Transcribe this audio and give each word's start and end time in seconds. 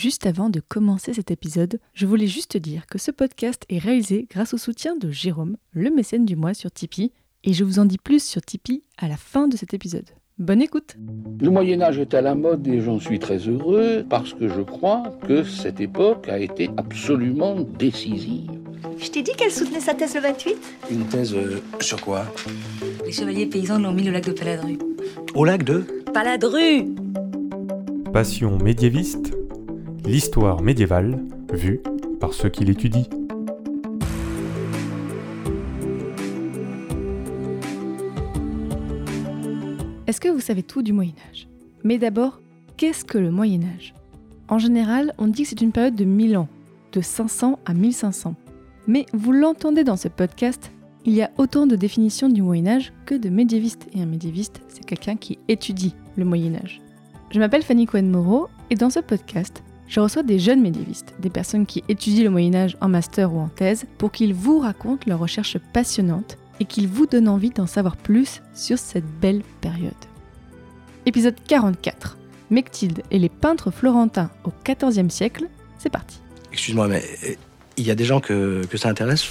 Juste 0.00 0.24
avant 0.24 0.48
de 0.48 0.60
commencer 0.60 1.12
cet 1.12 1.30
épisode, 1.30 1.78
je 1.92 2.06
voulais 2.06 2.26
juste 2.26 2.56
dire 2.56 2.86
que 2.86 2.96
ce 2.96 3.10
podcast 3.10 3.66
est 3.68 3.76
réalisé 3.76 4.26
grâce 4.30 4.54
au 4.54 4.56
soutien 4.56 4.96
de 4.96 5.10
Jérôme, 5.10 5.58
le 5.72 5.90
mécène 5.90 6.24
du 6.24 6.36
mois 6.36 6.54
sur 6.54 6.70
Tipeee, 6.70 7.12
et 7.44 7.52
je 7.52 7.64
vous 7.64 7.78
en 7.78 7.84
dis 7.84 7.98
plus 7.98 8.24
sur 8.24 8.40
Tipeee 8.40 8.82
à 8.96 9.08
la 9.08 9.18
fin 9.18 9.46
de 9.46 9.58
cet 9.58 9.74
épisode. 9.74 10.08
Bonne 10.38 10.62
écoute 10.62 10.96
Le 11.38 11.50
Moyen 11.50 11.82
Âge 11.82 11.98
est 11.98 12.14
à 12.14 12.22
la 12.22 12.34
mode 12.34 12.66
et 12.66 12.80
j'en 12.80 12.98
suis 12.98 13.18
très 13.18 13.46
heureux 13.46 14.02
parce 14.08 14.32
que 14.32 14.48
je 14.48 14.62
crois 14.62 15.02
que 15.28 15.44
cette 15.44 15.82
époque 15.82 16.30
a 16.30 16.38
été 16.38 16.70
absolument 16.78 17.60
décisive. 17.60 18.50
Je 18.96 19.10
t'ai 19.10 19.20
dit 19.20 19.32
qu'elle 19.36 19.52
soutenait 19.52 19.80
sa 19.80 19.92
thèse 19.92 20.14
le 20.14 20.22
28 20.22 20.56
Une 20.90 21.04
thèse 21.08 21.34
euh, 21.34 21.60
sur 21.80 22.00
quoi? 22.00 22.24
Les 23.04 23.12
chevaliers 23.12 23.44
paysans 23.44 23.78
l'ont 23.78 23.92
mis 23.92 24.08
au 24.08 24.12
lac 24.12 24.24
de 24.24 24.32
Paladru. 24.32 24.78
Au 25.34 25.44
lac 25.44 25.62
de? 25.62 25.84
Paladru 26.14 26.86
Passion 28.14 28.58
médiéviste, 28.58 29.34
l'histoire 30.04 30.62
médiévale 30.62 31.18
vue 31.52 31.80
par 32.20 32.32
ceux 32.32 32.48
qui 32.48 32.64
l'étudient. 32.64 33.04
Est-ce 40.06 40.20
que 40.20 40.28
vous 40.28 40.40
savez 40.40 40.62
tout 40.62 40.82
du 40.82 40.92
Moyen 40.92 41.14
Âge? 41.30 41.48
Mais 41.84 41.98
d'abord, 41.98 42.40
qu'est-ce 42.76 43.04
que 43.04 43.18
le 43.18 43.30
Moyen 43.30 43.60
Âge? 43.76 43.94
En 44.48 44.58
général, 44.58 45.14
on 45.18 45.28
dit 45.28 45.44
que 45.44 45.48
c'est 45.48 45.60
une 45.60 45.72
période 45.72 45.94
de 45.94 46.04
1000 46.04 46.36
ans, 46.36 46.48
de 46.92 47.00
500 47.00 47.60
à 47.64 47.74
1500. 47.74 48.34
Mais 48.88 49.06
vous 49.12 49.32
l'entendez 49.32 49.84
dans 49.84 49.96
ce 49.96 50.08
podcast, 50.08 50.72
il 51.04 51.14
y 51.14 51.22
a 51.22 51.30
autant 51.38 51.66
de 51.66 51.76
définitions 51.76 52.28
du 52.28 52.42
Moyen 52.42 52.66
Âge 52.66 52.92
que 53.06 53.14
de 53.14 53.28
médiévistes. 53.28 53.86
Et 53.94 54.02
un 54.02 54.06
médiéviste, 54.06 54.60
c'est 54.68 54.84
quelqu'un 54.84 55.16
qui 55.16 55.38
étudie 55.48 55.94
le 56.16 56.24
Moyen 56.24 56.56
Âge. 56.56 56.80
Je 57.30 57.38
m'appelle 57.38 57.62
Fanny 57.62 57.86
Cohen-Moreau 57.86 58.48
et 58.70 58.74
dans 58.74 58.90
ce 58.90 58.98
podcast, 58.98 59.62
je 59.90 59.98
reçois 59.98 60.22
des 60.22 60.38
jeunes 60.38 60.62
médiévistes, 60.62 61.14
des 61.18 61.30
personnes 61.30 61.66
qui 61.66 61.82
étudient 61.88 62.22
le 62.22 62.30
Moyen 62.30 62.54
Âge 62.54 62.76
en 62.80 62.88
master 62.88 63.34
ou 63.34 63.40
en 63.40 63.48
thèse, 63.48 63.86
pour 63.98 64.12
qu'ils 64.12 64.34
vous 64.34 64.60
racontent 64.60 65.02
leurs 65.08 65.18
recherches 65.18 65.58
passionnantes 65.72 66.38
et 66.60 66.64
qu'ils 66.64 66.86
vous 66.86 67.06
donnent 67.06 67.28
envie 67.28 67.50
d'en 67.50 67.66
savoir 67.66 67.96
plus 67.96 68.40
sur 68.54 68.78
cette 68.78 69.04
belle 69.20 69.42
période. 69.60 69.92
Épisode 71.06 71.34
44. 71.46 72.18
Mechtilde 72.50 73.02
et 73.10 73.18
les 73.18 73.28
peintres 73.28 73.72
florentins 73.72 74.30
au 74.44 74.52
XIVe 74.64 75.10
siècle, 75.10 75.48
c'est 75.78 75.90
parti. 75.90 76.20
Excuse-moi, 76.52 76.86
mais 76.86 77.02
euh, 77.24 77.34
il 77.76 77.84
y 77.84 77.90
a 77.90 77.96
des 77.96 78.04
gens 78.04 78.20
que, 78.20 78.64
que 78.70 78.76
ça 78.76 78.88
intéresse? 78.88 79.28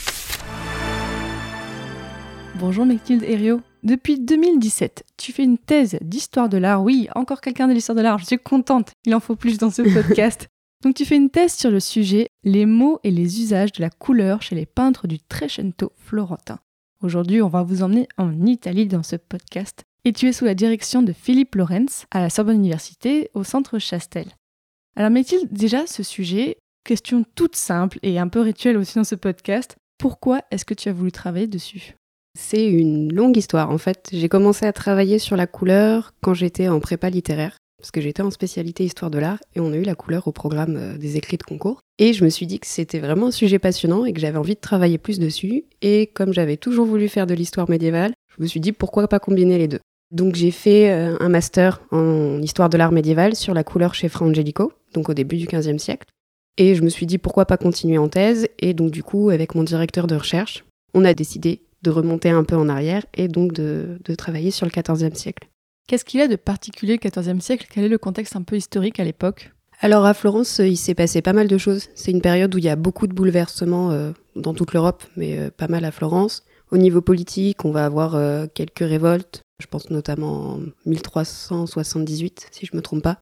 Bonjour 2.59 2.85
Mechtilde 2.85 3.23
Herriot. 3.23 3.61
Depuis 3.83 4.19
2017, 4.19 5.05
tu 5.15 5.31
fais 5.31 5.43
une 5.43 5.57
thèse 5.57 5.97
d'histoire 6.01 6.49
de 6.49 6.57
l'art. 6.57 6.83
Oui, 6.83 7.07
encore 7.15 7.39
quelqu'un 7.39 7.69
de 7.69 7.73
l'histoire 7.73 7.95
de 7.95 8.01
l'art, 8.01 8.17
je 8.17 8.25
suis 8.25 8.37
contente, 8.37 8.91
il 9.05 9.15
en 9.15 9.21
faut 9.21 9.37
plus 9.37 9.57
dans 9.57 9.69
ce 9.69 9.81
podcast. 9.93 10.49
Donc 10.83 10.95
tu 10.95 11.03
fais 11.03 11.17
une 11.17 11.29
thèse 11.29 11.53
sur 11.53 11.71
le 11.71 11.81
sujet 11.81 12.29
les 12.43 12.65
mots 12.65 12.99
et 13.03 13.11
les 13.11 13.41
usages 13.41 13.73
de 13.73 13.81
la 13.81 13.89
couleur 13.89 14.41
chez 14.41 14.55
les 14.55 14.65
peintres 14.65 15.07
du 15.07 15.19
Trecento 15.19 15.91
florentin. 15.97 16.59
Aujourd'hui, 17.01 17.41
on 17.41 17.49
va 17.49 17.63
vous 17.63 17.83
emmener 17.83 18.07
en 18.17 18.45
Italie 18.45 18.87
dans 18.87 19.03
ce 19.03 19.17
podcast. 19.17 19.83
Et 20.05 20.13
tu 20.13 20.27
es 20.27 20.33
sous 20.33 20.45
la 20.45 20.55
direction 20.55 21.01
de 21.01 21.11
Philippe 21.11 21.55
Lorenz 21.55 22.05
à 22.11 22.21
la 22.21 22.29
Sorbonne 22.29 22.55
Université 22.55 23.29
au 23.33 23.43
centre 23.43 23.77
Chastel. 23.77 24.27
Alors 24.95 25.11
Mechtilde, 25.11 25.51
déjà 25.51 25.85
ce 25.85 26.01
sujet, 26.01 26.57
question 26.85 27.25
toute 27.35 27.57
simple 27.57 27.99
et 28.01 28.17
un 28.17 28.29
peu 28.29 28.39
rituelle 28.39 28.77
aussi 28.77 28.95
dans 28.95 29.03
ce 29.03 29.15
podcast, 29.15 29.75
pourquoi 29.97 30.41
est-ce 30.49 30.63
que 30.63 30.73
tu 30.73 30.87
as 30.87 30.93
voulu 30.93 31.11
travailler 31.11 31.47
dessus? 31.47 31.95
C'est 32.37 32.67
une 32.67 33.13
longue 33.13 33.35
histoire 33.35 33.69
en 33.69 33.77
fait. 33.77 34.09
J'ai 34.13 34.29
commencé 34.29 34.65
à 34.65 34.71
travailler 34.71 35.19
sur 35.19 35.35
la 35.35 35.47
couleur 35.47 36.13
quand 36.21 36.33
j'étais 36.33 36.69
en 36.69 36.79
prépa 36.79 37.09
littéraire, 37.09 37.57
parce 37.79 37.91
que 37.91 38.01
j'étais 38.01 38.21
en 38.21 38.29
spécialité 38.29 38.83
histoire 38.83 39.09
de 39.09 39.17
l'art 39.19 39.39
et 39.55 39.59
on 39.59 39.71
a 39.71 39.75
eu 39.75 39.83
la 39.83 39.95
couleur 39.95 40.27
au 40.27 40.31
programme 40.31 40.75
euh, 40.77 40.97
des 40.97 41.17
écrits 41.17 41.37
de 41.37 41.43
concours. 41.43 41.79
Et 41.97 42.13
je 42.13 42.23
me 42.23 42.29
suis 42.29 42.45
dit 42.45 42.59
que 42.59 42.67
c'était 42.67 42.99
vraiment 42.99 43.27
un 43.27 43.31
sujet 43.31 43.59
passionnant 43.59 44.05
et 44.05 44.13
que 44.13 44.19
j'avais 44.19 44.37
envie 44.37 44.55
de 44.55 44.59
travailler 44.59 44.97
plus 44.97 45.19
dessus. 45.19 45.65
Et 45.81 46.07
comme 46.07 46.33
j'avais 46.33 46.57
toujours 46.57 46.85
voulu 46.85 47.07
faire 47.07 47.25
de 47.25 47.33
l'histoire 47.33 47.69
médiévale, 47.69 48.13
je 48.37 48.43
me 48.43 48.47
suis 48.47 48.59
dit 48.59 48.71
pourquoi 48.71 49.07
pas 49.07 49.19
combiner 49.19 49.57
les 49.57 49.67
deux. 49.67 49.79
Donc 50.11 50.35
j'ai 50.35 50.51
fait 50.51 50.91
euh, 50.91 51.17
un 51.19 51.29
master 51.29 51.81
en 51.91 52.41
histoire 52.41 52.69
de 52.69 52.77
l'art 52.77 52.91
médiéval 52.91 53.35
sur 53.35 53.53
la 53.53 53.63
couleur 53.63 53.93
chez 53.93 54.09
Fra 54.09 54.25
Angelico, 54.25 54.73
donc 54.93 55.09
au 55.09 55.13
début 55.13 55.37
du 55.37 55.47
XVe 55.47 55.77
siècle. 55.77 56.07
Et 56.57 56.75
je 56.75 56.83
me 56.83 56.89
suis 56.89 57.05
dit 57.05 57.17
pourquoi 57.17 57.45
pas 57.45 57.57
continuer 57.57 57.97
en 57.97 58.09
thèse. 58.09 58.47
Et 58.59 58.73
donc 58.73 58.91
du 58.91 59.03
coup, 59.03 59.29
avec 59.29 59.55
mon 59.55 59.63
directeur 59.63 60.07
de 60.07 60.15
recherche, 60.15 60.65
on 60.93 61.05
a 61.05 61.13
décidé 61.13 61.61
de 61.81 61.91
remonter 61.91 62.29
un 62.29 62.43
peu 62.43 62.55
en 62.55 62.69
arrière 62.69 63.05
et 63.13 63.27
donc 63.27 63.53
de, 63.53 63.99
travailler 64.17 64.51
sur 64.51 64.65
le 64.65 64.71
XIVe 64.71 65.15
siècle. 65.15 65.47
Qu'est-ce 65.89 66.05
qu'il 66.05 66.19
y 66.19 66.23
a 66.23 66.27
de 66.27 66.35
particulier 66.35 66.99
au 67.03 67.09
XIVe 67.09 67.39
siècle? 67.39 67.65
Quel 67.67 67.83
est 67.83 67.89
le 67.89 67.97
contexte 67.97 68.35
un 68.35 68.43
peu 68.43 68.55
historique 68.55 68.99
à 68.99 69.03
l'époque? 69.03 69.53
Alors 69.79 70.05
à 70.05 70.13
Florence, 70.13 70.59
il 70.59 70.77
s'est 70.77 70.93
passé 70.93 71.23
pas 71.23 71.33
mal 71.33 71.47
de 71.47 71.57
choses. 71.57 71.87
C'est 71.95 72.11
une 72.11 72.21
période 72.21 72.53
où 72.53 72.59
il 72.59 72.63
y 72.63 72.69
a 72.69 72.75
beaucoup 72.75 73.07
de 73.07 73.13
bouleversements 73.15 73.89
euh, 73.89 74.11
dans 74.35 74.53
toute 74.53 74.73
l'Europe, 74.73 75.03
mais 75.17 75.39
euh, 75.39 75.49
pas 75.49 75.67
mal 75.67 75.85
à 75.85 75.91
Florence. 75.91 76.43
Au 76.69 76.77
niveau 76.77 77.01
politique, 77.01 77.65
on 77.65 77.71
va 77.71 77.85
avoir 77.85 78.13
euh, 78.13 78.45
quelques 78.53 78.87
révoltes. 78.87 79.41
Je 79.59 79.65
pense 79.65 79.89
notamment 79.89 80.57
en 80.57 80.59
1378, 80.85 82.49
si 82.51 82.67
je 82.67 82.77
me 82.77 82.83
trompe 82.83 83.01
pas 83.01 83.17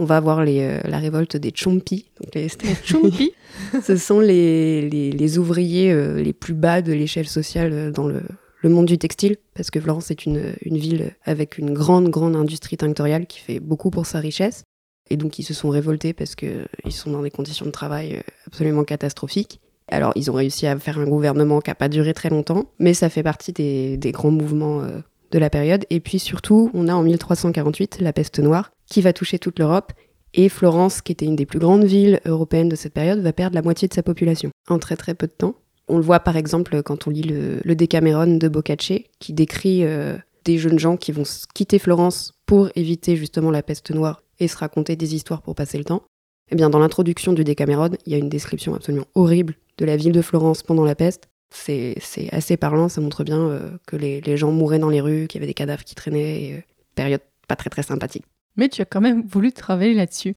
on 0.00 0.04
va 0.04 0.16
avoir 0.16 0.38
euh, 0.40 0.80
la 0.84 0.98
révolte 0.98 1.36
des 1.36 1.52
Chompi. 1.54 2.06
Donc 2.20 2.34
les, 2.34 2.48
Chompi 2.84 3.32
Ce 3.82 3.96
sont 3.96 4.18
les, 4.18 5.38
ouvriers 5.38 5.92
euh, 5.92 6.22
les 6.22 6.32
plus 6.32 6.54
bas 6.54 6.80
de 6.80 6.92
l'échelle 6.92 7.28
sociale 7.28 7.72
euh, 7.72 7.90
dans 7.90 8.08
le, 8.08 8.22
monde 8.68 8.86
du 8.86 8.98
textile, 8.98 9.36
parce 9.54 9.70
que 9.70 9.80
Florence 9.80 10.10
est 10.10 10.26
une, 10.26 10.54
ville 10.62 11.14
avec 11.24 11.58
une 11.58 11.72
grande, 11.72 12.08
grande 12.08 12.36
industrie 12.36 12.76
tinctoriale 12.76 13.26
qui 13.26 13.40
fait 13.40 13.60
beaucoup 13.60 13.90
pour 13.90 14.06
sa 14.06 14.18
richesse. 14.18 14.64
Et 15.08 15.16
donc 15.16 15.38
ils 15.38 15.44
se 15.44 15.54
sont 15.54 15.70
révoltés 15.70 16.12
parce 16.12 16.34
qu'ils 16.34 16.66
sont 16.90 17.10
dans 17.10 17.22
des 17.22 17.30
conditions 17.30 17.66
de 17.66 17.70
travail 17.70 18.22
absolument 18.46 18.84
catastrophiques. 18.84 19.60
Alors 19.88 20.12
ils 20.14 20.30
ont 20.30 20.34
réussi 20.34 20.66
à 20.66 20.78
faire 20.78 20.98
un 20.98 21.06
gouvernement 21.06 21.60
qui 21.60 21.70
n'a 21.70 21.74
pas 21.74 21.88
duré 21.88 22.14
très 22.14 22.30
longtemps, 22.30 22.70
mais 22.78 22.94
ça 22.94 23.08
fait 23.08 23.24
partie 23.24 23.52
des, 23.52 23.96
des 23.96 24.12
grands 24.12 24.30
mouvements 24.30 24.82
de 25.30 25.38
la 25.38 25.50
période. 25.50 25.84
Et 25.90 26.00
puis 26.00 26.18
surtout, 26.18 26.70
on 26.74 26.88
a 26.88 26.94
en 26.94 27.02
1348 27.02 28.00
la 28.00 28.12
peste 28.12 28.38
noire 28.38 28.70
qui 28.86 29.00
va 29.00 29.12
toucher 29.12 29.38
toute 29.38 29.58
l'Europe. 29.58 29.92
Et 30.32 30.48
Florence, 30.48 31.02
qui 31.02 31.12
était 31.12 31.24
une 31.24 31.36
des 31.36 31.46
plus 31.46 31.58
grandes 31.58 31.84
villes 31.84 32.20
européennes 32.24 32.68
de 32.68 32.76
cette 32.76 32.94
période, 32.94 33.20
va 33.20 33.32
perdre 33.32 33.56
la 33.56 33.62
moitié 33.62 33.88
de 33.88 33.94
sa 33.94 34.02
population 34.02 34.50
en 34.68 34.78
très 34.78 34.96
très 34.96 35.14
peu 35.14 35.26
de 35.26 35.32
temps. 35.32 35.54
On 35.90 35.96
le 35.96 36.02
voit 36.02 36.20
par 36.20 36.36
exemple 36.36 36.82
quand 36.82 37.06
on 37.06 37.10
lit 37.10 37.22
le, 37.22 37.60
le 37.64 37.74
de 37.74 38.48
Boccaccio, 38.48 38.98
qui 39.18 39.32
décrit 39.32 39.84
euh, 39.84 40.16
des 40.44 40.56
jeunes 40.56 40.78
gens 40.78 40.96
qui 40.96 41.12
vont 41.12 41.24
quitter 41.54 41.78
Florence 41.78 42.32
pour 42.46 42.70
éviter 42.76 43.16
justement 43.16 43.50
la 43.50 43.62
peste 43.62 43.90
noire 43.90 44.22
et 44.38 44.48
se 44.48 44.56
raconter 44.56 44.96
des 44.96 45.14
histoires 45.14 45.42
pour 45.42 45.54
passer 45.54 45.78
le 45.78 45.84
temps. 45.84 46.02
Eh 46.50 46.56
bien, 46.56 46.70
dans 46.70 46.78
l'introduction 46.78 47.32
du 47.32 47.44
Decameron, 47.44 47.90
il 48.06 48.12
y 48.12 48.14
a 48.14 48.18
une 48.18 48.28
description 48.28 48.74
absolument 48.74 49.06
horrible 49.14 49.54
de 49.78 49.84
la 49.84 49.96
ville 49.96 50.12
de 50.12 50.22
Florence 50.22 50.62
pendant 50.62 50.84
la 50.84 50.94
peste, 50.94 51.28
c'est 51.52 51.96
assez 52.32 52.56
parlant, 52.56 52.88
ça 52.88 53.00
montre 53.00 53.24
bien 53.24 53.40
euh, 53.40 53.70
que 53.86 53.96
les, 53.96 54.36
gens 54.36 54.52
mouraient 54.52 54.78
dans 54.78 54.88
les 54.88 55.00
rues, 55.00 55.26
qu'il 55.26 55.40
y 55.40 55.40
avait 55.40 55.48
des 55.48 55.54
cadavres 55.54 55.84
qui 55.84 55.94
traînaient, 55.94 56.58
euh, 56.58 56.62
période 56.94 57.22
pas 57.48 57.56
très 57.56 57.70
très 57.70 57.82
sympathique. 57.82 58.24
Mais 58.56 58.68
tu 58.68 58.82
as 58.82 58.84
quand 58.84 59.00
même 59.00 59.26
voulu 59.26 59.52
travailler 59.52 59.94
là-dessus. 59.94 60.34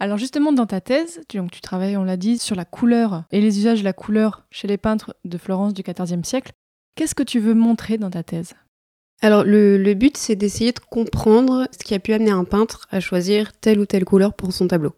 Alors 0.00 0.18
justement, 0.18 0.52
dans 0.52 0.66
ta 0.66 0.80
thèse, 0.80 1.20
tu, 1.28 1.40
travailles, 1.62 1.96
on 1.96 2.04
l'a 2.04 2.16
dit, 2.16 2.38
sur 2.38 2.56
la 2.56 2.64
couleur 2.64 3.24
et 3.30 3.40
les 3.40 3.58
usages 3.58 3.80
de 3.80 3.84
la 3.84 3.92
couleur 3.92 4.44
chez 4.50 4.66
les 4.66 4.76
peintres 4.76 5.14
de 5.24 5.38
Florence 5.38 5.72
du 5.72 5.82
XIVe 5.82 6.24
siècle. 6.24 6.52
Qu'est-ce 6.96 7.14
que 7.14 7.22
tu 7.22 7.40
veux 7.40 7.54
montrer 7.54 7.98
dans 7.98 8.10
ta 8.10 8.22
thèse? 8.22 8.54
Alors 9.22 9.44
le, 9.44 9.94
but, 9.94 10.16
c'est 10.16 10.36
d'essayer 10.36 10.72
de 10.72 10.80
comprendre 10.80 11.68
ce 11.72 11.84
qui 11.84 11.94
a 11.94 11.98
pu 11.98 12.12
amener 12.12 12.32
un 12.32 12.44
peintre 12.44 12.86
à 12.90 13.00
choisir 13.00 13.52
telle 13.52 13.78
ou 13.78 13.86
telle 13.86 14.04
couleur 14.04 14.34
pour 14.34 14.52
son 14.52 14.68
tableau. 14.68 14.92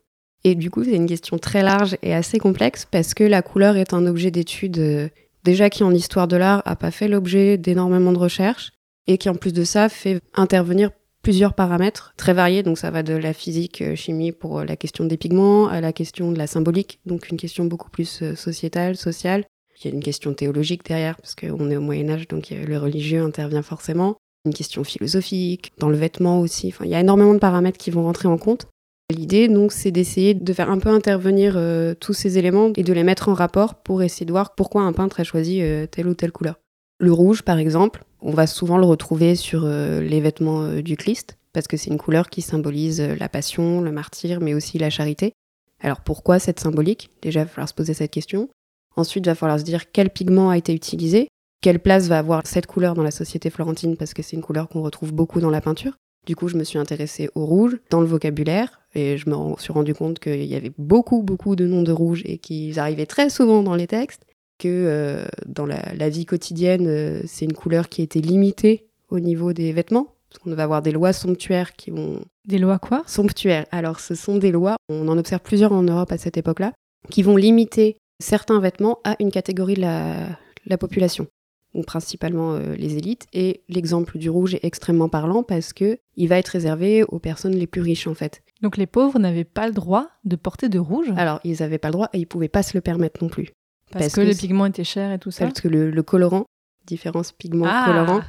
Et 0.45 0.55
du 0.55 0.71
coup, 0.71 0.85
c'est 0.85 0.95
une 0.95 1.07
question 1.07 1.39
très 1.39 1.63
large 1.63 1.97
et 2.03 2.15
assez 2.15 2.39
complexe 2.39 2.87
parce 2.91 3.15
que 3.15 3.25
la 3.25 3.43
couleur 3.43 3.77
est 3.77 3.93
un 3.93 4.07
objet 4.07 4.31
d'étude 4.31 4.79
euh, 4.79 5.09
déjà 5.45 5.71
qui 5.71 5.85
en 5.85 5.93
histoire 5.93 6.29
de 6.29 6.37
l'art 6.37 6.63
a 6.65 6.77
pas 6.77 6.91
fait 6.91 7.09
l'objet 7.09 7.59
d'énormément 7.59 8.13
de 8.13 8.19
recherches 8.19 8.73
et 9.07 9.19
qui 9.19 9.29
en 9.29 9.35
plus 9.35 9.53
de 9.53 9.65
ça 9.65 9.89
fait 9.89 10.21
intervenir 10.35 10.91
plusieurs 11.27 11.55
paramètres 11.55 12.15
très 12.17 12.35
variés. 12.35 12.63
Donc 12.63 12.79
ça 12.79 12.93
va 12.93 13.03
de 13.03 13.13
la 13.13 13.33
physique, 13.33 13.83
euh, 13.83 13.97
chimie 13.97 14.31
pour 14.31 14.61
euh, 14.61 14.65
la 14.65 14.77
question 14.77 15.05
des 15.05 15.17
pigments 15.17 15.67
à 15.67 15.81
la 15.81 15.93
question 15.93 16.31
de 16.31 16.39
la 16.39 16.47
symbolique, 16.47 17.01
donc 17.05 17.31
une 17.31 17.37
question 17.37 17.65
beaucoup 17.65 17.91
plus 17.91 18.23
euh, 18.23 18.37
sociétale, 18.37 18.97
sociale. 18.97 19.45
Il 19.77 19.89
y 19.89 19.91
a 19.91 19.95
une 19.95 20.05
question 20.05 20.35
théologique 20.35 20.87
derrière 20.87 21.17
parce 21.17 21.35
qu'on 21.35 21.69
est 21.69 21.77
au 21.77 21.81
Moyen 21.81 22.11
Âge, 22.11 22.29
donc 22.29 22.51
le 22.51 22.79
religieux 22.79 23.25
intervient 23.25 23.63
forcément. 23.63 24.15
Une 24.45 24.55
question 24.55 24.85
philosophique, 24.85 25.73
dans 25.79 25.89
le 25.89 25.97
vêtement 25.97 26.41
aussi. 26.41 26.69
Enfin, 26.69 26.85
il 26.85 26.93
y 26.93 26.95
a 26.95 27.01
énormément 27.01 27.35
de 27.35 27.41
paramètres 27.41 27.77
qui 27.77 27.91
vont 27.91 28.05
rentrer 28.05 28.29
en 28.29 28.39
compte. 28.39 28.69
L'idée, 29.11 29.49
donc, 29.49 29.73
c'est 29.73 29.91
d'essayer 29.91 30.33
de 30.33 30.53
faire 30.53 30.71
un 30.71 30.79
peu 30.79 30.91
intervenir 30.91 31.61
tous 32.01 32.15
ces 32.15 32.39
éléments 32.39 32.73
et 32.75 32.85
de 32.85 32.93
les 32.95 33.03
mettre 33.03 33.29
en 33.29 33.35
rapport 33.35 33.75
pour 33.75 34.03
essayer 34.03 34.25
de 34.25 34.31
voir 34.31 34.55
pourquoi 34.55 34.83
un 34.83 34.93
peintre 34.93 35.21
a 35.21 35.25
choisi 35.25 35.61
telle 35.91 36.07
ou 36.07 36.15
telle 36.15 36.33
couleur. 36.33 36.55
Le 36.99 37.13
rouge, 37.13 37.43
par 37.43 37.59
exemple, 37.59 38.06
on 38.21 38.33
va 38.33 38.47
souvent 38.47 38.79
le 38.79 38.87
retrouver 38.87 39.35
sur 39.37 39.65
euh, 39.65 40.01
les 40.01 40.21
vêtements 40.21 40.81
du 40.81 40.97
Christ, 40.97 41.39
parce 41.53 41.67
que 41.69 41.77
c'est 41.77 41.91
une 41.91 41.99
couleur 41.99 42.29
qui 42.29 42.43
symbolise 42.43 43.01
la 43.01 43.29
passion, 43.29 43.81
le 43.81 43.93
martyr, 43.93 44.41
mais 44.41 44.55
aussi 44.55 44.79
la 44.79 44.91
charité. 44.91 45.33
Alors 45.81 46.01
pourquoi 46.01 46.39
cette 46.39 46.61
symbolique? 46.61 47.11
Déjà, 47.23 47.41
il 47.41 47.45
va 47.45 47.49
falloir 47.51 47.69
se 47.69 47.75
poser 47.75 47.95
cette 47.95 48.11
question. 48.11 48.49
Ensuite, 48.97 49.27
il 49.27 49.29
va 49.29 49.35
falloir 49.35 49.59
se 49.59 49.65
dire 49.65 49.91
quel 49.93 50.11
pigment 50.11 50.51
a 50.51 50.57
été 50.57 50.75
utilisé, 50.75 51.29
quelle 51.61 51.81
place 51.81 52.09
va 52.09 52.19
avoir 52.19 52.47
cette 52.47 52.67
couleur 52.67 52.95
dans 52.95 53.03
la 53.03 53.11
société 53.11 53.51
florentine, 53.51 53.97
parce 53.97 54.15
que 54.15 54.23
c'est 54.23 54.37
une 54.37 54.43
couleur 54.43 54.69
qu'on 54.69 54.83
retrouve 54.83 55.13
beaucoup 55.13 55.41
dans 55.41 55.51
la 55.51 55.61
peinture. 55.61 55.97
Du 56.27 56.35
coup, 56.35 56.49
je 56.49 56.57
me 56.57 56.65
suis 56.65 56.79
intéressée 56.79 57.31
au 57.37 57.47
rouge 57.47 57.79
dans 57.91 58.01
le 58.01 58.07
vocabulaire 58.07 58.81
et 58.95 59.17
je 59.17 59.31
me 59.31 59.55
suis 59.59 59.73
rendu 59.73 59.95
compte 59.95 60.19
qu'il 60.19 60.45
y 60.45 60.57
avait 60.57 60.73
beaucoup, 60.77 61.23
beaucoup 61.23 61.55
de 61.55 61.67
noms 61.67 61.83
de 61.83 61.93
rouge 61.93 62.23
et 62.25 62.39
qu'ils 62.39 62.81
arrivaient 62.81 63.07
très 63.07 63.31
souvent 63.31 63.63
dans 63.63 63.77
les 63.77 63.87
textes, 63.87 64.26
que 64.59 64.69
euh, 64.69 65.25
dans 65.47 65.67
la, 65.67 65.81
la 65.95 66.09
vie 66.09 66.27
quotidienne, 66.27 66.87
euh, 66.87 67.21
c'est 67.27 67.45
une 67.45 67.53
couleur 67.53 67.89
qui 67.89 68.03
était 68.03 68.21
limitée 68.21 68.87
au 69.09 69.21
niveau 69.21 69.53
des 69.53 69.73
vêtements. 69.73 70.15
Parce 70.29 70.43
qu'on 70.43 70.55
va 70.55 70.65
avoir 70.65 70.83
des 70.83 70.93
lois 70.93 71.13
somptuaires 71.13 71.75
qui 71.77 71.91
vont 71.91 72.21
Des 72.47 72.59
lois 72.59 72.79
quoi? 72.79 73.05
Somptuaires. 73.07 73.67
Alors, 73.71 74.01
ce 74.01 74.15
sont 74.15 74.39
des 74.39 74.51
lois, 74.51 74.77
on 74.89 75.09
en 75.09 75.17
observe 75.19 75.41
plusieurs 75.41 75.73
en 75.73 75.83
Europe 75.83 76.13
à 76.13 76.19
cette 76.19 76.37
époque-là, 76.37 76.73
qui 77.11 77.23
vont 77.23 77.37
limiter 77.37 77.97
certains 78.21 78.61
vêtements 78.61 78.99
à 79.05 79.17
une 79.21 79.31
catégorie 79.31 79.75
de 79.75 79.83
la, 79.83 80.29
la 80.67 80.79
population. 80.79 81.27
Donc, 81.75 81.87
principalement 81.87 82.55
euh, 82.55 82.75
les 82.75 82.97
élites. 82.97 83.27
Et 83.33 83.63
l'exemple 83.69 84.19
du 84.19 84.29
rouge 84.29 84.55
est 84.55 84.65
extrêmement 84.65 85.09
parlant 85.09 85.43
parce 85.43 85.73
que 85.73 85.99
il 86.17 86.29
va 86.29 86.39
être 86.39 86.49
réservé 86.49 87.05
aux 87.05 87.19
personnes 87.19 87.55
les 87.55 87.67
plus 87.67 87.83
riches, 87.83 88.07
en 88.07 88.15
fait. 88.15 88.43
Donc 88.63 88.79
les 88.79 88.87
pauvres 88.87 89.19
n'avaient 89.19 89.45
pas 89.45 89.67
le 89.67 89.75
droit 89.75 90.09
de 90.25 90.35
porter 90.35 90.69
de 90.71 90.79
rouge? 90.79 91.13
Alors, 91.17 91.41
ils 91.45 91.59
n'avaient 91.61 91.79
pas 91.79 91.89
le 91.89 91.93
droit 91.93 92.09
et 92.15 92.19
ils 92.19 92.27
pouvaient 92.27 92.49
pas 92.49 92.63
se 92.63 92.77
le 92.77 92.81
permettre 92.81 93.23
non 93.23 93.29
plus. 93.29 93.51
Parce, 93.91 94.05
parce 94.07 94.15
que, 94.15 94.21
que 94.23 94.27
les 94.27 94.35
pigments 94.35 94.67
étaient 94.67 94.85
chers 94.85 95.13
et 95.13 95.19
tout 95.19 95.31
ça. 95.31 95.47
Parce 95.47 95.61
que 95.61 95.69
le, 95.69 95.91
le 95.91 96.03
colorant, 96.03 96.45
différence 96.87 97.33
pigment 97.33 97.67
Ah. 97.69 97.85
colorant, 97.87 98.23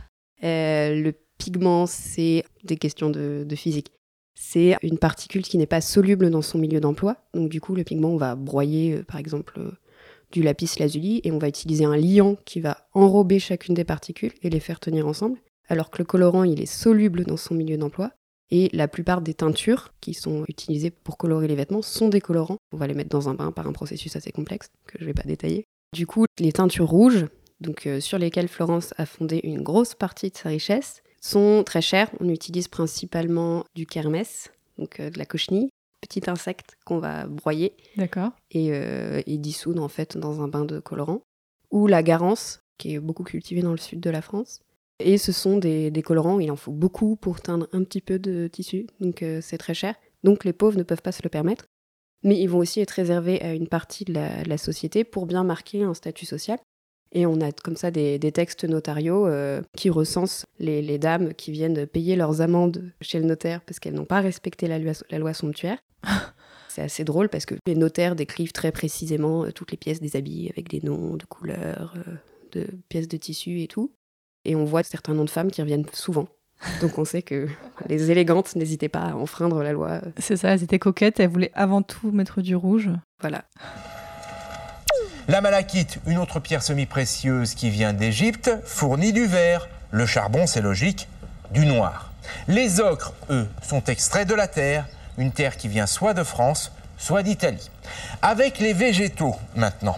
euh, 0.44 1.02
le 1.02 1.14
pigment, 1.38 1.86
c'est 1.86 2.44
des 2.64 2.78
questions 2.78 3.10
de, 3.10 3.44
de 3.48 3.56
physique. 3.56 3.92
C'est 4.40 4.76
une 4.84 4.98
particule 5.00 5.42
qui 5.42 5.58
n'est 5.58 5.66
pas 5.66 5.82
soluble 5.82 6.30
dans 6.30 6.42
son 6.44 6.60
milieu 6.60 6.80
d'emploi. 6.80 7.18
Donc 7.34 7.50
du 7.50 7.60
coup, 7.60 7.74
le 7.76 7.84
pigment, 7.84 8.10
on 8.10 8.18
va 8.18 8.36
broyer, 8.36 8.94
euh, 8.98 9.04
par 9.04 9.18
exemple, 9.20 9.56
euh, 9.60 9.72
du 10.32 10.44
lapis 10.44 10.70
lazuli 10.80 11.22
et 11.24 11.32
on 11.32 11.40
va 11.40 11.48
utiliser 11.48 11.86
un 11.86 11.96
liant 11.98 12.36
qui 12.46 12.60
va 12.60 12.88
enrober 12.94 13.40
chacune 13.40 13.74
des 13.74 13.84
particules 13.86 14.34
et 14.44 14.50
les 14.50 14.60
faire 14.60 14.80
tenir 14.80 15.08
ensemble. 15.08 15.40
Alors 15.70 15.90
que 15.90 15.98
le 16.00 16.06
colorant, 16.06 16.44
il 16.44 16.62
est 16.62 16.66
soluble 16.66 17.24
dans 17.26 17.38
son 17.38 17.56
milieu 17.56 17.78
d'emploi. 17.78 18.12
Et 18.50 18.70
la 18.74 18.88
plupart 18.88 19.22
des 19.22 19.34
teintures 19.34 19.94
qui 20.00 20.14
sont 20.14 20.46
utilisées 20.48 20.90
pour 20.92 21.18
colorer 21.18 21.48
les 21.48 21.56
vêtements 21.56 21.82
sont 21.82 22.08
des 22.08 22.22
colorants. 22.22 22.58
On 22.72 22.78
va 22.78 22.88
les 22.88 22.94
mettre 22.94 23.10
dans 23.10 23.30
un 23.30 23.34
bain 23.34 23.52
par 23.52 23.68
un 23.68 23.74
processus 23.74 24.16
assez 24.16 24.32
complexe 24.32 24.68
que 24.86 24.98
je 24.98 25.04
ne 25.04 25.08
vais 25.08 25.14
pas 25.14 25.24
détailler. 25.28 25.66
Du 25.94 26.08
coup, 26.08 26.26
les 26.40 26.52
teintures 26.52 26.88
rouges, 26.88 27.26
donc 27.60 27.88
euh, 27.88 28.00
sur 28.00 28.18
lesquelles 28.18 28.48
Florence 28.48 28.94
a 28.98 29.06
fondé 29.06 29.40
une 29.44 29.62
grosse 29.62 29.96
partie 29.96 30.30
de 30.30 30.38
sa 30.38 30.50
richesse, 30.50 31.02
sont 31.22 31.64
très 31.66 31.82
chères. 31.82 32.10
On 32.20 32.30
utilise 32.30 32.68
principalement 32.68 33.66
du 33.76 33.86
kermès, 33.86 34.52
donc 34.78 35.00
euh, 35.00 35.10
de 35.10 35.18
la 35.18 35.26
cochenille, 35.26 35.70
petit 36.02 36.30
insecte 36.30 36.78
qu'on 36.86 37.00
va 37.00 37.26
broyer 37.28 37.74
D'accord. 37.98 38.32
et, 38.52 38.70
euh, 38.72 39.22
et 39.26 39.38
dissoudre 39.38 39.84
en 39.84 39.90
fait 39.90 40.18
dans 40.18 40.42
un 40.42 40.48
bain 40.48 40.66
de 40.66 40.80
colorant, 40.80 41.22
ou 41.72 41.88
la 41.88 42.04
garance, 42.04 42.60
qui 42.78 42.94
est 42.94 43.00
beaucoup 43.00 43.24
cultivée 43.24 43.62
dans 43.62 43.72
le 43.72 43.78
sud 43.78 44.00
de 44.00 44.10
la 44.10 44.22
France. 44.22 44.62
Et 45.00 45.18
ce 45.18 45.32
sont 45.32 45.58
des, 45.58 45.92
des 45.92 46.02
colorants, 46.02 46.40
il 46.40 46.52
en 46.52 46.56
faut 46.56 46.72
beaucoup 46.72 47.16
pour 47.16 47.40
teindre 47.40 47.68
un 47.72 47.84
petit 47.84 48.02
peu 48.02 48.18
de 48.18 48.48
tissu, 48.48 48.88
donc 49.00 49.22
euh, 49.22 49.40
c'est 49.42 49.58
très 49.58 49.76
cher. 49.76 49.96
Donc 50.24 50.44
les 50.44 50.54
pauvres 50.54 50.78
ne 50.78 50.84
peuvent 50.84 51.04
pas 51.04 51.12
se 51.12 51.22
le 51.24 51.30
permettre. 51.30 51.66
Mais 52.24 52.40
ils 52.40 52.48
vont 52.48 52.58
aussi 52.58 52.82
être 52.82 52.92
réservés 52.92 53.42
à 53.44 53.54
une 53.54 53.68
partie 53.68 54.06
de 54.06 54.14
la, 54.14 54.44
de 54.44 54.50
la 54.50 54.58
société 54.58 55.04
pour 55.04 55.28
bien 55.28 55.44
marquer 55.44 55.84
un 55.84 55.94
statut 55.94 56.26
social. 56.26 56.58
Et 57.12 57.26
on 57.26 57.40
a 57.42 57.52
comme 57.52 57.78
ça 57.78 57.92
des, 57.92 58.18
des 58.18 58.32
textes 58.32 58.66
notariaux 58.66 59.28
euh, 59.28 59.62
qui 59.78 59.90
recensent 59.90 60.46
les, 60.60 60.82
les 60.82 60.98
dames 60.98 61.34
qui 61.36 61.52
viennent 61.52 61.86
payer 61.86 62.16
leurs 62.16 62.42
amendes 62.42 62.92
chez 63.00 63.20
le 63.20 63.26
notaire 63.26 63.62
parce 63.62 63.80
qu'elles 63.80 63.94
n'ont 63.94 64.06
pas 64.06 64.20
respecté 64.20 64.68
la 64.68 64.80
loi, 64.80 64.94
la 65.10 65.20
loi 65.20 65.34
somptuaire. 65.34 65.78
C'est 66.70 66.82
assez 66.82 67.04
drôle 67.04 67.30
parce 67.30 67.46
que 67.46 67.56
les 67.66 67.76
notaires 67.76 68.16
décrivent 68.16 68.52
très 68.52 68.72
précisément 68.72 69.46
euh, 69.46 69.52
toutes 69.52 69.72
les 69.72 69.78
pièces 69.78 70.02
des 70.02 70.16
habits 70.16 70.50
avec 70.50 70.70
des 70.70 70.82
noms, 70.82 71.16
de 71.16 71.26
couleurs, 71.26 71.94
de 72.52 72.68
pièces 72.90 73.08
de 73.08 73.18
tissu 73.18 73.62
et 73.62 73.68
tout. 73.68 73.92
Et 74.48 74.56
on 74.56 74.66
voit 74.66 74.82
certains 74.82 75.14
noms 75.14 75.26
de 75.26 75.30
femmes 75.30 75.52
qui 75.52 75.62
reviennent 75.62 75.86
souvent. 75.94 76.28
Donc 76.82 76.98
on 76.98 77.06
sait 77.06 77.22
que 77.22 77.48
les 77.88 78.10
élégantes 78.10 78.56
n'hésitaient 78.56 78.90
pas 78.90 79.02
à 79.02 79.14
enfreindre 79.14 79.62
la 79.62 79.74
loi. 79.74 80.02
C'est 80.18 80.38
ça, 80.38 80.50
elles 80.50 80.64
étaient 80.64 80.80
coquettes, 80.80 81.20
elles 81.20 81.30
voulaient 81.30 81.52
avant 81.54 81.84
tout 81.84 82.12
mettre 82.12 82.42
du 82.42 82.56
rouge. 82.56 82.90
Voilà. 83.20 83.44
La 85.28 85.42
malachite, 85.42 86.00
une 86.08 86.18
autre 86.18 86.40
pierre 86.40 86.64
semi-précieuse 86.64 87.54
qui 87.54 87.70
vient 87.70 87.92
d'Égypte, 87.92 88.50
fournit 88.64 89.12
du 89.12 89.26
vert. 89.26 89.68
Le 89.92 90.06
charbon, 90.06 90.48
c'est 90.48 90.62
logique, 90.62 91.10
du 91.52 91.66
noir. 91.66 92.14
Les 92.48 92.80
ocres, 92.80 93.14
eux, 93.30 93.46
sont 93.62 93.84
extraits 93.84 94.28
de 94.28 94.34
la 94.34 94.48
terre, 94.48 94.88
une 95.18 95.34
terre 95.34 95.58
qui 95.58 95.68
vient 95.68 95.86
soit 95.86 96.14
de 96.14 96.24
France, 96.24 96.72
soit 96.98 97.24
d'Italie. 97.24 97.70
Avec 98.22 98.60
les 98.60 98.72
végétaux, 98.72 99.36
maintenant. 99.56 99.98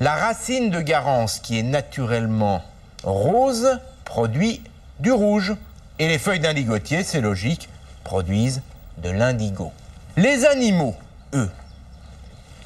La 0.00 0.14
racine 0.14 0.70
de 0.70 0.80
garance, 0.80 1.40
qui 1.40 1.58
est 1.58 1.62
naturellement 1.62 2.62
rose, 3.02 3.78
produit 4.10 4.60
du 4.98 5.12
rouge. 5.12 5.54
Et 6.00 6.08
les 6.08 6.18
feuilles 6.18 6.40
d'un 6.40 6.52
ligotier, 6.52 7.04
c'est 7.04 7.20
logique, 7.20 7.68
produisent 8.02 8.60
de 8.98 9.08
l'indigo. 9.08 9.70
Les 10.16 10.46
animaux, 10.46 10.96
eux, 11.32 11.48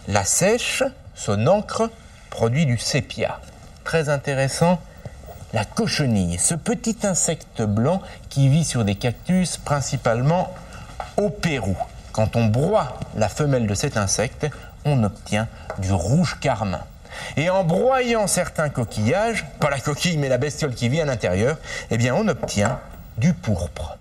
la 0.09 0.25
sèche, 0.25 0.83
son 1.15 1.47
encre, 1.47 1.91
produit 2.31 2.65
du 2.65 2.79
sépia. 2.79 3.41
Très 3.85 4.09
intéressant, 4.09 4.81
la 5.53 5.67
cochenille, 5.67 6.39
ce 6.39 6.55
petit 6.55 6.97
insecte 7.03 7.61
blanc 7.61 8.01
qui 8.31 8.49
vit 8.49 8.65
sur 8.65 8.83
des 8.87 8.95
cactus 8.95 9.59
principalement 9.59 10.55
au 11.19 11.29
Pérou. 11.29 11.77
Quand 12.13 12.37
on 12.37 12.47
broie 12.47 12.99
la 13.17 13.29
femelle 13.29 13.67
de 13.67 13.75
cet 13.75 13.99
insecte, 13.99 14.47
on 14.87 15.05
obtient 15.05 15.47
du 15.77 15.93
rouge 15.93 16.39
carmin. 16.41 16.81
Et 17.37 17.51
en 17.51 17.65
broyant 17.65 18.27
certains 18.27 18.69
coquillages, 18.69 19.45
pas 19.61 19.71
la 19.71 19.81
coquille 19.81 20.19
mais 20.19 20.29
la 20.29 20.39
bestiole 20.39 20.75
qui 20.75 20.89
vit 20.89 21.01
à 21.01 21.05
l'intérieur, 21.05 21.59
eh 21.91 21.97
bien 21.97 22.15
on 22.15 22.29
obtient 22.29 22.81
du 23.19 23.33
pourpre. 23.33 23.99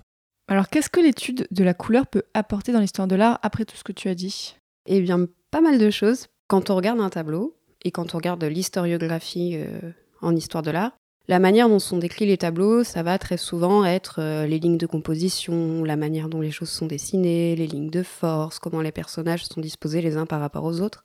Alors 0.48 0.68
qu'est-ce 0.68 0.90
que 0.90 1.00
l'étude 1.00 1.46
de 1.50 1.64
la 1.64 1.74
couleur 1.74 2.06
peut 2.06 2.24
apporter 2.34 2.72
dans 2.72 2.80
l'histoire 2.80 3.08
de 3.08 3.16
l'art 3.16 3.38
après 3.42 3.64
tout 3.64 3.76
ce 3.76 3.84
que 3.84 3.92
tu 3.92 4.08
as 4.08 4.14
dit? 4.14 4.56
Eh 4.86 5.00
bien, 5.00 5.26
pas 5.50 5.62
mal 5.62 5.78
de 5.78 5.90
choses. 5.90 6.26
Quand 6.48 6.68
on 6.68 6.76
regarde 6.76 7.00
un 7.00 7.08
tableau 7.08 7.56
et 7.82 7.90
quand 7.90 8.14
on 8.14 8.18
regarde 8.18 8.44
l'historiographie 8.44 9.52
euh, 9.54 9.90
en 10.20 10.36
histoire 10.36 10.62
de 10.62 10.70
l'art, 10.70 10.92
la 11.26 11.38
manière 11.38 11.70
dont 11.70 11.78
sont 11.78 11.96
décrits 11.96 12.26
les 12.26 12.36
tableaux, 12.36 12.84
ça 12.84 13.02
va 13.02 13.18
très 13.18 13.38
souvent 13.38 13.86
être 13.86 14.16
euh, 14.18 14.46
les 14.46 14.58
lignes 14.58 14.76
de 14.76 14.86
composition, 14.86 15.82
la 15.82 15.96
manière 15.96 16.28
dont 16.28 16.42
les 16.42 16.50
choses 16.50 16.68
sont 16.68 16.84
dessinées, 16.84 17.56
les 17.56 17.66
lignes 17.66 17.88
de 17.88 18.02
force, 18.02 18.58
comment 18.58 18.82
les 18.82 18.92
personnages 18.92 19.46
sont 19.46 19.62
disposés 19.62 20.02
les 20.02 20.18
uns 20.18 20.26
par 20.26 20.40
rapport 20.40 20.64
aux 20.64 20.82
autres. 20.82 21.04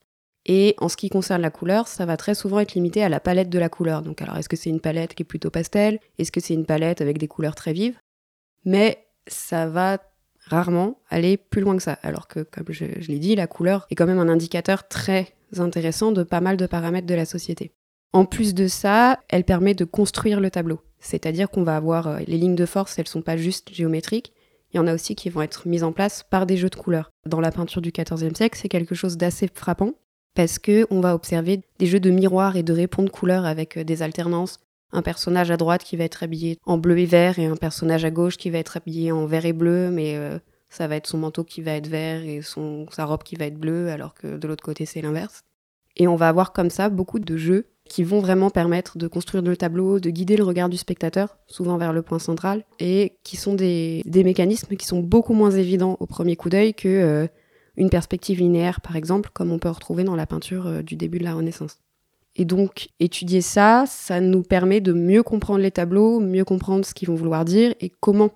Et 0.52 0.74
en 0.80 0.90
ce 0.90 0.98
qui 0.98 1.10
concerne 1.10 1.44
la 1.44 1.52
couleur, 1.52 1.88
ça 1.88 2.08
va 2.08 2.18
très 2.18 2.34
souvent 2.34 2.60
être 2.60 2.74
limité 2.74 3.04
à 3.04 3.10
la 3.10 3.20
palette 3.20 3.52
de 3.52 3.60
la 3.60 3.70
couleur. 3.70 4.02
Donc 4.02 4.20
alors, 4.24 4.36
est-ce 4.36 4.50
que 4.50 4.56
c'est 4.56 4.72
une 4.72 4.80
palette 4.80 5.14
qui 5.14 5.22
est 5.22 5.24
plutôt 5.24 5.52
pastel? 5.52 6.00
Est-ce 6.18 6.32
que 6.32 6.40
c'est 6.40 6.56
une 6.56 6.66
palette 6.66 7.02
avec 7.02 7.20
des 7.20 7.28
couleurs 7.28 7.54
très 7.54 7.72
vives? 7.72 8.00
Mais 8.66 9.06
ça 9.28 9.68
va 9.68 10.00
rarement 10.48 10.98
aller 11.08 11.38
plus 11.38 11.62
loin 11.62 11.78
que 11.78 11.84
ça. 11.84 12.00
Alors 12.02 12.28
que, 12.28 12.40
comme 12.40 12.66
je, 12.70 12.86
je 13.00 13.10
l'ai 13.10 13.20
dit, 13.20 13.36
la 13.36 13.46
couleur 13.46 13.86
est 13.92 13.96
quand 13.96 14.08
même 14.08 14.18
un 14.18 14.28
indicateur 14.28 14.88
très 14.88 15.36
intéressant 15.60 16.12
de 16.12 16.24
pas 16.24 16.42
mal 16.42 16.58
de 16.58 16.66
paramètres 16.66 17.06
de 17.06 17.14
la 17.14 17.26
société. 17.26 17.72
En 18.12 18.26
plus 18.26 18.56
de 18.56 18.68
ça, 18.68 19.20
elle 19.30 19.44
permet 19.44 19.76
de 19.76 19.86
construire 19.86 20.40
le 20.40 20.50
tableau. 20.50 20.82
C'est-à-dire 20.98 21.52
qu'on 21.52 21.62
va 21.62 21.76
avoir 21.76 22.08
euh, 22.08 22.20
les 22.26 22.40
lignes 22.40 22.56
de 22.56 22.66
force, 22.66 22.98
elles 22.98 23.08
sont 23.08 23.22
pas 23.22 23.38
juste 23.38 23.72
géométriques. 23.72 24.34
Il 24.74 24.78
y 24.78 24.80
en 24.80 24.88
a 24.88 24.96
aussi 24.96 25.14
qui 25.14 25.30
vont 25.30 25.44
être 25.44 25.68
mises 25.68 25.84
en 25.84 25.92
place 25.92 26.26
par 26.28 26.48
des 26.48 26.58
jeux 26.58 26.72
de 26.72 26.76
couleurs. 26.76 27.12
Dans 27.28 27.40
la 27.40 27.52
peinture 27.52 27.84
du 27.84 27.92
XIVe 27.92 28.34
siècle, 28.36 28.58
c'est 28.60 28.68
quelque 28.68 28.96
chose 28.96 29.16
d'assez 29.16 29.48
frappant 29.54 29.94
parce 30.40 30.58
que 30.58 30.88
on 30.90 31.02
va 31.02 31.16
observer 31.16 31.60
des 31.80 31.86
jeux 31.86 32.00
de 32.00 32.10
miroirs 32.10 32.56
et 32.56 32.64
de 32.64 32.72
répons 32.72 33.04
de 33.04 33.10
couleurs 33.10 33.44
avec 33.44 33.76
euh, 33.76 33.84
des 33.84 34.02
alternances. 34.02 34.62
Un 34.94 35.02
personnage 35.02 35.52
à 35.52 35.58
droite 35.58 35.84
qui 35.84 35.98
va 35.98 36.06
être 36.06 36.24
habillé 36.24 36.58
en 36.66 36.78
bleu 36.78 36.98
et 36.98 37.06
vert 37.06 37.40
et 37.40 37.46
un 37.46 37.58
personnage 37.58 38.06
à 38.06 38.10
gauche 38.10 38.38
qui 38.38 38.50
va 38.50 38.58
être 38.58 38.78
habillé 38.78 39.12
en 39.12 39.26
vert 39.26 39.46
et 39.46 39.52
bleu, 39.52 39.92
mais 39.92 40.16
euh, 40.16 40.40
ça 40.70 40.88
va 40.88 40.96
être 40.96 41.08
son 41.08 41.18
manteau 41.18 41.44
qui 41.44 41.62
va 41.62 41.74
être 41.74 41.88
vert 41.88 42.24
et 42.24 42.42
son, 42.42 42.86
sa 42.90 43.04
robe 43.04 43.24
qui 43.24 43.36
va 43.36 43.48
être 43.48 43.58
bleue, 43.58 43.90
alors 43.90 44.14
que 44.14 44.38
de 44.38 44.48
l'autre 44.48 44.64
côté 44.64 44.86
c'est 44.86 45.02
l'inverse. 45.02 45.42
Et 45.98 46.08
on 46.08 46.16
va 46.16 46.30
avoir 46.30 46.54
comme 46.54 46.70
ça 46.70 46.88
beaucoup 46.88 47.20
de 47.20 47.36
jeux 47.36 47.66
qui 47.84 48.06
vont 48.06 48.22
vraiment 48.22 48.50
permettre 48.50 48.98
de 48.98 49.10
construire 49.10 49.44
le 49.44 49.58
tableau, 49.58 50.00
de 50.00 50.10
guider 50.10 50.38
le 50.38 50.46
regard 50.46 50.70
du 50.70 50.78
spectateur, 50.78 51.38
souvent 51.48 51.76
vers 51.76 51.92
le 51.92 52.02
point 52.02 52.20
central, 52.20 52.64
et 52.80 53.18
qui 53.26 53.36
sont 53.36 53.56
des, 53.56 54.04
des 54.06 54.24
mécanismes 54.24 54.78
qui 54.78 54.86
sont 54.86 55.02
beaucoup 55.02 55.34
moins 55.34 55.52
évidents 55.52 55.98
au 56.00 56.06
premier 56.06 56.38
coup 56.38 56.48
d'œil 56.48 56.74
que 56.74 56.88
euh, 56.88 57.28
une 57.78 57.90
perspective 57.90 58.40
linéaire, 58.40 58.82
par 58.82 58.96
exemple, 58.96 59.30
comme 59.34 59.52
on 59.52 59.60
peut 59.60 59.70
retrouver 59.70 60.04
dans 60.04 60.16
la 60.16 60.26
peinture 60.26 60.68
euh, 60.68 60.82
du 60.82 60.96
début 60.96 61.20
de 61.20 61.24
la 61.24 61.34
Renaissance. 61.34 61.80
Et 62.36 62.46
donc, 62.46 62.90
étudier 63.00 63.42
ça, 63.42 63.86
ça 63.88 64.22
nous 64.22 64.44
permet 64.44 64.82
de 64.82 64.94
mieux 64.94 65.24
comprendre 65.24 65.60
les 65.60 65.72
tableaux, 65.72 66.20
mieux 66.20 66.46
comprendre 66.46 66.86
ce 66.86 66.94
qu'ils 66.94 67.08
vont 67.08 67.16
vouloir 67.16 67.44
dire 67.46 67.74
et 67.80 67.90
comment 67.90 68.32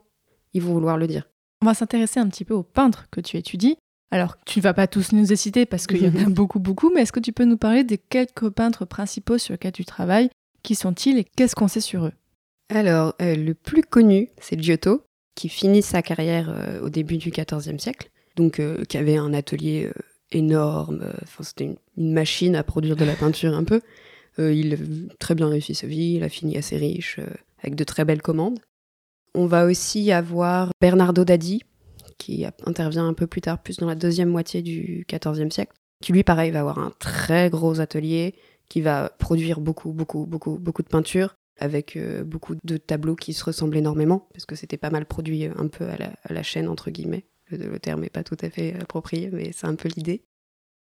ils 0.54 0.62
vont 0.62 0.74
vouloir 0.74 0.98
le 0.98 1.08
dire. 1.08 1.30
On 1.62 1.66
va 1.66 1.74
s'intéresser 1.74 2.20
un 2.20 2.28
petit 2.28 2.44
peu 2.44 2.54
aux 2.54 2.64
peintres 2.64 3.08
que 3.12 3.22
tu 3.22 3.38
étudies. 3.38 3.78
Alors, 4.12 4.38
tu 4.46 4.60
ne 4.60 4.64
vas 4.64 4.74
pas 4.74 4.88
tous 4.88 5.12
nous 5.12 5.26
les 5.26 5.36
citer 5.36 5.66
parce 5.66 5.88
qu'il 5.88 6.04
y 6.04 6.08
en 6.08 6.26
a 6.26 6.30
beaucoup, 6.30 6.60
beaucoup, 6.60 6.92
mais 6.94 7.02
est-ce 7.02 7.12
que 7.12 7.20
tu 7.20 7.32
peux 7.32 7.46
nous 7.46 7.58
parler 7.58 7.84
des 7.84 7.98
quelques 7.98 8.50
peintres 8.50 8.86
principaux 8.86 9.38
sur 9.38 9.54
lesquels 9.54 9.72
tu 9.72 9.86
travailles? 9.86 10.30
Qui 10.62 10.76
sont-ils 10.76 11.18
et 11.18 11.24
qu'est-ce 11.24 11.56
qu'on 11.56 11.68
sait 11.68 11.82
sur 11.82 12.06
eux? 12.06 12.14
Alors, 12.70 13.16
euh, 13.22 13.36
le 13.36 13.54
plus 13.54 13.84
connu, 13.84 14.30
c'est 14.40 14.62
Giotto, 14.62 15.04
qui 15.36 15.50
finit 15.50 15.82
sa 15.82 16.02
carrière 16.02 16.50
euh, 16.50 16.82
au 16.82 16.90
début 16.90 17.18
du 17.18 17.32
XIVe 17.32 17.78
siècle, 17.78 18.10
donc 18.36 18.60
euh, 18.60 18.84
qui 18.86 18.98
avait 18.98 19.18
un 19.18 19.34
atelier 19.34 19.86
euh, 19.86 20.02
énorme, 20.32 21.02
euh, 21.04 21.14
enfin, 21.24 21.44
c'était 21.44 21.66
une, 21.66 21.78
une 21.98 22.14
machine 22.14 22.56
à 22.56 22.64
produire 22.64 22.96
de 22.96 23.06
la 23.06 23.16
peinture 23.16 23.54
un 23.54 23.64
peu. 23.64 23.82
Il 24.40 24.74
a 24.74 25.14
très 25.20 25.36
bien 25.36 25.48
réussi 25.48 25.76
sa 25.76 25.86
vie, 25.86 26.16
il 26.16 26.24
a 26.24 26.30
fini 26.30 26.58
assez 26.58 26.76
riche, 26.76 27.20
avec 27.60 27.76
de 27.76 27.84
très 27.84 28.04
belles 28.04 28.24
commandes. 28.24 28.58
On 29.36 29.46
va 29.46 29.66
aussi 29.66 30.12
avoir 30.12 30.72
Bernardo 30.82 31.24
Daddi, 31.24 31.62
qui 32.18 32.44
intervient 32.66 33.08
un 33.08 33.14
peu 33.14 33.28
plus 33.28 33.42
tard, 33.42 33.62
plus 33.62 33.78
dans 33.78 33.86
la 33.86 33.94
deuxième 33.94 34.30
moitié 34.30 34.64
du 34.64 35.06
XIVe 35.08 35.52
siècle, 35.52 35.74
qui 36.02 36.14
lui, 36.14 36.24
pareil, 36.24 36.50
va 36.50 36.62
avoir 36.62 36.80
un 36.80 36.92
très 36.98 37.52
gros 37.52 37.80
atelier, 37.80 38.34
qui 38.70 38.82
va 38.82 39.10
produire 39.20 39.62
beaucoup, 39.62 39.94
beaucoup, 39.94 40.26
beaucoup, 40.26 40.58
beaucoup 40.58 40.82
de 40.82 40.90
peintures, 40.90 41.36
avec 41.60 41.96
beaucoup 42.26 42.56
de 42.64 42.78
tableaux 42.78 43.16
qui 43.16 43.34
se 43.34 43.46
ressemblent 43.46 43.78
énormément, 43.78 44.30
parce 44.34 44.48
que 44.48 44.56
c'était 44.56 44.78
pas 44.78 44.90
mal 44.90 45.06
produit 45.06 45.46
un 45.46 45.68
peu 45.68 45.86
à 45.88 46.34
la, 46.34 46.44
chaîne, 46.44 46.68
entre 46.68 46.90
guillemets. 46.90 47.28
Le, 47.58 47.80
terme 47.80 48.02
n'est 48.02 48.10
pas 48.10 48.24
tout 48.24 48.38
à 48.42 48.50
fait 48.50 48.76
approprié, 48.80 49.30
mais 49.32 49.52
c'est 49.52 49.68
un 49.68 49.76
peu 49.76 49.90
l'idée. 49.96 50.24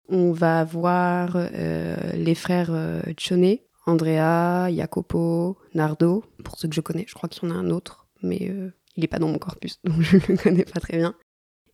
On 0.09 0.31
va 0.31 0.59
avoir 0.59 1.33
euh, 1.35 1.95
les 2.13 2.35
frères 2.35 2.71
euh, 2.71 3.01
Andrea, 3.85 4.73
Jacopo, 4.73 5.57
Nardo, 5.73 6.23
pour 6.43 6.57
ceux 6.57 6.67
que 6.67 6.75
je 6.75 6.81
connais. 6.81 7.05
Je 7.07 7.13
crois 7.13 7.29
qu'il 7.29 7.47
y 7.47 7.51
en 7.51 7.55
a 7.55 7.57
un 7.57 7.69
autre, 7.69 8.07
mais 8.21 8.49
euh, 8.49 8.71
il 8.95 9.01
n'est 9.01 9.07
pas 9.07 9.19
dans 9.19 9.27
mon 9.27 9.37
corpus, 9.37 9.79
donc 9.83 10.01
je 10.01 10.17
ne 10.17 10.21
le 10.27 10.37
connais 10.37 10.65
pas 10.65 10.79
très 10.79 10.97
bien. 10.97 11.15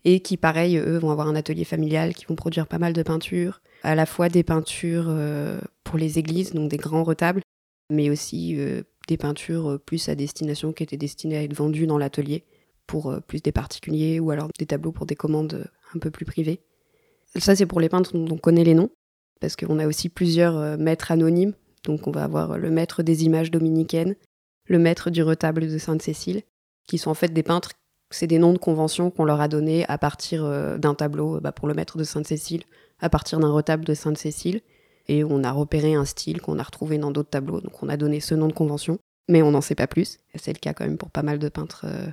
Et 0.05 0.21
qui, 0.21 0.37
pareil, 0.37 0.77
eux, 0.77 0.97
vont 0.97 1.11
avoir 1.11 1.27
un 1.27 1.35
atelier 1.35 1.65
familial, 1.65 2.13
qui 2.13 2.25
vont 2.25 2.35
produire 2.35 2.67
pas 2.67 2.79
mal 2.79 2.93
de 2.93 3.03
peintures, 3.03 3.61
à 3.83 3.95
la 3.95 4.05
fois 4.05 4.29
des 4.29 4.43
peintures 4.43 5.07
euh, 5.09 5.59
pour 5.83 5.97
les 5.97 6.19
églises, 6.19 6.53
donc 6.53 6.69
des 6.69 6.77
grands 6.77 7.03
retables, 7.03 7.41
mais 7.89 8.09
aussi 8.09 8.57
des 9.07 9.17
peintures 9.17 9.79
plus 9.85 10.07
à 10.09 10.15
destination 10.15 10.71
qui 10.71 10.83
étaient 10.83 10.95
destinées 10.95 11.37
à 11.37 11.43
être 11.43 11.55
vendues 11.55 11.87
dans 11.87 11.97
l'atelier, 11.97 12.45
pour 12.89 13.15
plus 13.27 13.41
des 13.41 13.51
particuliers, 13.51 14.19
ou 14.19 14.31
alors 14.31 14.49
des 14.57 14.65
tableaux 14.65 14.91
pour 14.91 15.05
des 15.05 15.15
commandes 15.15 15.69
un 15.95 15.99
peu 15.99 16.09
plus 16.09 16.25
privées. 16.25 16.59
Ça, 17.35 17.55
c'est 17.55 17.67
pour 17.67 17.79
les 17.79 17.89
peintres 17.89 18.17
dont 18.17 18.35
on 18.35 18.37
connaît 18.37 18.63
les 18.63 18.73
noms, 18.73 18.89
parce 19.39 19.55
qu'on 19.55 19.77
a 19.77 19.87
aussi 19.87 20.09
plusieurs 20.09 20.77
maîtres 20.77 21.11
anonymes 21.11 21.53
donc 21.83 22.07
on 22.07 22.11
va 22.11 22.23
avoir 22.23 22.57
le 22.57 22.69
maître 22.69 23.03
des 23.03 23.23
images 23.23 23.51
dominicaines, 23.51 24.15
le 24.65 24.79
maître 24.79 25.09
du 25.09 25.23
retable 25.23 25.67
de 25.67 25.77
Sainte-Cécile, 25.77 26.43
qui 26.87 26.97
sont 26.97 27.11
en 27.11 27.15
fait 27.15 27.33
des 27.33 27.43
peintres, 27.43 27.71
c'est 28.11 28.27
des 28.27 28.39
noms 28.39 28.53
de 28.53 28.57
convention 28.57 29.11
qu'on 29.11 29.23
leur 29.23 29.41
a 29.41 29.47
donnés 29.47 29.85
à 29.87 29.97
partir 29.97 30.43
euh, 30.43 30.77
d'un 30.77 30.95
tableau 30.95 31.39
bah, 31.39 31.51
pour 31.51 31.67
le 31.67 31.73
maître 31.73 31.97
de 31.97 32.03
Sainte-Cécile, 32.03 32.63
à 32.99 33.09
partir 33.09 33.39
d'un 33.39 33.51
retable 33.51 33.85
de 33.85 33.93
Sainte-Cécile. 33.93 34.61
Et 35.07 35.23
on 35.23 35.43
a 35.43 35.51
repéré 35.51 35.95
un 35.95 36.05
style 36.05 36.41
qu'on 36.41 36.59
a 36.59 36.63
retrouvé 36.63 36.97
dans 36.97 37.11
d'autres 37.11 37.29
tableaux, 37.29 37.61
donc 37.61 37.81
on 37.81 37.89
a 37.89 37.97
donné 37.97 38.19
ce 38.19 38.35
nom 38.35 38.47
de 38.47 38.53
convention, 38.53 38.99
mais 39.27 39.41
on 39.41 39.51
n'en 39.51 39.61
sait 39.61 39.75
pas 39.75 39.87
plus. 39.87 40.19
C'est 40.35 40.53
le 40.53 40.59
cas 40.59 40.73
quand 40.73 40.85
même 40.85 40.97
pour 40.97 41.09
pas 41.09 41.23
mal 41.23 41.39
de 41.39 41.49
peintres 41.49 41.85
euh, 41.85 42.07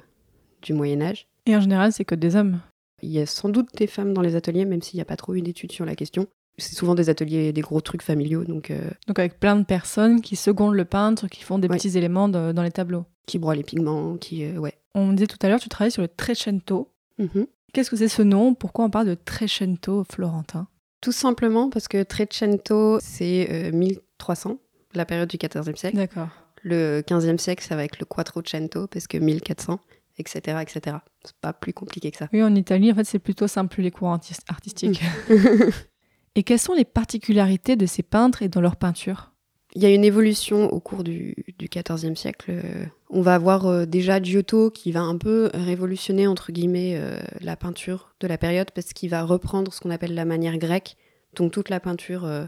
du 0.63 0.73
Moyen 0.73 1.01
Âge. 1.03 1.29
Et 1.47 1.57
en 1.57 1.61
général, 1.61 1.93
c'est 1.93 2.05
que 2.05 2.15
des 2.15 2.37
hommes 2.37 2.61
Il 3.03 3.11
y 3.11 3.21
a 3.21 3.27
sans 3.27 3.49
doute 3.49 3.69
des 3.77 3.87
femmes 3.87 4.13
dans 4.13 4.23
les 4.23 4.37
ateliers, 4.37 4.65
même 4.65 4.83
s'il 4.83 4.97
n'y 4.97 5.03
a 5.03 5.07
pas 5.07 5.17
trop 5.17 5.35
eu 5.35 5.43
d'études 5.43 5.73
sur 5.73 5.85
la 5.85 5.95
question 5.95 6.27
c'est 6.59 6.75
souvent 6.75 6.95
des 6.95 7.11
ateliers, 7.11 7.53
des 7.53 7.61
gros 7.61 7.81
trucs 7.81 8.03
familiaux. 8.03 8.45
Donc, 8.45 8.71
euh, 8.71 8.91
donc 9.07 9.19
avec 9.19 9.39
plein 9.39 9.57
de 9.57 9.65
personnes 9.65 10.21
qui 10.21 10.37
secondent 10.37 10.75
le 10.75 10.85
peintre, 10.85 11.29
qui 11.29 11.43
font 11.43 11.59
des 11.59 11.69
petits 11.69 11.97
éléments 11.97 12.29
dans 12.29 12.63
les 12.63 12.71
tableaux. 12.71 13.05
Qui 13.27 13.39
broient 13.39 13.57
les 13.57 13.65
pigments, 13.65 14.17
qui... 14.17 14.45
Euh, 14.45 14.59
ouais. 14.59 14.75
On 14.95 15.07
me 15.07 15.15
disait 15.15 15.27
tout 15.27 15.39
à 15.43 15.49
l'heure, 15.49 15.61
tu 15.61 15.69
travailles 15.69 15.91
sur 15.91 16.03
le 16.03 16.09
Trecento. 16.09 16.93
Mhm. 17.19 17.47
Qu'est-ce 17.73 17.91
que 17.91 17.97
c'est 17.97 18.09
ce 18.09 18.23
nom? 18.23 18.55
Pourquoi 18.55 18.85
on 18.85 18.91
parle 18.91 19.09
de 19.09 19.15
Trecento 19.15 20.05
florentin? 20.11 20.69
Tout 21.01 21.13
simplement 21.13 21.69
parce 21.69 21.89
que 21.89 22.03
Trecento, 22.03 22.99
c'est 23.01 23.71
1300, 23.73 24.51
euh, 24.51 24.55
la 24.95 25.05
période 25.05 25.29
du 25.29 25.37
XIVe 25.37 25.77
siècle. 25.77 25.97
D'accord. 25.97 26.29
Le 26.63 27.03
15e 27.03 27.39
siècle, 27.39 27.65
ça 27.65 27.77
va 27.77 27.85
être 27.85 27.99
le 27.99 28.07
Quattrocento, 28.07 28.87
parce 28.87 29.07
que 29.07 29.19
1400 29.19 29.79
etc. 30.18 30.58
etc. 30.62 30.99
C'est 31.25 31.37
pas 31.40 31.52
plus 31.52 31.73
compliqué 31.73 32.11
que 32.11 32.16
ça. 32.16 32.28
Oui, 32.32 32.42
en 32.42 32.54
Italie, 32.54 32.92
en 32.92 32.94
fait, 32.94 33.04
c'est 33.04 33.18
plutôt 33.18 33.46
simple 33.46 33.80
les 33.80 33.90
cours 33.90 34.16
artistiques. 34.49 35.02
Et 36.37 36.42
quelles 36.42 36.58
sont 36.58 36.75
les 36.75 36.85
particularités 36.85 37.76
de 37.76 37.87
ces 37.87 38.02
peintres 38.02 38.42
et 38.42 38.49
dans 38.49 38.61
leur 38.61 38.76
peinture? 38.76 39.32
Il 39.75 39.82
y 39.82 39.87
a 39.87 39.90
une 39.90 40.04
évolution 40.04 40.73
au 40.73 40.80
cours 40.80 41.02
du, 41.02 41.35
XIVe 41.61 42.14
siècle. 42.14 42.62
On 43.11 43.20
va 43.20 43.35
avoir 43.35 43.66
euh, 43.66 43.87
déjà 43.87 44.23
Giotto 44.23 44.70
qui 44.70 44.92
va 44.92 45.00
un 45.00 45.16
peu 45.16 45.50
révolutionner, 45.54 46.26
entre 46.26 46.52
guillemets, 46.52 46.96
euh, 46.96 47.18
la 47.40 47.56
peinture 47.56 48.14
de 48.20 48.26
la 48.26 48.38
période 48.38 48.70
parce 48.70 48.92
qu'il 48.92 49.11
va 49.11 49.23
reprendre 49.23 49.73
ce 49.73 49.80
qu'on 49.80 49.90
appelle 49.90 50.14
la 50.14 50.25
manière 50.25 50.58
grecque, 50.58 50.96
donc 51.35 51.52
toute 51.52 51.68
la 51.68 51.80
peinture 51.80 52.25
euh, 52.25 52.44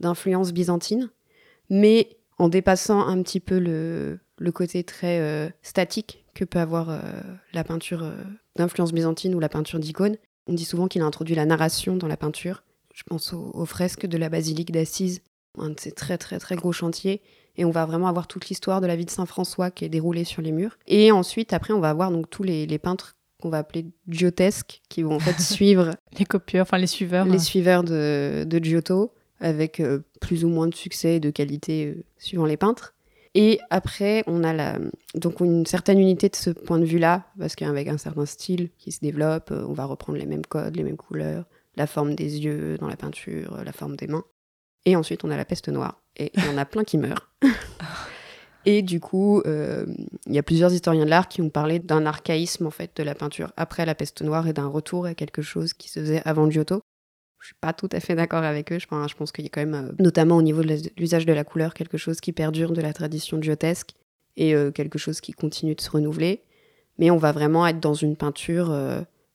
d'influence 0.00 0.52
byzantine, 0.52 1.10
mais 1.70 2.16
en 2.38 2.48
dépassant 2.48 3.06
un 3.06 3.22
petit 3.22 3.40
peu 3.40 3.58
le, 3.58 4.18
le 4.38 4.52
côté 4.52 4.82
très 4.82 5.54
statique 5.62 6.23
que 6.34 6.44
peut 6.44 6.58
avoir 6.58 7.00
la 7.52 7.64
peinture 7.64 8.10
d'influence 8.56 8.92
byzantine 8.92 9.34
ou 9.34 9.40
la 9.40 9.48
peinture 9.48 9.78
d'icône. 9.78 10.16
On 10.46 10.52
dit 10.52 10.64
souvent 10.64 10.88
qu'il 10.88 11.02
a 11.02 11.04
introduit 11.04 11.34
la 11.34 11.46
narration 11.46 11.96
dans 11.96 12.08
la 12.08 12.16
peinture 12.16 12.62
je 12.94 13.02
pense 13.02 13.32
aux, 13.32 13.66
fresques 13.66 14.06
de 14.06 14.16
la 14.16 14.28
basilique 14.28 14.72
d'Assise, 14.72 15.20
un 15.58 15.70
de 15.70 15.80
ces 15.80 15.92
très 15.92 16.16
très 16.16 16.38
très 16.38 16.56
gros 16.56 16.72
chantiers. 16.72 17.20
Et 17.56 17.64
on 17.64 17.70
va 17.70 17.84
vraiment 17.86 18.08
avoir 18.08 18.26
toute 18.26 18.48
l'histoire 18.48 18.80
de 18.80 18.86
la 18.86 18.96
vie 18.96 19.04
de 19.04 19.10
Saint 19.10 19.26
François 19.26 19.70
qui 19.70 19.84
est 19.84 19.88
déroulée 19.88 20.24
sur 20.24 20.42
les 20.42 20.50
murs. 20.50 20.78
Et 20.86 21.12
ensuite, 21.12 21.52
après, 21.52 21.72
on 21.72 21.80
va 21.80 21.90
avoir 21.90 22.10
donc 22.10 22.30
tous 22.30 22.42
les, 22.42 22.66
peintres 22.78 23.14
qu'on 23.40 23.48
va 23.48 23.58
appeler 23.58 23.86
giotesques, 24.08 24.80
qui 24.88 25.02
vont 25.02 25.16
en 25.16 25.20
fait 25.20 25.40
suivre 25.40 25.90
les 26.18 26.24
copieurs, 26.24 26.62
enfin 26.62 26.78
les 26.78 26.86
suiveurs, 26.86 27.26
les 27.26 27.38
suiveurs 27.38 27.84
de, 27.84 28.44
de 28.44 28.64
Giotto, 28.64 29.12
avec 29.40 29.78
euh, 29.78 30.00
plus 30.20 30.44
ou 30.44 30.48
moins 30.48 30.66
de 30.66 30.74
succès 30.74 31.16
et 31.16 31.20
de 31.20 31.30
qualité 31.30 31.86
euh, 31.86 32.04
suivant 32.18 32.46
les 32.46 32.56
peintres. 32.56 32.94
Et 33.34 33.60
après, 33.70 34.22
on 34.26 34.44
a 34.44 34.52
la, 34.52 34.78
donc 35.14 35.40
une 35.40 35.66
certaine 35.66 35.98
unité 35.98 36.28
de 36.28 36.36
ce 36.36 36.50
point 36.50 36.78
de 36.78 36.84
vue-là, 36.84 37.26
parce 37.38 37.56
qu'avec 37.56 37.88
un 37.88 37.98
certain 37.98 38.26
style 38.26 38.70
qui 38.78 38.92
se 38.92 39.00
développe, 39.00 39.50
euh, 39.50 39.64
on 39.68 39.72
va 39.72 39.84
reprendre 39.86 40.18
les 40.18 40.26
mêmes 40.26 40.46
codes, 40.46 40.76
les 40.76 40.84
mêmes 40.84 40.96
couleurs, 40.96 41.44
la 41.76 41.88
forme 41.88 42.14
des 42.14 42.44
yeux 42.44 42.78
dans 42.78 42.86
la 42.86 42.96
peinture, 42.96 43.60
la 43.64 43.72
forme 43.72 43.96
des 43.96 44.06
mains. 44.06 44.24
Et 44.86 44.94
ensuite, 44.94 45.24
on 45.24 45.30
a 45.30 45.36
la 45.36 45.44
peste 45.44 45.68
noire. 45.68 46.00
Et 46.16 46.30
il 46.34 46.44
y 46.44 46.48
en 46.48 46.58
a 46.58 46.64
plein 46.64 46.84
qui 46.84 46.96
meurent. 46.96 47.32
et 48.66 48.82
du 48.82 49.00
coup, 49.00 49.40
euh, 49.46 49.84
il 50.26 50.34
y 50.34 50.38
a 50.38 50.42
plusieurs 50.44 50.72
historiens 50.72 51.04
de 51.04 51.10
l'art 51.10 51.28
qui 51.28 51.42
ont 51.42 51.50
parlé 51.50 51.80
d'un 51.80 52.06
archaïsme 52.06 52.66
en 52.66 52.70
fait 52.70 52.96
de 52.96 53.02
la 53.02 53.16
peinture 53.16 53.52
après 53.56 53.84
la 53.84 53.96
peste 53.96 54.22
noire 54.22 54.46
et 54.46 54.52
d'un 54.52 54.68
retour 54.68 55.06
à 55.06 55.14
quelque 55.14 55.42
chose 55.42 55.72
qui 55.72 55.90
se 55.90 56.00
faisait 56.00 56.22
avant 56.24 56.48
Giotto. 56.48 56.82
Je 57.44 57.48
suis 57.48 57.56
pas 57.60 57.74
tout 57.74 57.90
à 57.92 58.00
fait 58.00 58.14
d'accord 58.14 58.42
avec 58.42 58.72
eux. 58.72 58.78
Je 58.78 58.86
pense, 58.86 59.10
je 59.10 59.14
pense 59.14 59.30
qu'il 59.30 59.44
y 59.44 59.48
a 59.48 59.50
quand 59.50 59.60
même, 59.60 59.74
euh, 59.74 59.92
notamment 60.02 60.38
au 60.38 60.42
niveau 60.42 60.62
de 60.62 60.76
l'usage 60.96 61.26
de 61.26 61.32
la 61.34 61.44
couleur, 61.44 61.74
quelque 61.74 61.98
chose 61.98 62.18
qui 62.22 62.32
perdure 62.32 62.72
de 62.72 62.80
la 62.80 62.94
tradition 62.94 63.38
giotesque 63.42 63.90
et 64.38 64.54
euh, 64.54 64.70
quelque 64.70 64.98
chose 64.98 65.20
qui 65.20 65.32
continue 65.32 65.74
de 65.74 65.80
se 65.82 65.90
renouveler. 65.90 66.40
Mais 66.98 67.10
on 67.10 67.18
va 67.18 67.32
vraiment 67.32 67.66
être 67.66 67.80
dans 67.80 67.92
une 67.92 68.16
peinture 68.16 68.72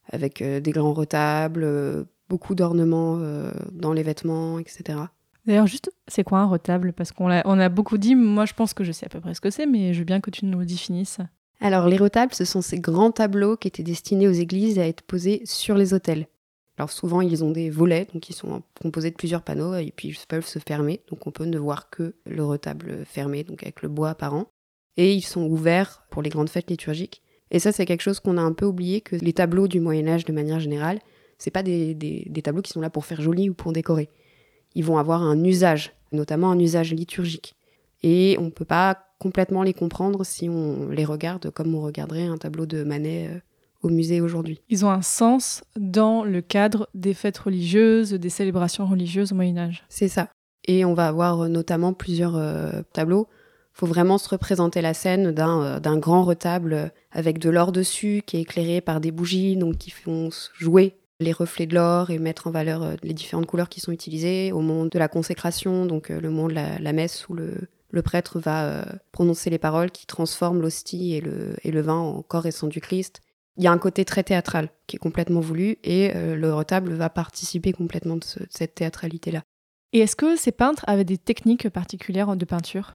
avec 0.08 0.42
des 0.42 0.72
grands 0.72 0.94
retables, 0.94 2.06
beaucoup 2.28 2.56
d'ornements 2.56 3.18
euh, 3.20 3.52
dans 3.70 3.92
les 3.92 4.02
vêtements, 4.02 4.58
etc. 4.58 4.98
D'ailleurs, 5.46 5.66
juste, 5.66 5.92
c'est 6.08 6.24
quoi 6.24 6.38
un 6.38 6.46
retable? 6.46 6.92
Parce 6.92 7.12
qu'on 7.12 7.30
a, 7.30 7.42
on 7.46 7.60
a 7.60 7.68
beaucoup 7.68 7.96
dit, 7.96 8.16
moi 8.16 8.44
je 8.44 8.54
pense 8.54 8.74
que 8.74 8.82
je 8.82 8.92
sais 8.92 9.06
à 9.06 9.08
peu 9.08 9.20
près 9.20 9.34
ce 9.34 9.40
que 9.40 9.50
c'est, 9.50 9.66
mais 9.66 9.94
je 9.94 10.00
veux 10.00 10.04
bien 10.04 10.20
que 10.20 10.30
tu 10.30 10.46
nous 10.46 10.58
le 10.58 10.66
définisses. 10.66 11.18
Alors, 11.60 11.86
les 11.86 11.98
retables, 11.98 12.34
ce 12.34 12.44
sont 12.44 12.62
ces 12.62 12.80
grands 12.80 13.10
tableaux 13.12 13.56
qui 13.56 13.68
étaient 13.68 13.82
destinés 13.82 14.26
aux 14.26 14.32
églises 14.32 14.78
à 14.78 14.86
être 14.86 15.02
posés 15.02 15.42
sur 15.44 15.76
les 15.76 15.92
autels. 15.92 16.26
Alors, 16.80 16.92
souvent, 16.92 17.20
ils 17.20 17.44
ont 17.44 17.50
des 17.50 17.68
volets, 17.68 18.06
donc 18.14 18.30
ils 18.30 18.34
sont 18.34 18.62
composés 18.80 19.10
de 19.10 19.14
plusieurs 19.14 19.42
panneaux, 19.42 19.74
et 19.74 19.92
puis 19.94 20.08
ils 20.08 20.26
peuvent 20.26 20.46
se 20.46 20.58
fermer, 20.58 21.02
donc 21.10 21.26
on 21.26 21.30
peut 21.30 21.44
ne 21.44 21.58
voir 21.58 21.90
que 21.90 22.14
le 22.24 22.42
retable 22.42 23.04
fermé, 23.04 23.44
donc 23.44 23.62
avec 23.62 23.82
le 23.82 23.90
bois 23.90 24.08
apparent. 24.08 24.46
Et 24.96 25.12
ils 25.12 25.20
sont 25.20 25.42
ouverts 25.42 26.06
pour 26.08 26.22
les 26.22 26.30
grandes 26.30 26.48
fêtes 26.48 26.70
liturgiques. 26.70 27.20
Et 27.50 27.58
ça, 27.58 27.70
c'est 27.70 27.84
quelque 27.84 28.00
chose 28.00 28.18
qu'on 28.18 28.38
a 28.38 28.40
un 28.40 28.54
peu 28.54 28.64
oublié, 28.64 29.02
que 29.02 29.14
les 29.14 29.34
tableaux 29.34 29.68
du 29.68 29.78
Moyen-Âge, 29.78 30.24
de 30.24 30.32
manière 30.32 30.58
générale, 30.58 31.00
c'est 31.36 31.50
pas 31.50 31.62
des, 31.62 32.24
tableaux 32.42 32.62
qui 32.62 32.72
sont 32.72 32.80
là 32.80 32.88
pour 32.88 33.04
faire 33.04 33.20
joli 33.20 33.50
ou 33.50 33.52
pour 33.52 33.74
décorer. 33.74 34.08
Ils 34.74 34.86
vont 34.86 34.96
avoir 34.96 35.22
un 35.22 35.44
usage, 35.44 35.92
notamment 36.12 36.50
un 36.50 36.58
usage 36.58 36.94
liturgique. 36.94 37.56
Et 38.02 38.36
on 38.38 38.44
ne 38.44 38.50
peut 38.50 38.64
pas 38.64 39.04
complètement 39.18 39.64
les 39.64 39.74
comprendre 39.74 40.24
si 40.24 40.48
on 40.48 40.88
les 40.88 41.04
regarde 41.04 41.50
comme 41.50 41.74
on 41.74 41.82
regarderait 41.82 42.24
un 42.24 42.38
tableau 42.38 42.64
de 42.64 42.84
Manet 42.84 43.28
euh, 43.28 43.38
au 43.82 43.88
musée 43.88 44.20
aujourd'hui. 44.20 44.60
Ils 44.68 44.84
ont 44.84 44.90
un 44.90 45.02
sens 45.02 45.64
dans 45.76 46.24
le 46.24 46.40
cadre 46.40 46.88
des 46.94 47.14
fêtes 47.14 47.38
religieuses, 47.38 48.12
des 48.12 48.28
célébrations 48.28 48.86
religieuses 48.86 49.32
au 49.32 49.34
Moyen 49.34 49.58
Âge. 49.58 49.84
C'est 49.88 50.08
ça. 50.08 50.28
Et 50.66 50.84
on 50.84 50.94
va 50.94 51.08
avoir 51.08 51.42
euh, 51.42 51.48
notamment 51.48 51.92
plusieurs 51.92 52.36
euh, 52.36 52.82
tableaux. 52.92 53.28
Il 53.74 53.80
faut 53.80 53.86
vraiment 53.86 54.18
se 54.18 54.28
représenter 54.28 54.82
la 54.82 54.94
scène 54.94 55.30
d'un 55.30 55.98
grand 55.98 56.24
retable 56.24 56.92
avec 57.12 57.38
de 57.38 57.48
l'or 57.48 57.72
dessus 57.72 58.22
qui 58.26 58.36
est 58.36 58.42
éclairé 58.42 58.80
par 58.80 59.00
des 59.00 59.10
bougies 59.10 59.56
donc 59.56 59.78
qui 59.78 59.90
font 59.90 60.28
jouer 60.58 61.00
les 61.20 61.32
reflets 61.32 61.66
de 61.66 61.74
l'or 61.74 62.10
et 62.10 62.18
mettre 62.18 62.46
en 62.46 62.50
valeur 62.50 62.82
euh, 62.82 62.94
les 63.02 63.14
différentes 63.14 63.46
couleurs 63.46 63.68
qui 63.68 63.80
sont 63.80 63.92
utilisées, 63.92 64.52
au 64.52 64.60
moment 64.60 64.86
de 64.86 64.98
la 64.98 65.08
consécration, 65.08 65.86
donc 65.86 66.10
euh, 66.10 66.20
le 66.20 66.30
moment 66.30 66.48
de 66.48 66.54
la, 66.54 66.92
messe 66.92 67.28
où 67.28 67.34
le, 67.34 67.68
prêtre 68.02 68.40
va 68.40 68.64
euh, 68.64 68.84
prononcer 69.12 69.50
les 69.50 69.58
paroles 69.58 69.90
qui 69.90 70.06
transforment 70.06 70.62
l'hostie 70.62 71.14
et 71.14 71.20
le, 71.20 71.54
et 71.62 71.70
le 71.70 71.82
vin 71.82 71.98
en 71.98 72.22
corps 72.22 72.46
et 72.46 72.50
sang 72.50 72.66
du 72.66 72.80
Christ. 72.80 73.20
Il 73.56 73.64
y 73.64 73.66
a 73.66 73.72
un 73.72 73.78
côté 73.78 74.04
très 74.04 74.22
théâtral 74.22 74.70
qui 74.86 74.96
est 74.96 74.98
complètement 75.00 75.40
voulu 75.40 75.78
et 75.84 76.12
le 76.14 76.54
retable 76.54 76.94
va 76.94 77.10
participer 77.10 77.72
complètement 77.72 78.16
de, 78.16 78.20
de 78.20 78.46
cette 78.48 78.74
théâtralité-là. 78.76 79.42
Et 79.92 79.98
est-ce 79.98 80.16
que 80.16 80.36
ces 80.36 80.52
peintres 80.52 80.84
avaient 80.86 81.04
des 81.04 81.18
techniques 81.18 81.68
particulières 81.68 82.36
de 82.36 82.44
peinture? 82.44 82.92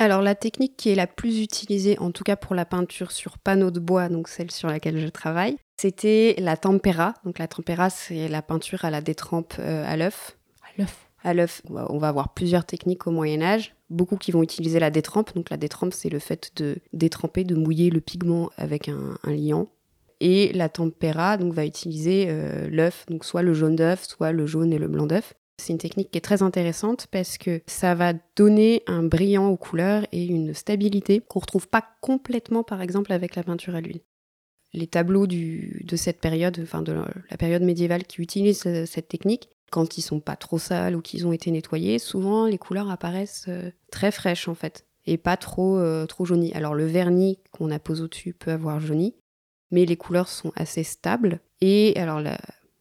Alors 0.00 0.22
la 0.22 0.36
technique 0.36 0.76
qui 0.76 0.90
est 0.90 0.94
la 0.94 1.08
plus 1.08 1.40
utilisée, 1.42 1.98
en 1.98 2.12
tout 2.12 2.22
cas 2.22 2.36
pour 2.36 2.54
la 2.54 2.64
peinture 2.64 3.10
sur 3.10 3.36
panneau 3.36 3.72
de 3.72 3.80
bois, 3.80 4.08
donc 4.08 4.28
celle 4.28 4.52
sur 4.52 4.68
laquelle 4.68 5.00
je 5.00 5.08
travaille, 5.08 5.56
c'était 5.76 6.36
la 6.38 6.56
tempera. 6.56 7.14
Donc 7.24 7.40
la 7.40 7.48
tempera, 7.48 7.90
c'est 7.90 8.28
la 8.28 8.40
peinture 8.40 8.84
à 8.84 8.90
la 8.90 9.00
détrempe 9.00 9.54
euh, 9.58 9.84
à 9.84 9.96
l'œuf. 9.96 10.38
À 10.62 10.68
l'œuf 10.78 11.08
À 11.24 11.34
l'œuf. 11.34 11.62
On 11.68 11.98
va 11.98 12.08
avoir 12.08 12.32
plusieurs 12.32 12.64
techniques 12.64 13.08
au 13.08 13.10
Moyen 13.10 13.42
Âge. 13.42 13.74
beaucoup 13.90 14.16
qui 14.16 14.30
vont 14.30 14.44
utiliser 14.44 14.78
la 14.78 14.90
détrempe. 14.90 15.34
Donc 15.34 15.50
la 15.50 15.56
détrempe, 15.56 15.92
c'est 15.92 16.10
le 16.10 16.20
fait 16.20 16.52
de 16.56 16.76
détremper, 16.92 17.42
de 17.42 17.56
mouiller 17.56 17.90
le 17.90 18.00
pigment 18.00 18.50
avec 18.56 18.88
un, 18.88 19.18
un 19.24 19.32
liant. 19.32 19.66
Et 20.20 20.52
la 20.52 20.68
tempéra 20.68 21.36
donc, 21.36 21.52
va 21.52 21.64
utiliser 21.64 22.26
euh, 22.28 22.68
l'œuf, 22.70 23.06
donc 23.08 23.24
soit 23.24 23.42
le 23.42 23.54
jaune 23.54 23.76
d'œuf, 23.76 24.04
soit 24.04 24.32
le 24.32 24.46
jaune 24.46 24.72
et 24.72 24.78
le 24.78 24.88
blanc 24.88 25.06
d'œuf. 25.06 25.34
C'est 25.60 25.72
une 25.72 25.78
technique 25.78 26.10
qui 26.10 26.18
est 26.18 26.22
très 26.22 26.42
intéressante 26.42 27.08
parce 27.10 27.36
que 27.36 27.60
ça 27.66 27.94
va 27.94 28.12
donner 28.36 28.82
un 28.86 29.02
brillant 29.02 29.48
aux 29.48 29.56
couleurs 29.56 30.04
et 30.12 30.24
une 30.24 30.54
stabilité 30.54 31.20
qu'on 31.20 31.40
retrouve 31.40 31.68
pas 31.68 31.84
complètement 32.00 32.62
par 32.62 32.80
exemple 32.80 33.12
avec 33.12 33.34
la 33.34 33.42
peinture 33.42 33.74
à 33.74 33.80
l'huile. 33.80 34.00
Les 34.72 34.86
tableaux 34.86 35.26
du, 35.26 35.82
de 35.84 35.96
cette 35.96 36.20
période, 36.20 36.58
enfin 36.62 36.82
de 36.82 36.94
la 37.30 37.36
période 37.36 37.62
médiévale 37.62 38.04
qui 38.04 38.22
utilisent 38.22 38.66
euh, 38.66 38.86
cette 38.86 39.08
technique, 39.08 39.48
quand 39.70 39.98
ils 39.98 40.02
sont 40.02 40.20
pas 40.20 40.36
trop 40.36 40.58
sales 40.58 40.94
ou 40.94 41.02
qu'ils 41.02 41.26
ont 41.26 41.32
été 41.32 41.50
nettoyés, 41.50 41.98
souvent 41.98 42.46
les 42.46 42.58
couleurs 42.58 42.90
apparaissent 42.90 43.46
euh, 43.48 43.70
très 43.90 44.10
fraîches 44.10 44.48
en 44.48 44.54
fait 44.54 44.86
et 45.06 45.16
pas 45.16 45.38
trop 45.38 45.80
trop 46.06 46.26
jaunies. 46.26 46.52
Alors 46.52 46.74
le 46.74 46.84
vernis 46.84 47.38
qu'on 47.50 47.70
appose 47.70 48.02
au-dessus 48.02 48.34
peut 48.34 48.50
avoir 48.50 48.78
jauni, 48.78 49.14
mais 49.70 49.84
les 49.84 49.96
couleurs 49.96 50.28
sont 50.28 50.52
assez 50.56 50.82
stables. 50.82 51.40
Et 51.60 51.94
alors 51.96 52.20
la 52.20 52.38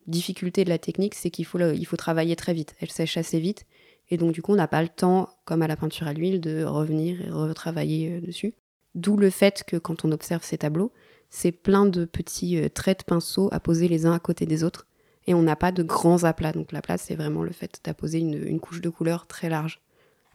difficulté 0.08 0.64
de 0.64 0.70
la 0.70 0.78
technique, 0.78 1.16
c'est 1.16 1.30
qu'il 1.30 1.46
faut, 1.46 1.60
il 1.60 1.86
faut 1.86 1.98
travailler 1.98 2.36
très 2.36 2.54
vite. 2.54 2.76
Elle 2.80 2.92
sèche 2.92 3.18
assez 3.18 3.40
vite. 3.40 3.66
Et 4.10 4.18
donc 4.18 4.32
du 4.32 4.42
coup, 4.42 4.54
on 4.54 4.56
n'a 4.56 4.68
pas 4.68 4.82
le 4.82 4.90
temps, 4.90 5.30
comme 5.46 5.62
à 5.62 5.68
la 5.68 5.76
peinture 5.76 6.08
à 6.08 6.14
l'huile, 6.14 6.40
de 6.40 6.64
revenir 6.64 7.22
et 7.22 7.30
retravailler 7.30 8.16
euh, 8.16 8.22
dessus. 8.22 8.54
D'où 8.96 9.18
le 9.18 9.30
fait 9.30 9.64
que 9.68 9.76
quand 9.76 10.06
on 10.06 10.12
observe 10.12 10.44
ces 10.44 10.58
tableaux, 10.58 10.94
c'est 11.30 11.52
plein 11.52 11.86
de 11.86 12.06
petits 12.06 12.58
euh, 12.58 12.70
traits 12.70 13.00
de 13.00 13.04
pinceau 13.04 13.50
à 13.52 13.60
poser 13.60 13.90
les 13.90 14.06
uns 14.06 14.14
à 14.14 14.20
côté 14.20 14.46
des 14.46 14.64
autres. 14.64 14.88
Et 15.28 15.34
on 15.34 15.42
n'a 15.42 15.58
pas 15.58 15.74
de 15.74 15.84
grands 15.84 16.24
aplats. 16.24 16.54
Donc 16.54 16.72
l'aplat, 16.72 16.98
c'est 16.98 17.16
vraiment 17.16 17.44
le 17.44 17.52
fait 17.52 17.82
d'apposer 17.84 18.20
une, 18.20 18.42
une 18.48 18.62
couche 18.62 18.80
de 18.80 18.90
couleur 18.90 19.28
très 19.28 19.50
large. 19.50 19.82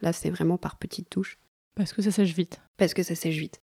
Là, 0.03 0.13
c'est 0.13 0.31
vraiment 0.31 0.59
par 0.59 0.77
petites 0.77 1.09
touches. 1.09 1.39
Parce 1.75 1.95
que 1.95 2.03
ça 2.03 2.11
sèche 2.11 2.35
vite. 2.35 2.61
Parce 2.77 2.93
que 2.93 3.03
ça 3.03 3.15
sèche 3.15 3.37
vite 3.37 3.63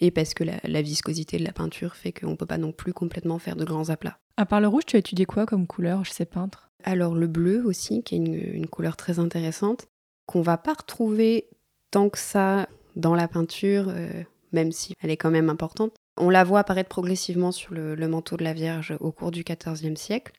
et 0.00 0.10
parce 0.10 0.34
que 0.34 0.44
la, 0.44 0.60
la, 0.64 0.82
viscosité 0.82 1.38
de 1.38 1.44
la 1.44 1.52
peinture 1.52 1.96
fait 1.96 2.12
qu'on 2.12 2.30
ne 2.30 2.36
peut 2.36 2.46
pas 2.46 2.58
non 2.58 2.72
plus 2.72 2.92
complètement 2.92 3.38
faire 3.38 3.56
de 3.56 3.64
grands 3.64 3.90
aplats. 3.90 4.18
À 4.36 4.46
part 4.46 4.60
le 4.60 4.68
rouge, 4.68 4.84
tu 4.86 4.96
as 4.96 4.98
étudié 4.98 5.24
quoi 5.24 5.46
comme 5.46 5.66
couleur 5.66 6.04
chez 6.04 6.14
ces 6.14 6.24
peintres? 6.24 6.70
Alors 6.82 7.14
le 7.14 7.26
bleu 7.26 7.64
aussi, 7.64 8.02
qui 8.02 8.14
est 8.14 8.18
une, 8.18 8.34
une 8.34 8.66
couleur 8.66 8.96
très 8.96 9.18
intéressante, 9.18 9.86
qu'on 10.26 10.42
va 10.42 10.58
pas 10.58 10.74
retrouver 10.74 11.48
tant 11.90 12.08
que 12.08 12.18
ça 12.18 12.68
dans 12.96 13.14
la 13.14 13.28
peinture, 13.28 13.86
euh, 13.88 14.22
même 14.52 14.72
si 14.72 14.94
elle 15.00 15.10
est 15.10 15.16
quand 15.16 15.30
même 15.30 15.50
importante. 15.50 15.92
On 16.16 16.30
la 16.30 16.44
voit 16.44 16.60
apparaître 16.60 16.88
progressivement 16.88 17.52
sur 17.52 17.74
le, 17.74 17.94
le 17.94 18.08
manteau 18.08 18.36
de 18.36 18.44
la 18.44 18.52
Vierge 18.52 18.96
au 19.00 19.10
cours 19.12 19.30
du 19.30 19.44
XIVe 19.44 19.96
siècle. 19.96 20.32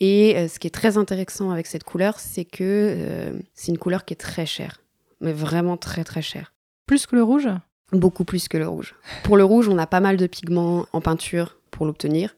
Et 0.00 0.36
euh, 0.36 0.48
ce 0.48 0.58
qui 0.58 0.66
est 0.66 0.70
très 0.70 0.98
intéressant 0.98 1.50
avec 1.50 1.66
cette 1.66 1.84
couleur, 1.84 2.18
c'est 2.18 2.44
que 2.44 2.62
euh, 2.62 3.38
c'est 3.54 3.70
une 3.70 3.78
couleur 3.78 4.04
qui 4.04 4.14
est 4.14 4.16
très 4.16 4.46
chère, 4.46 4.80
mais 5.20 5.32
vraiment 5.32 5.76
très 5.76 6.02
très 6.02 6.22
chère. 6.22 6.52
Plus 6.86 7.06
que 7.06 7.14
le 7.14 7.22
rouge? 7.22 7.48
Beaucoup 7.92 8.24
plus 8.24 8.48
que 8.48 8.56
le 8.56 8.66
rouge. 8.66 8.94
Pour 9.22 9.36
le 9.36 9.44
rouge, 9.44 9.68
on 9.68 9.78
a 9.78 9.86
pas 9.86 10.00
mal 10.00 10.16
de 10.16 10.26
pigments 10.26 10.86
en 10.92 11.00
peinture 11.00 11.58
pour 11.70 11.86
l'obtenir. 11.86 12.34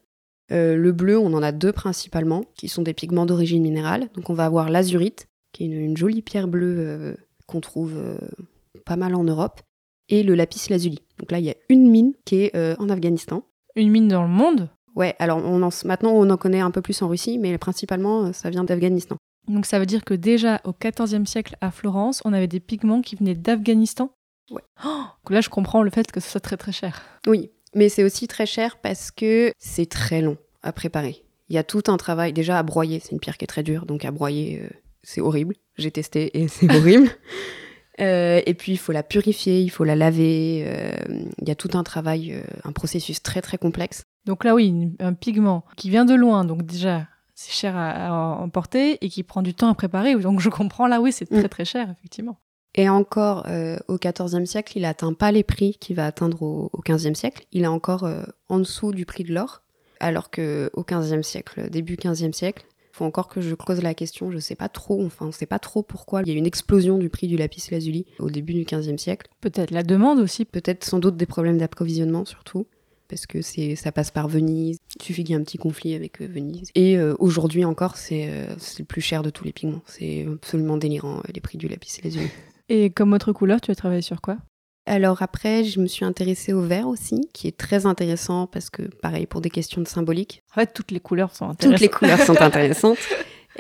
Euh, 0.53 0.77
le 0.77 0.93
bleu, 0.93 1.19
on 1.19 1.33
en 1.33 1.43
a 1.43 1.53
deux 1.53 1.73
principalement, 1.73 2.45
qui 2.57 2.69
sont 2.69 2.83
des 2.83 2.95
pigments 2.95 3.27
d'origine 3.27 3.63
minérale. 3.63 4.09
Donc 4.15 4.31
on 4.31 4.35
va 4.35 4.45
avoir 4.45 4.69
l'azurite, 4.69 5.29
qui 5.53 5.65
est 5.65 5.67
une, 5.67 5.81
une, 5.81 5.97
jolie 5.97 6.23
pierre 6.23 6.49
bleue 6.49 6.77
euh, 6.79 7.15
qu'on 7.47 7.61
trouve 7.61 7.95
euh, 7.97 8.19
pas 8.85 8.97
mal 8.97 9.15
en 9.15 9.25
Europe, 9.25 9.63
et 10.09 10.23
le 10.23 10.35
lapis 10.35 10.67
lazuli. 10.69 10.99
Donc 11.19 11.31
là, 11.31 11.39
il 11.39 11.47
y 11.47 11.51
a 11.51 11.57
une 11.69 11.89
mine 11.89 12.13
qui 12.25 12.37
est 12.43 12.79
en 12.79 12.91
Afghanistan. 12.91 13.45
Une 13.75 13.91
mine 13.91 14.09
dans 14.09 14.23
le 14.23 14.29
monde? 14.29 14.69
Ouais, 14.95 15.17
alors 15.19 15.39
on 15.39 15.63
en, 15.63 15.71
maintenant 15.85 16.13
on 16.13 16.29
en 16.31 16.37
connaît 16.37 16.61
un 16.61 16.71
peu 16.71 16.83
plus 16.83 17.01
en 17.03 17.09
Russie, 17.09 17.39
mais 17.39 17.57
principalement 17.59 18.33
ça 18.33 18.51
vient 18.51 18.65
d'Afghanistan. 18.65 19.17
Donc 19.49 19.67
ça 19.67 19.79
veut 19.79 19.87
dire 19.87 20.05
que 20.05 20.15
déjà 20.15 20.61
au 20.65 20.73
XIVe 20.73 21.27
siècle 21.27 21.57
à 21.61 21.71
Florence, 21.71 22.21
on 22.25 22.33
avait 22.33 22.47
des 22.47 22.61
pigments 22.61 23.01
qui 23.01 23.17
venaient 23.17 23.35
d'Afghanistan? 23.35 24.11
Ouais. 24.51 24.63
Oh, 24.85 25.05
là, 25.31 25.41
je 25.41 25.49
comprends 25.49 25.83
le 25.83 25.91
fait 25.91 26.11
que 26.11 26.21
ce 26.21 26.29
soit 26.29 26.41
très 26.41 26.57
très 26.57 26.73
cher. 26.73 27.03
Oui, 27.27 27.51
mais 27.75 27.89
c'est 27.89 28.05
aussi 28.05 28.29
très 28.29 28.47
cher 28.47 28.79
parce 28.79 29.11
que 29.11 29.53
c'est 29.59 29.89
très 29.89 30.23
long 30.23 30.37
à 30.63 30.73
préparer. 30.73 31.23
Il 31.49 31.55
y 31.55 31.59
a 31.59 31.65
tout 31.65 31.83
un 31.89 31.97
travail 31.97 32.33
déjà 32.33 32.59
à 32.59 32.63
broyer. 32.63 33.01
C'est 33.01 33.13
une 33.13 33.21
pierre 33.21 33.37
qui 33.37 33.45
est 33.45 33.49
très 33.49 33.63
dure, 33.63 33.87
donc 33.87 34.05
à 34.05 34.11
broyer, 34.11 34.63
euh, 34.63 34.69
c'est 35.03 35.21
horrible. 35.21 35.55
J'ai 35.77 35.91
testé 35.91 36.41
et 36.41 36.49
c'est 36.49 36.71
horrible. 36.75 37.11
Euh, 38.01 38.41
et 38.45 38.55
puis 38.55 38.73
il 38.73 38.79
faut 38.79 38.93
la 38.93 39.03
purifier, 39.03 39.61
il 39.61 39.69
faut 39.69 39.85
la 39.85 39.95
laver. 39.95 40.65
Euh, 40.67 40.93
il 41.41 41.49
y 41.49 41.51
a 41.51 41.55
tout 41.55 41.71
un 41.75 41.85
travail, 41.85 42.43
un 42.65 42.73
processus 42.73 43.23
très 43.23 43.41
très 43.41 43.59
complexe. 43.59 44.05
Donc 44.25 44.45
là, 44.45 44.55
oui, 44.55 44.95
un 45.01 45.13
pigment 45.13 45.65
qui 45.77 45.91
vient 45.91 46.05
de 46.05 46.15
loin, 46.15 46.45
donc 46.45 46.65
déjà 46.65 47.07
c'est 47.37 47.53
cher 47.53 47.77
à, 47.77 47.91
à, 47.91 48.13
emporter 48.13 49.05
et 49.05 49.09
qui 49.09 49.23
prend 49.23 49.43
du 49.43 49.55
temps 49.55 49.69
à 49.69 49.75
préparer. 49.75 50.15
Donc 50.17 50.41
je 50.41 50.49
comprends 50.49 50.87
là, 50.87 51.01
oui, 51.01 51.13
c'est 51.13 51.27
très 51.27 51.49
très 51.49 51.65
cher, 51.65 51.89
effectivement. 51.91 52.39
Et 52.75 52.89
encore, 52.89 53.45
euh, 53.49 53.77
au 53.89 53.99
XIVe 53.99 54.45
siècle, 54.47 54.73
il 54.77 54.83
n'atteint 54.83 55.13
pas 55.13 55.31
les 55.31 55.45
prix 55.45 55.77
qu'il 55.79 55.97
va 55.97 56.07
atteindre 56.07 56.43
au, 56.43 56.71
au 56.73 56.81
XVe 56.81 57.15
siècle. 57.15 57.47
Il 57.53 57.63
est 57.63 57.69
encore 57.69 58.05
euh, 58.05 58.25
en 58.49 58.59
dessous 58.59 58.93
du 58.93 59.07
prix 59.07 59.25
de 59.25 59.33
l'or. 59.33 59.63
Alors 60.01 60.31
qu'au 60.31 60.85
XVe 60.85 61.23
siècle, 61.23 61.71
début 61.71 61.97
XVe 61.97 62.33
siècle, 62.33 62.67
il 62.95 62.97
faut 62.97 63.05
encore 63.05 63.29
que 63.29 63.41
je 63.41 63.55
creuse 63.55 63.81
la 63.81 63.95
question. 63.95 64.31
Je 64.31 64.37
ne 64.37 64.41
sais 64.41 64.57
pas 64.57 64.69
trop, 64.69 65.05
enfin, 65.05 65.27
on 65.27 65.29
ne 65.29 65.33
sait 65.33 65.47
pas 65.47 65.59
trop 65.59 65.83
pourquoi 65.83 66.23
il 66.23 66.29
y 66.29 66.33
a 66.33 66.35
une 66.35 66.47
explosion 66.47 66.99
du 66.99 67.09
prix 67.09 67.29
du 67.29 67.37
lapis 67.37 67.65
lazuli 67.71 68.07
au 68.19 68.29
début 68.29 68.55
du 68.55 68.65
XVe 68.65 68.97
siècle. 68.99 69.29
Peut-être 69.41 69.71
la 69.71 69.83
demande 69.83 70.19
aussi. 70.19 70.45
Peut-être 70.45 70.85
sans 70.85 70.99
doute 70.99 71.17
des 71.17 71.27
problèmes 71.27 71.59
d'approvisionnement 71.59 72.25
surtout. 72.25 72.67
Parce 73.09 73.27
que 73.27 73.43
c'est, 73.43 73.77
ça 73.77 73.93
passe 73.93 74.11
par 74.11 74.29
Venise. 74.29 74.79
Il 74.97 75.03
suffit 75.03 75.25
qu'il 75.25 75.35
y 75.35 75.39
ait 75.39 75.41
un 75.41 75.45
petit 75.45 75.59
conflit 75.59 75.95
avec 75.95 76.21
euh, 76.23 76.27
Venise. 76.27 76.71
Et 76.75 76.97
euh, 76.97 77.15
aujourd'hui 77.19 77.65
encore, 77.65 77.97
c'est, 77.97 78.29
euh, 78.29 78.55
c'est 78.59 78.81
le 78.81 78.87
plus 78.87 79.03
cher 79.03 79.23
de 79.23 79.31
tous 79.31 79.45
les 79.45 79.53
pigments. 79.53 79.83
C'est 79.87 80.27
absolument 80.27 80.77
délirant, 80.77 81.23
les 81.33 81.41
prix 81.41 81.59
du 81.59 81.69
lapis 81.69 82.01
lazuli. 82.03 82.29
Et 82.69 82.91
comme 82.91 83.13
autre 83.13 83.33
couleur, 83.33 83.61
tu 83.61 83.71
as 83.71 83.75
travaillé 83.75 84.03
sur 84.03 84.21
quoi? 84.21 84.39
Alors 84.87 85.23
après, 85.23 85.65
je 85.65 85.81
me 85.81 85.87
suis 85.87 86.05
intéressée 86.05 86.53
au 86.53 86.61
vert 86.61 86.89
aussi, 86.89 87.29
qui 87.33 87.49
est 87.49 87.57
très 87.57 87.87
intéressant 87.87 88.47
parce 88.47 88.69
que, 88.69 88.83
pareil, 88.83 89.27
pour 89.27 89.41
des 89.41 89.51
questions 89.51 89.81
de 89.81 89.89
symbolique. 89.89 90.43
En 90.53 90.61
fait, 90.61 90.73
toutes 90.75 90.91
les 90.91 91.01
couleurs 91.01 91.35
sont 91.35 91.49
intéressantes. 91.49 91.73
Toutes 91.73 91.81
les 91.81 91.89
couleurs 91.89 92.21
sont 92.21 92.41
intéressantes. 92.41 92.99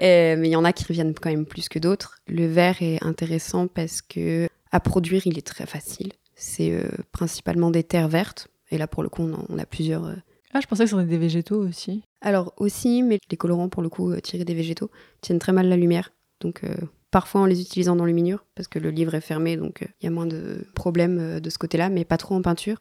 Euh, 0.02 0.36
mais 0.36 0.48
il 0.48 0.52
y 0.52 0.56
en 0.56 0.64
a 0.64 0.72
qui 0.72 0.84
reviennent 0.84 1.14
quand 1.14 1.30
même 1.30 1.46
plus 1.46 1.68
que 1.68 1.78
d'autres. 1.78 2.16
Le 2.26 2.46
vert 2.46 2.82
est 2.82 3.02
intéressant 3.02 3.68
parce 3.68 4.02
que 4.02 4.48
à 4.70 4.80
produire, 4.80 5.26
il 5.26 5.38
est 5.38 5.46
très 5.46 5.66
facile. 5.66 6.12
C'est 6.34 6.72
euh, 6.72 6.88
principalement 7.12 7.70
des 7.70 7.84
terres 7.84 8.08
vertes. 8.08 8.48
Et 8.70 8.76
là, 8.76 8.86
pour 8.86 9.02
le 9.02 9.08
coup, 9.08 9.22
on, 9.22 9.32
en, 9.34 9.46
on 9.48 9.58
a 9.58 9.66
plusieurs. 9.66 10.04
Euh... 10.04 10.16
Ah, 10.52 10.60
je 10.60 10.66
pensais 10.66 10.84
que 10.84 10.90
c'était 10.90 11.04
des 11.04 11.18
végétaux 11.18 11.66
aussi. 11.66 12.02
Alors 12.20 12.52
aussi, 12.58 13.02
mais 13.02 13.18
les 13.30 13.36
colorants, 13.36 13.68
pour 13.68 13.82
le 13.82 13.88
coup, 13.88 14.14
tirés 14.20 14.44
des 14.44 14.54
végétaux, 14.54 14.90
tiennent 15.20 15.38
très 15.38 15.52
mal 15.52 15.68
la 15.68 15.76
lumière. 15.76 16.10
Donc 16.40 16.64
euh, 16.64 16.74
parfois 17.14 17.42
en 17.42 17.46
les 17.46 17.60
utilisant 17.60 17.94
dans 17.94 18.06
luminure, 18.06 18.44
parce 18.56 18.66
que 18.66 18.80
le 18.80 18.90
livre 18.90 19.14
est 19.14 19.20
fermé, 19.20 19.56
donc 19.56 19.82
il 19.82 19.84
euh, 19.84 20.02
y 20.02 20.06
a 20.08 20.10
moins 20.10 20.26
de 20.26 20.66
problèmes 20.74 21.18
euh, 21.20 21.38
de 21.38 21.48
ce 21.48 21.58
côté-là, 21.58 21.88
mais 21.88 22.04
pas 22.04 22.16
trop 22.16 22.34
en 22.34 22.42
peinture. 22.42 22.78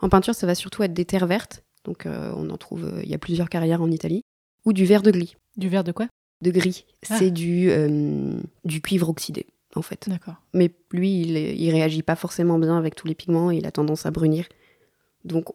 En 0.00 0.08
peinture, 0.08 0.36
ça 0.36 0.46
va 0.46 0.54
surtout 0.54 0.84
être 0.84 0.94
des 0.94 1.04
terres 1.04 1.26
vertes, 1.26 1.64
donc 1.84 2.06
euh, 2.06 2.32
on 2.36 2.48
en 2.50 2.56
trouve, 2.58 2.88
il 3.02 3.10
y 3.10 3.14
a 3.14 3.18
plusieurs 3.18 3.48
carrières 3.48 3.82
en 3.82 3.90
Italie, 3.90 4.22
ou 4.64 4.72
du 4.72 4.84
verre 4.84 5.02
de 5.02 5.10
gris. 5.10 5.34
Du 5.56 5.68
verre 5.68 5.82
de 5.82 5.90
quoi? 5.90 6.06
De 6.42 6.52
gris. 6.52 6.84
Ah. 7.10 7.16
C'est 7.18 7.32
du, 7.32 7.72
du 8.64 8.80
cuivre 8.80 9.08
oxydé, 9.08 9.46
en 9.74 9.82
fait. 9.82 10.08
D'accord. 10.08 10.36
Mais 10.54 10.70
lui, 10.92 11.22
il, 11.22 11.36
il 11.36 11.70
réagit 11.72 12.04
pas 12.04 12.14
forcément 12.14 12.60
bien 12.60 12.78
avec 12.78 12.94
tous 12.94 13.08
les 13.08 13.16
pigments, 13.16 13.50
et 13.50 13.56
il 13.56 13.66
a 13.66 13.72
tendance 13.72 14.06
à 14.06 14.12
brunir. 14.12 14.46
Donc 15.24 15.46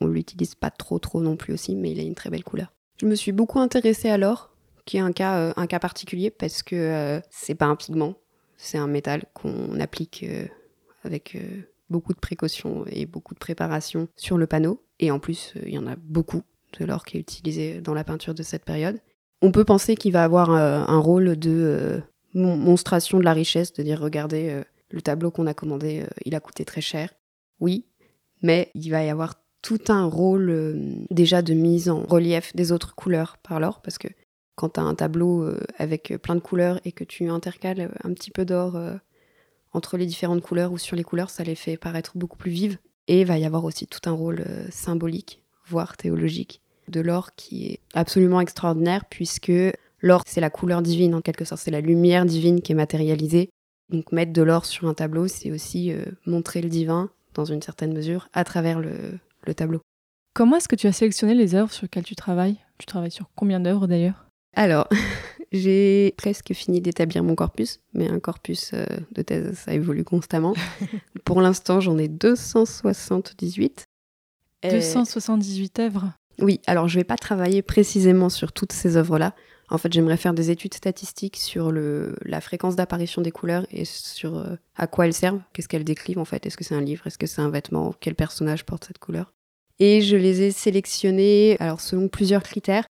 on 0.00 0.06
l'utilise 0.06 0.54
pas 0.54 0.70
trop 0.70 0.98
trop 0.98 1.20
non 1.20 1.36
plus 1.36 1.52
aussi, 1.52 1.76
mais 1.76 1.92
il 1.92 2.00
a 2.00 2.02
une 2.02 2.14
très 2.14 2.30
belle 2.30 2.44
couleur. 2.44 2.72
Je 2.98 3.04
me 3.04 3.14
suis 3.14 3.32
beaucoup 3.32 3.58
intéressée 3.58 4.08
à 4.08 4.16
l'or, 4.16 4.53
qui 4.84 4.96
est 4.96 5.00
un 5.00 5.12
cas, 5.12 5.38
euh, 5.38 5.52
un 5.56 5.66
cas 5.66 5.78
particulier 5.78 6.30
parce 6.30 6.62
que 6.62 6.76
euh, 6.76 7.20
c'est 7.30 7.54
pas 7.54 7.66
un 7.66 7.76
pigment, 7.76 8.14
c'est 8.56 8.78
un 8.78 8.86
métal 8.86 9.24
qu'on 9.34 9.78
applique 9.80 10.24
euh, 10.28 10.46
avec 11.02 11.36
beaucoup 11.90 12.14
de 12.14 12.18
précautions 12.18 12.84
et 12.90 13.06
beaucoup 13.06 13.34
de 13.34 13.38
préparation 13.38 14.08
sur 14.16 14.38
le 14.38 14.46
panneau. 14.46 14.82
Et 15.00 15.10
en 15.10 15.18
plus, 15.18 15.54
il 15.64 15.74
y 15.74 15.78
en 15.78 15.86
a 15.86 15.96
beaucoup 15.96 16.42
de 16.78 16.84
l'or 16.84 17.04
qui 17.04 17.18
est 17.18 17.20
utilisé 17.20 17.80
dans 17.80 17.94
la 17.94 18.04
peinture 18.04 18.34
de 18.34 18.42
cette 18.42 18.64
période. 18.64 19.00
On 19.42 19.52
peut 19.52 19.64
penser 19.64 19.96
qu'il 19.96 20.12
va 20.12 20.24
avoir 20.24 20.50
un 20.50 20.98
rôle 20.98 21.36
de 21.36 22.00
monstration 22.32 23.18
de 23.18 23.24
la 23.24 23.34
richesse, 23.34 23.74
de 23.74 23.82
dire 23.82 24.00
regardez, 24.00 24.62
le 24.90 25.02
tableau 25.02 25.30
qu'on 25.30 25.46
a 25.46 25.52
commandé, 25.52 26.04
il 26.24 26.34
a 26.34 26.40
coûté 26.40 26.64
très 26.64 26.80
cher. 26.80 27.12
Oui, 27.60 27.84
mais 28.40 28.70
il 28.74 28.88
va 28.88 29.04
y 29.04 29.10
avoir 29.10 29.34
tout 29.60 29.80
un 29.88 30.06
rôle 30.06 31.06
déjà 31.10 31.42
de 31.42 31.52
mise 31.52 31.90
en 31.90 32.02
relief 32.02 32.56
des 32.56 32.72
autres 32.72 32.94
couleurs 32.94 33.36
par 33.42 33.60
l'or, 33.60 33.82
parce 33.82 33.98
que 33.98 34.08
quand 34.54 34.70
tu 34.70 34.80
as 34.80 34.84
un 34.84 34.94
tableau 34.94 35.42
euh, 35.42 35.60
avec 35.78 36.14
plein 36.22 36.34
de 36.34 36.40
couleurs 36.40 36.80
et 36.84 36.92
que 36.92 37.04
tu 37.04 37.28
intercales 37.28 37.90
un 38.04 38.12
petit 38.12 38.30
peu 38.30 38.44
d'or 38.44 38.76
euh, 38.76 38.94
entre 39.72 39.96
les 39.96 40.06
différentes 40.06 40.42
couleurs 40.42 40.72
ou 40.72 40.78
sur 40.78 40.96
les 40.96 41.04
couleurs, 41.04 41.30
ça 41.30 41.44
les 41.44 41.54
fait 41.54 41.76
paraître 41.76 42.12
beaucoup 42.16 42.36
plus 42.36 42.50
vives. 42.50 42.78
Et 43.08 43.20
il 43.20 43.26
va 43.26 43.38
y 43.38 43.44
avoir 43.44 43.64
aussi 43.64 43.86
tout 43.86 44.08
un 44.08 44.12
rôle 44.12 44.44
euh, 44.48 44.66
symbolique, 44.70 45.42
voire 45.66 45.96
théologique, 45.96 46.60
de 46.88 47.00
l'or 47.00 47.34
qui 47.34 47.66
est 47.66 47.80
absolument 47.92 48.40
extraordinaire, 48.40 49.04
puisque 49.04 49.52
l'or, 50.00 50.22
c'est 50.26 50.40
la 50.40 50.50
couleur 50.50 50.82
divine, 50.82 51.14
en 51.14 51.20
quelque 51.20 51.44
sorte, 51.44 51.60
c'est 51.60 51.70
la 51.70 51.80
lumière 51.80 52.24
divine 52.24 52.62
qui 52.62 52.72
est 52.72 52.76
matérialisée. 52.76 53.50
Donc 53.90 54.12
mettre 54.12 54.32
de 54.32 54.42
l'or 54.42 54.64
sur 54.64 54.88
un 54.88 54.94
tableau, 54.94 55.28
c'est 55.28 55.50
aussi 55.50 55.92
euh, 55.92 56.04
montrer 56.24 56.62
le 56.62 56.68
divin, 56.68 57.10
dans 57.34 57.44
une 57.44 57.60
certaine 57.60 57.92
mesure, 57.92 58.28
à 58.32 58.44
travers 58.44 58.80
le, 58.80 59.18
le 59.42 59.54
tableau. 59.54 59.80
Comment 60.34 60.56
est-ce 60.56 60.68
que 60.68 60.76
tu 60.76 60.86
as 60.86 60.92
sélectionné 60.92 61.34
les 61.34 61.54
œuvres 61.54 61.72
sur 61.72 61.84
lesquelles 61.84 62.04
tu 62.04 62.16
travailles? 62.16 62.56
Tu 62.78 62.86
travailles 62.86 63.10
sur 63.10 63.28
combien 63.36 63.60
d'œuvres 63.60 63.86
d'ailleurs? 63.86 64.23
Alors, 64.56 64.88
J'ai 65.54 66.12
presque 66.16 66.52
fini 66.52 66.80
d'établir 66.80 67.22
mon 67.22 67.36
corpus, 67.36 67.78
mais 67.92 68.08
un 68.08 68.18
corpus 68.18 68.72
euh, 68.74 68.84
de 69.12 69.22
thèse, 69.22 69.56
ça 69.56 69.72
évolue 69.72 70.02
constamment. 70.02 70.52
Pour 71.24 71.40
l'instant, 71.40 71.78
j'en 71.78 71.96
ai 71.96 72.08
278. 72.08 73.84
Euh, 74.64 74.70
278 74.72 75.78
œuvres? 75.78 76.12
Oui, 76.40 76.60
alors 76.66 76.88
je 76.88 76.98
vais 76.98 77.04
pas 77.04 77.16
travailler 77.16 77.62
précisément 77.62 78.30
sur 78.30 78.52
toutes 78.52 78.72
ces 78.72 78.96
œuvres-là. 78.96 79.32
En 79.70 79.78
fait, 79.78 79.92
j'aimerais 79.92 80.16
faire 80.16 80.34
des 80.34 80.50
études 80.50 80.74
statistiques 80.74 81.36
sur 81.36 81.70
le, 81.70 82.16
la 82.24 82.40
fréquence 82.40 82.74
d'apparition 82.74 83.22
des 83.22 83.30
couleurs 83.30 83.64
et 83.70 83.84
sur 83.84 84.36
euh, 84.36 84.56
à 84.74 84.88
quoi 84.88 85.06
elles 85.06 85.14
servent, 85.14 85.40
qu'est-ce 85.52 85.68
qu'elles 85.68 85.84
décrivent 85.84 86.18
en 86.18 86.24
fait. 86.24 86.46
Est-ce 86.46 86.56
que 86.56 86.64
c'est 86.64 86.74
un 86.74 86.80
livre, 86.80 87.06
est-ce 87.06 87.16
que 87.16 87.28
c'est 87.28 87.42
un 87.42 87.50
vêtement, 87.50 87.94
quel 88.00 88.16
personnage 88.16 88.66
porte 88.66 88.86
cette 88.86 88.98
couleur? 88.98 89.32
Et 89.78 90.02
je 90.02 90.16
les 90.16 90.42
ai 90.42 90.50
sélectionnées 90.50 91.56
alors 91.60 91.80
selon 91.80 92.08
plusieurs 92.08 92.42
critères. 92.42 92.86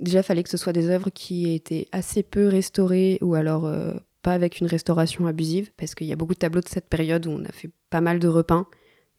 Déjà, 0.00 0.20
il 0.20 0.24
fallait 0.24 0.42
que 0.42 0.48
ce 0.48 0.56
soit 0.56 0.72
des 0.72 0.88
œuvres 0.88 1.10
qui 1.10 1.52
étaient 1.52 1.86
assez 1.92 2.22
peu 2.22 2.48
restaurées 2.48 3.18
ou 3.20 3.34
alors 3.34 3.66
euh, 3.66 3.92
pas 4.22 4.32
avec 4.32 4.60
une 4.60 4.66
restauration 4.66 5.26
abusive, 5.26 5.70
parce 5.76 5.94
qu'il 5.94 6.06
y 6.06 6.12
a 6.12 6.16
beaucoup 6.16 6.32
de 6.32 6.38
tableaux 6.38 6.62
de 6.62 6.68
cette 6.68 6.88
période 6.88 7.26
où 7.26 7.30
on 7.30 7.44
a 7.44 7.52
fait 7.52 7.70
pas 7.90 8.00
mal 8.00 8.18
de 8.18 8.26
repeints 8.26 8.66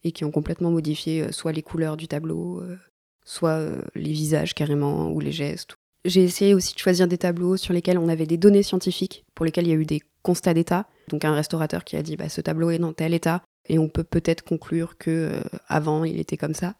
et 0.02 0.10
qui 0.10 0.24
ont 0.24 0.32
complètement 0.32 0.72
modifié 0.72 1.22
euh, 1.22 1.32
soit 1.32 1.52
les 1.52 1.62
couleurs 1.62 1.96
du 1.96 2.08
tableau, 2.08 2.60
euh, 2.60 2.76
soit 3.24 3.60
les 3.94 4.10
visages 4.10 4.54
carrément 4.54 5.12
ou 5.12 5.20
les 5.20 5.30
gestes. 5.30 5.76
J'ai 6.04 6.24
essayé 6.24 6.52
aussi 6.52 6.74
de 6.74 6.80
choisir 6.80 7.06
des 7.06 7.18
tableaux 7.18 7.56
sur 7.56 7.72
lesquels 7.72 7.98
on 7.98 8.08
avait 8.08 8.26
des 8.26 8.36
données 8.36 8.64
scientifiques, 8.64 9.24
pour 9.36 9.46
lesquels 9.46 9.68
il 9.68 9.70
y 9.70 9.74
a 9.74 9.76
eu 9.76 9.86
des 9.86 10.02
constats 10.22 10.54
d'état. 10.54 10.88
Donc 11.08 11.24
un 11.24 11.34
restaurateur 11.34 11.84
qui 11.84 11.96
a 11.96 12.02
dit 12.02 12.16
bah, 12.16 12.28
ce 12.28 12.40
tableau 12.40 12.70
est 12.70 12.78
dans 12.78 12.92
tel 12.92 13.14
état 13.14 13.42
et 13.68 13.78
on 13.78 13.88
peut 13.88 14.02
peut-être 14.02 14.42
conclure 14.42 14.98
que 14.98 15.30
avant 15.68 16.02
il 16.02 16.18
était 16.18 16.36
comme 16.36 16.54
ça, 16.54 16.74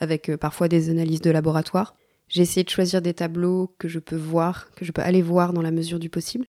avec 0.00 0.34
parfois 0.38 0.66
des 0.66 0.90
analyses 0.90 1.20
de 1.20 1.30
laboratoire. 1.30 1.94
J'ai 2.34 2.42
essayé 2.42 2.64
de 2.64 2.68
choisir 2.68 3.00
des 3.00 3.14
tableaux 3.14 3.72
que 3.78 3.86
je 3.86 4.00
peux 4.00 4.16
voir, 4.16 4.68
que 4.74 4.84
je 4.84 4.90
peux 4.90 5.02
aller 5.02 5.22
voir 5.22 5.52
dans 5.52 5.62
la 5.62 5.70
mesure 5.70 6.00
du 6.00 6.10
possible. 6.10 6.46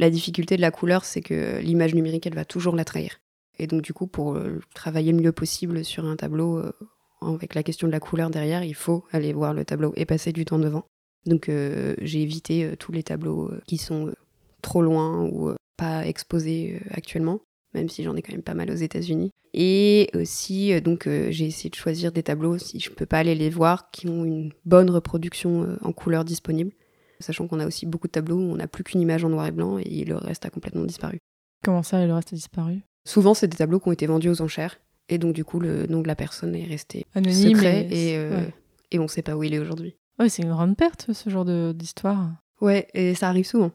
La 0.00 0.10
difficulté 0.10 0.56
de 0.56 0.60
la 0.60 0.72
couleur, 0.72 1.04
c'est 1.04 1.20
que 1.20 1.60
l'image 1.60 1.94
numérique, 1.94 2.26
elle 2.26 2.34
va 2.34 2.44
toujours 2.44 2.74
la 2.74 2.84
trahir. 2.84 3.20
Et 3.60 3.68
donc 3.68 3.82
du 3.82 3.92
coup, 3.92 4.08
pour 4.08 4.34
euh, 4.34 4.58
travailler 4.74 5.12
le 5.12 5.22
mieux 5.22 5.30
possible 5.30 5.84
sur 5.84 6.06
un 6.06 6.16
tableau 6.16 6.58
euh, 6.58 6.72
avec 7.20 7.54
la 7.54 7.62
question 7.62 7.86
de 7.86 7.92
la 7.92 8.00
couleur 8.00 8.30
derrière, 8.30 8.64
il 8.64 8.74
faut 8.74 9.04
aller 9.12 9.32
voir 9.32 9.54
le 9.54 9.64
tableau 9.64 9.92
et 9.94 10.06
passer 10.06 10.32
du 10.32 10.44
temps 10.44 10.58
devant. 10.58 10.86
Donc 11.24 11.48
euh, 11.48 11.94
j'ai 12.00 12.20
évité 12.20 12.74
tous 12.76 12.90
les 12.90 13.04
tableaux 13.04 13.52
qui 13.68 13.78
sont 13.78 14.12
trop 14.60 14.82
loin 14.82 15.22
ou 15.22 15.54
pas 15.76 16.04
exposés 16.04 16.80
actuellement, 16.90 17.42
même 17.74 17.88
si 17.88 18.02
j'en 18.02 18.16
ai 18.16 18.22
quand 18.22 18.32
même 18.32 18.42
pas 18.42 18.54
mal 18.54 18.70
aux 18.70 18.74
États-Unis. 18.74 19.30
Et 19.54 20.10
aussi, 20.14 20.72
euh, 20.72 20.80
donc 20.80 21.06
euh, 21.06 21.28
j'ai 21.30 21.46
essayé 21.46 21.68
de 21.70 21.74
choisir 21.74 22.10
des 22.12 22.22
tableaux 22.22 22.58
si 22.58 22.80
je 22.80 22.90
peux 22.90 23.06
pas 23.06 23.18
aller 23.18 23.34
les 23.34 23.50
voir 23.50 23.90
qui 23.90 24.08
ont 24.08 24.24
une 24.24 24.52
bonne 24.64 24.90
reproduction 24.90 25.62
euh, 25.64 25.76
en 25.82 25.92
couleur 25.92 26.24
disponible, 26.24 26.72
sachant 27.20 27.46
qu'on 27.46 27.60
a 27.60 27.66
aussi 27.66 27.84
beaucoup 27.86 28.06
de 28.06 28.12
tableaux 28.12 28.36
où 28.36 28.50
on 28.52 28.56
n'a 28.56 28.66
plus 28.68 28.84
qu'une 28.84 29.00
image 29.00 29.24
en 29.24 29.28
noir 29.28 29.46
et 29.46 29.52
blanc 29.52 29.78
et 29.78 30.04
le 30.04 30.16
reste 30.16 30.46
a 30.46 30.50
complètement 30.50 30.84
disparu. 30.84 31.18
Comment 31.64 31.82
ça, 31.82 32.04
le 32.06 32.14
reste 32.14 32.32
a 32.32 32.36
disparu? 32.36 32.80
Souvent, 33.06 33.34
c'est 33.34 33.48
des 33.48 33.56
tableaux 33.56 33.78
qui 33.80 33.88
ont 33.88 33.92
été 33.92 34.06
vendus 34.06 34.28
aux 34.30 34.42
enchères. 34.42 34.78
Et 35.08 35.18
donc, 35.18 35.34
du 35.34 35.44
coup, 35.44 35.60
le 35.60 35.86
nom 35.86 36.00
de 36.00 36.08
la 36.08 36.14
personne 36.16 36.54
est 36.54 36.64
resté 36.64 37.04
Anonyme. 37.14 37.56
secret 37.56 37.86
et- 37.90 38.10
et, 38.12 38.16
euh, 38.16 38.36
ouais. 38.46 38.54
et 38.92 38.98
on 38.98 39.08
sait 39.08 39.22
pas 39.22 39.36
où 39.36 39.42
il 39.42 39.52
est 39.52 39.58
aujourd'hui. 39.58 39.96
Ouais, 40.18 40.28
c'est 40.28 40.42
une 40.42 40.50
grande 40.50 40.76
perte, 40.76 41.12
ce 41.12 41.28
genre 41.28 41.44
d'histoire. 41.74 42.30
Ouais, 42.60 42.86
et 42.94 43.14
ça 43.14 43.28
arrive 43.28 43.46
souvent. 43.46 43.72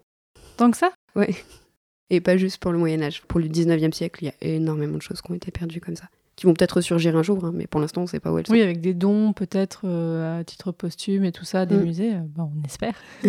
Tant 0.55 0.71
que 0.71 0.77
ça? 0.77 0.91
Ouais. 1.15 1.35
Et 2.09 2.21
pas 2.21 2.37
juste 2.37 2.57
pour 2.57 2.71
le 2.71 2.77
Moyen-Âge. 2.77 3.21
Pour 3.27 3.39
le 3.39 3.47
19e 3.47 3.91
siècle, 3.91 4.23
il 4.23 4.27
y 4.27 4.29
a 4.29 4.55
énormément 4.55 4.97
de 4.97 5.01
choses 5.01 5.21
qui 5.21 5.31
ont 5.31 5.35
été 5.35 5.51
perdues 5.51 5.81
comme 5.81 5.95
ça. 5.95 6.05
Qui 6.37 6.45
vont 6.45 6.53
peut-être 6.53 6.73
ressurgir 6.73 7.17
un 7.17 7.23
jour, 7.23 7.43
hein, 7.43 7.51
mais 7.53 7.65
pour 7.67 7.81
l'instant, 7.81 8.03
on 8.03 8.07
sait 8.07 8.19
pas 8.19 8.31
où 8.31 8.37
elles 8.37 8.45
sont. 8.47 8.53
Oui, 8.53 8.61
avec 8.61 8.79
des 8.79 8.93
dons 8.93 9.33
peut-être 9.33 9.81
euh, 9.85 10.39
à 10.39 10.43
titre 10.43 10.71
posthume 10.71 11.23
et 11.25 11.31
tout 11.31 11.45
ça, 11.45 11.65
des 11.65 11.75
Mm. 11.75 11.83
musées, 11.83 12.13
euh, 12.13 12.19
bah, 12.35 12.47
on 12.55 12.63
espère. 12.65 12.93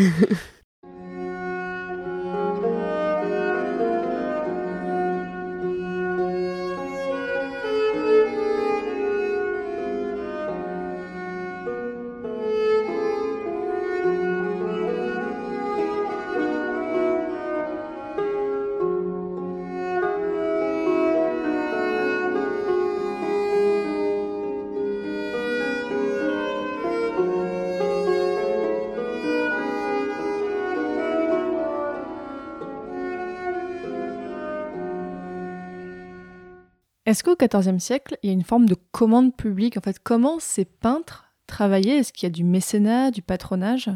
Est-ce 37.09 37.25
qu'au 37.25 37.37
XIVe 37.37 37.79
siècle, 37.79 38.19
il 38.23 38.27
y 38.27 38.31
a 38.31 38.35
une 38.35 38.45
forme 38.45 38.67
de 38.67 38.77
commande 38.93 39.35
publique? 39.35 39.79
En 39.79 39.81
fait, 39.81 39.99
comment 39.99 40.39
ces 40.41 40.67
peintres 40.67 41.33
travaillaient? 41.47 41.97
Est-ce 41.97 42.13
qu'il 42.13 42.27
y 42.27 42.31
a 42.31 42.31
du 42.31 42.45
mécénat, 42.45 43.11
du 43.11 43.23
patronage? 43.23 43.91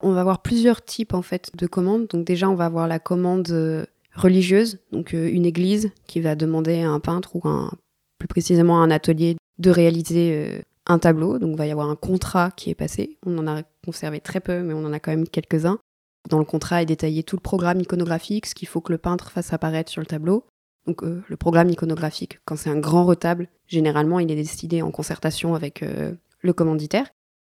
On 0.00 0.10
va 0.10 0.22
avoir 0.22 0.42
plusieurs 0.42 0.84
types 0.84 1.14
en 1.14 1.22
fait 1.22 1.52
de 1.56 1.68
commandes. 1.68 2.08
Donc 2.08 2.26
déjà, 2.26 2.50
on 2.50 2.56
va 2.56 2.64
avoir 2.64 2.88
la 2.88 2.98
commande 2.98 3.48
euh, 3.52 3.86
religieuse, 4.12 4.80
donc 4.90 5.14
euh, 5.14 5.30
une 5.32 5.46
église 5.46 5.92
qui 6.08 6.18
va 6.18 6.34
demander 6.34 6.82
à 6.82 6.90
un 6.90 6.98
peintre 6.98 7.36
ou 7.36 7.48
un, 7.48 7.70
plus 8.18 8.26
précisément 8.26 8.82
à 8.82 8.84
un 8.84 8.90
atelier 8.90 9.36
de 9.58 9.70
réaliser 9.70 10.32
euh, 10.32 10.60
un 10.86 10.98
tableau. 10.98 11.38
Donc 11.38 11.50
il 11.52 11.58
va 11.58 11.66
y 11.68 11.70
avoir 11.70 11.88
un 11.88 11.94
contrat 11.94 12.50
qui 12.50 12.70
est 12.70 12.74
passé. 12.74 13.18
On 13.24 13.38
en 13.38 13.46
a 13.46 13.62
conservé 13.84 14.18
très 14.18 14.40
peu, 14.40 14.64
mais 14.64 14.74
on 14.74 14.84
en 14.84 14.92
a 14.92 14.98
quand 14.98 15.12
même 15.12 15.28
quelques-uns. 15.28 15.78
Dans 16.28 16.40
le 16.40 16.44
contrat 16.44 16.82
est 16.82 16.86
détaillé 16.86 17.22
tout 17.22 17.36
le 17.36 17.40
programme 17.40 17.80
iconographique, 17.80 18.46
ce 18.46 18.56
qu'il 18.56 18.66
faut 18.66 18.80
que 18.80 18.90
le 18.90 18.98
peintre 18.98 19.30
fasse 19.30 19.52
apparaître 19.52 19.92
sur 19.92 20.00
le 20.00 20.06
tableau. 20.06 20.42
Donc 20.88 21.02
euh, 21.02 21.22
le 21.28 21.36
programme 21.36 21.68
iconographique, 21.68 22.40
quand 22.46 22.56
c'est 22.56 22.70
un 22.70 22.78
grand 22.78 23.04
retable, 23.04 23.48
généralement 23.66 24.20
il 24.20 24.30
est 24.30 24.36
décidé 24.36 24.80
en 24.80 24.90
concertation 24.90 25.54
avec 25.54 25.82
euh, 25.82 26.14
le 26.40 26.52
commanditaire. 26.54 27.06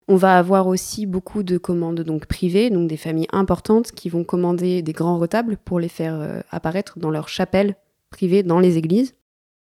On 0.07 0.15
va 0.15 0.39
avoir 0.39 0.65
aussi 0.65 1.05
beaucoup 1.05 1.43
de 1.43 1.59
commandes 1.59 2.01
donc 2.01 2.25
privées, 2.25 2.71
donc 2.71 2.89
des 2.89 2.97
familles 2.97 3.27
importantes 3.31 3.91
qui 3.91 4.09
vont 4.09 4.23
commander 4.23 4.81
des 4.81 4.93
grands 4.93 5.19
retables 5.19 5.57
pour 5.57 5.79
les 5.79 5.89
faire 5.89 6.15
euh, 6.19 6.41
apparaître 6.49 6.97
dans 6.97 7.11
leurs 7.11 7.29
chapelles 7.29 7.75
privées 8.09 8.41
dans 8.41 8.59
les 8.59 8.77
églises. 8.77 9.13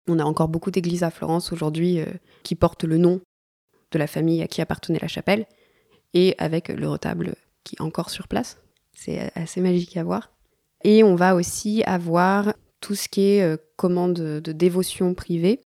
On 0.09 0.19
a 0.19 0.25
encore 0.25 0.49
beaucoup 0.49 0.71
d'églises 0.71 1.03
à 1.03 1.11
Florence 1.11 1.53
aujourd'hui 1.53 2.01
qui 2.43 2.55
portent 2.55 2.85
le 2.85 2.97
nom 2.97 3.21
de 3.93 3.99
la 3.99 4.07
famille 4.07 4.41
à 4.41 4.49
qui 4.49 4.63
appartenait 4.63 4.99
la 4.99 5.07
chapelle 5.07 5.47
et 6.15 6.35
avec 6.39 6.69
le 6.69 6.89
retable 6.89 7.35
qui 7.63 7.77
est 7.77 7.83
encore 7.83 8.09
sur 8.09 8.27
place. 8.27 8.59
C'est 8.95 9.31
assez 9.37 9.61
magique 9.61 9.99
à 9.99 10.03
voir. 10.03 10.33
Et 10.83 11.05
on 11.05 11.15
va 11.15 11.35
aussi 11.35 11.85
avoir 11.85 12.55
tout 12.81 12.95
ce 12.95 13.09
qui 13.09 13.33
est 13.33 13.43
euh, 13.43 13.57
commande 13.77 14.15
de 14.15 14.53
dévotion 14.53 15.15
privée, 15.15 15.61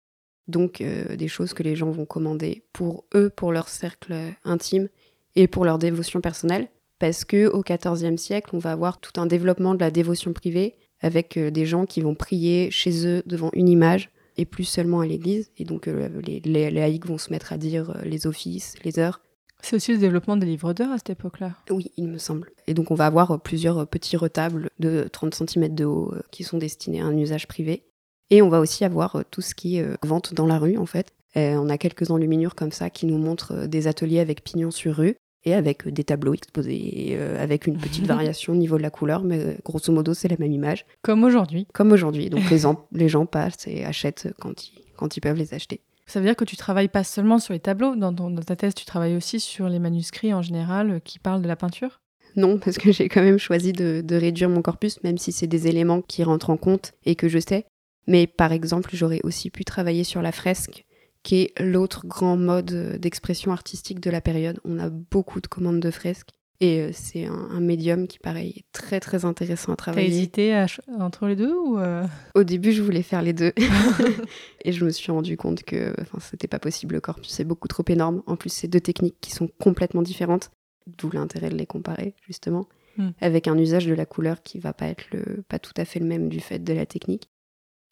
donc 0.49 0.81
euh, 0.81 1.17
des 1.17 1.29
choses 1.29 1.53
que 1.53 1.63
les 1.63 1.77
gens 1.77 1.91
vont 1.91 2.07
commander 2.07 2.65
pour 2.73 3.05
eux, 3.15 3.31
pour 3.31 3.53
leur 3.53 3.69
cercle 3.69 4.15
intime 4.45 4.89
et 5.37 5.47
pour 5.47 5.65
leur 5.65 5.79
dévotion 5.79 6.21
personnelle. 6.21 6.69
Parce 6.99 7.25
que 7.25 7.47
au 7.49 7.63
XIVe 7.63 8.17
siècle, 8.17 8.51
on 8.53 8.59
va 8.59 8.73
avoir 8.73 9.01
tout 9.01 9.19
un 9.21 9.27
développement 9.27 9.75
de 9.75 9.81
la 9.81 9.91
dévotion 9.91 10.33
privée 10.33 10.77
avec 11.01 11.37
euh, 11.37 11.51
des 11.51 11.67
gens 11.67 11.87
qui 11.87 12.01
vont 12.01 12.15
prier 12.15 12.71
chez 12.71 13.07
eux 13.07 13.23
devant 13.27 13.51
une 13.55 13.69
image 13.69 14.11
et 14.37 14.45
plus 14.45 14.65
seulement 14.65 15.01
à 15.01 15.07
l'église. 15.07 15.51
Et 15.57 15.65
donc 15.65 15.87
les, 15.87 16.71
laïcs 16.71 17.07
vont 17.07 17.19
se 17.19 17.31
mettre 17.31 17.53
à 17.53 17.59
dire 17.59 17.99
les 18.05 18.27
offices, 18.27 18.75
les 18.85 18.99
heures. 18.99 19.21
C'est 19.63 19.77
aussi 19.77 19.93
le 19.93 19.99
développement 19.99 20.37
des 20.37 20.47
livres 20.47 20.73
d'heures 20.73 20.93
à 20.93 20.99
cette 20.99 21.11
époque-là. 21.11 21.53
Oui, 21.71 21.91
il 21.97 22.09
me 22.09 22.19
semble. 22.19 22.51
Et 22.67 22.75
donc 22.75 22.91
on 22.91 22.95
va 22.95 23.07
avoir 23.07 23.31
euh, 23.33 23.39
plusieurs 23.39 23.79
euh, 23.79 23.85
petits 23.85 24.17
retables 24.17 24.71
de 24.79 25.07
30 25.13 25.35
cm 25.35 25.75
de 25.75 25.85
haut 25.85 26.13
euh, 26.15 26.21
qui 26.31 26.45
sont 26.45 26.59
destinés 26.59 27.01
à 27.01 27.05
un 27.07 27.17
usage 27.17 27.47
privé. 27.49 27.85
Et 28.31 28.43
on 28.43 28.49
va 28.49 28.61
aussi 28.61 28.85
avoir 28.85 29.23
tout 29.31 29.41
ce 29.41 29.55
qui 29.55 29.77
est 29.79 29.87
vente 30.07 30.35
dans 30.35 30.47
la 30.47 30.59
rue 30.59 30.77
en 30.77 30.87
fait. 30.87 31.09
Euh, 31.37 31.55
on 31.57 31.69
a 31.69 31.79
quelques 31.79 32.11
enluminures 32.11 32.55
comme 32.55 32.73
ça 32.73 32.89
qui 32.91 33.07
nous 33.07 33.19
montrent 33.19 33.67
des 33.67 33.87
ateliers 33.87 34.21
avec 34.21 34.43
pignons 34.45 34.71
sur 34.71 34.97
rue 34.97 35.17
et 35.45 35.55
avec 35.55 35.89
des 35.89 36.05
tableaux 36.05 36.35
exposés 36.35 37.11
euh, 37.13 37.43
avec 37.43 37.67
une 37.67 37.77
petite 37.79 38.07
variation 38.07 38.53
au 38.53 38.57
niveau 38.57 38.77
de 38.77 38.83
la 38.83 38.91
couleur, 38.91 39.25
mais 39.25 39.57
grosso 39.65 39.93
modo 39.93 40.13
c'est 40.15 40.29
la 40.29 40.37
même 40.39 40.53
image 40.53 40.87
Comme 41.03 41.25
aujourd'hui. 41.25 41.67
comme 41.73 41.93
aujourd'hui. 41.93 42.31
Donc 42.31 42.49
les, 42.51 42.67
en- 42.67 42.85
les 42.93 43.09
gens 43.09 43.27
passent 43.27 43.67
et 43.67 43.85
achètent 43.85 44.29
quand 44.41 44.69
ils, 44.69 44.83
quand 44.97 45.17
ils 45.17 45.21
peuvent 45.21 45.37
les 45.39 45.55
acheter. 45.55 45.81
Ça 46.11 46.19
veut 46.19 46.27
dire 46.27 46.35
que 46.35 46.45
tu 46.45 46.57
travailles 46.57 46.89
pas 46.89 47.05
seulement 47.05 47.39
sur 47.39 47.53
les 47.53 47.61
tableaux. 47.61 47.95
Dans, 47.95 48.35
ta 48.35 48.57
thèse, 48.57 48.75
tu 48.75 48.85
travailles 48.85 49.15
aussi 49.15 49.39
sur 49.39 49.69
les 49.69 49.79
manuscrits 49.79 50.35
en 50.35 50.43
général 50.43 50.91
euh, 50.91 50.99
qui 50.99 51.21
parlent 51.21 51.41
de 51.41 51.47
la 51.47 51.55
peinture? 51.55 52.01
Non, 52.35 52.59
parce 52.59 52.79
que 52.79 52.91
j'ai 52.91 53.09
quand 53.09 53.23
même 53.23 53.39
choisi 53.39 53.73
de, 53.73 54.03
de 54.05 54.17
réduire 54.17 54.49
mon 54.49 54.61
corpus, 54.61 55.01
même 55.05 55.19
si 55.19 55.31
c'est 55.31 55.47
des 55.47 55.69
éléments 55.69 56.03
qui 56.03 56.25
rentrent 56.25 56.51
en 56.51 56.57
compte 56.57 56.95
et 57.05 57.15
que 57.15 57.29
je 57.29 57.39
sais. 57.39 57.65
Mais 58.09 58.27
par 58.27 58.51
exemple, 58.51 58.91
j'aurais 58.93 59.21
aussi 59.23 59.51
pu 59.51 59.65
travailler 59.65 60.03
sur 60.03 60.21
la 60.21 60.33
fresque, 60.33 60.85
qui 61.23 61.43
est 61.43 61.61
l'autre 61.61 62.09
grand 62.09 62.37
mode 62.37 62.73
euh, 62.73 62.99
d'expression 62.99 63.53
artistique 63.53 64.01
de 64.01 64.11
la 64.11 64.21
période. 64.21 64.59
On 64.65 64.81
a 64.81 64.91
beaucoup 64.91 65.41
de 65.41 65.47
commandes 65.47 65.79
de 65.79 65.93
fresques. 65.93 66.31
Et 66.63 66.81
euh, 66.81 66.91
c'est 66.93 67.25
un, 67.25 67.33
un 67.33 67.61
médium 67.61 68.07
qui, 68.07 68.19
pareil, 68.19 68.53
est 68.57 68.65
très 68.73 69.01
très 69.01 69.25
intéressant 69.25 69.73
à 69.73 69.77
T'as 69.77 69.85
travailler. 69.85 70.09
hésité 70.09 70.53
à 70.55 70.69
ch- 70.69 70.81
entre 70.99 71.27
les 71.27 71.35
deux 71.37 71.55
ou 71.55 71.79
euh, 71.79 72.05
Au 72.35 72.45
début, 72.45 72.73
je 72.73 72.83
voulais 72.83 73.03
faire 73.03 73.23
les 73.23 73.33
deux. 73.33 73.53
et 74.65 74.73
je 74.73 74.85
me 74.85 74.91
suis 74.91 75.11
rendu 75.11 75.37
compte 75.39 75.63
que 75.65 75.95
c'était 76.21 76.49
pas 76.49 76.59
possible. 76.59 76.95
Le 76.97 77.01
corpus 77.01 77.41
est 77.41 77.45
beaucoup 77.45 77.69
trop 77.69 77.85
énorme. 77.89 78.23
En 78.27 78.37
plus, 78.37 78.51
c'est 78.53 78.69
deux 78.69 78.81
techniques 78.81 79.17
qui 79.23 79.31
sont 79.31 79.49
complètement 79.59 80.03
différentes, 80.03 80.51
d'où 80.87 81.11
l'intérêt 81.11 81.49
de 81.49 81.57
les 81.57 81.67
comparer, 81.67 82.15
justement. 82.27 82.67
Hmm. 82.97 83.11
avec 83.21 83.47
un 83.47 83.57
usage 83.57 83.87
de 83.87 83.95
la 83.95 84.05
couleur 84.05 84.43
qui 84.43 84.59
va 84.59 84.73
pas 84.73 84.87
être 84.87 85.05
le, 85.13 85.43
pas 85.49 85.61
tout 85.61 85.73
à 85.77 85.85
fait 85.85 86.01
le 86.01 86.07
même 86.07 86.29
du 86.29 86.41
fait 86.41 86.59
de 86.59 86.73
la 86.73 86.87
technique. 86.87 87.29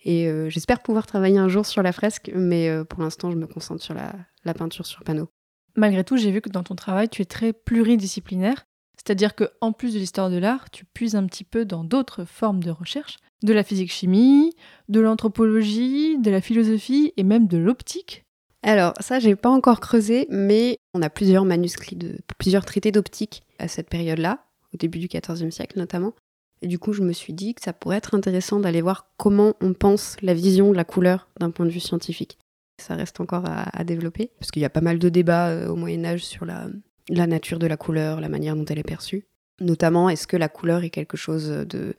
Et 0.05 0.27
euh, 0.29 0.51
j'espère 0.51 0.81
pouvoir 0.83 1.07
travailler 1.07 1.39
un 1.39 1.49
jour 1.49 1.65
sur 1.67 1.83
la 1.85 1.93
fresque, 1.93 2.33
mais 2.35 2.69
pour 2.89 3.01
l'instant, 3.03 3.31
je 3.31 3.37
me 3.37 3.47
concentre 3.47 3.81
sur 3.83 3.95
la, 3.95 4.13
la 4.45 4.55
peinture 4.55 4.87
sur 4.87 5.05
panneau. 5.05 5.29
Malgré 5.77 6.05
tout, 6.05 6.17
j'ai 6.17 6.31
vu 6.31 6.41
que 6.41 6.49
dans 6.49 6.63
ton 6.63 6.75
travail, 6.75 7.09
tu 7.09 7.23
es 7.23 7.25
très 7.25 7.53
pluridisciplinaire, 7.53 8.67
c'est-à-dire 8.97 9.35
que 9.35 9.51
en 9.61 9.73
plus 9.73 9.95
de 9.95 9.99
l'histoire 9.99 10.31
de 10.31 10.39
l'art, 10.39 10.71
tu 10.71 10.85
puises 10.85 11.17
un 11.17 11.25
petit 11.27 11.45
peu 11.45 11.65
dans 11.65 11.85
d'autres 11.85 12.25
formes 12.25 12.63
de 12.63 12.71
recherche, 12.71 13.19
de 13.43 13.53
la 13.53 13.63
physique-chimie, 13.63 14.53
de 14.89 15.01
l'anthropologie, 15.01 16.19
de 16.19 16.31
la 16.31 16.41
philosophie 16.41 17.13
et 17.17 17.23
même 17.23 17.47
de 17.47 17.59
l'optique. 17.59 18.25
Alors, 18.63 18.93
ça, 19.01 19.21
j'ai 19.21 19.37
pas 19.37 19.51
encore 19.51 19.81
creusé, 19.81 20.27
mais 20.31 20.79
on 20.95 21.03
a 21.03 21.11
plusieurs 21.11 21.45
manuscrits, 21.45 21.97
de, 21.97 22.19
plusieurs 22.39 22.65
traités 22.65 22.91
d'optique 22.91 23.43
à 23.59 23.69
cette 23.69 23.89
période-là, 23.89 24.45
au 24.75 24.77
début 24.77 24.99
du 24.99 25.07
XIVe 25.07 25.51
siècle 25.51 25.79
notamment. 25.79 26.13
Et 26.61 26.67
du 26.67 26.79
coup, 26.79 26.93
je 26.93 27.03
me 27.03 27.13
suis 27.13 27.33
dit 27.33 27.55
que 27.55 27.63
ça 27.63 27.73
pourrait 27.73 27.99
être 27.99 28.15
intéressant 28.15 28.59
d'aller 28.59 28.83
voir 28.83 29.07
comment 29.17 29.55
on 29.61 29.75
pense 29.75 30.17
la 30.23 30.35
vision 30.35 30.73
de 30.73 30.77
la 30.77 30.85
couleur 30.85 31.29
d'un 31.39 31.51
point 31.51 31.67
de 31.67 31.71
vue 31.71 31.81
scientifique. 31.81 32.37
Ça 32.81 32.95
reste 32.95 33.21
encore 33.21 33.45
à, 33.47 33.65
à 33.79 33.85
développer, 33.85 34.31
parce 34.39 34.51
qu'il 34.51 34.63
y 34.63 34.65
a 34.65 34.71
pas 34.71 34.81
mal 34.81 34.99
de 34.99 35.09
débats 35.09 35.49
euh, 35.49 35.69
au 35.69 35.77
Moyen 35.77 36.05
Âge 36.05 36.25
sur 36.25 36.45
la, 36.45 36.69
la 37.09 37.27
nature 37.27 37.59
de 37.59 37.67
la 37.67 37.77
couleur, 37.77 38.21
la 38.21 38.29
manière 38.29 38.55
dont 38.57 38.65
elle 38.65 38.79
est 38.79 38.83
perçue. 38.85 39.27
Notamment, 39.61 40.09
est-ce 40.09 40.27
que 40.27 40.37
la 40.37 40.49
couleur 40.49 40.85
est 40.85 40.91
quelque 40.91 41.17
chose 41.17 41.49
de 41.49 41.95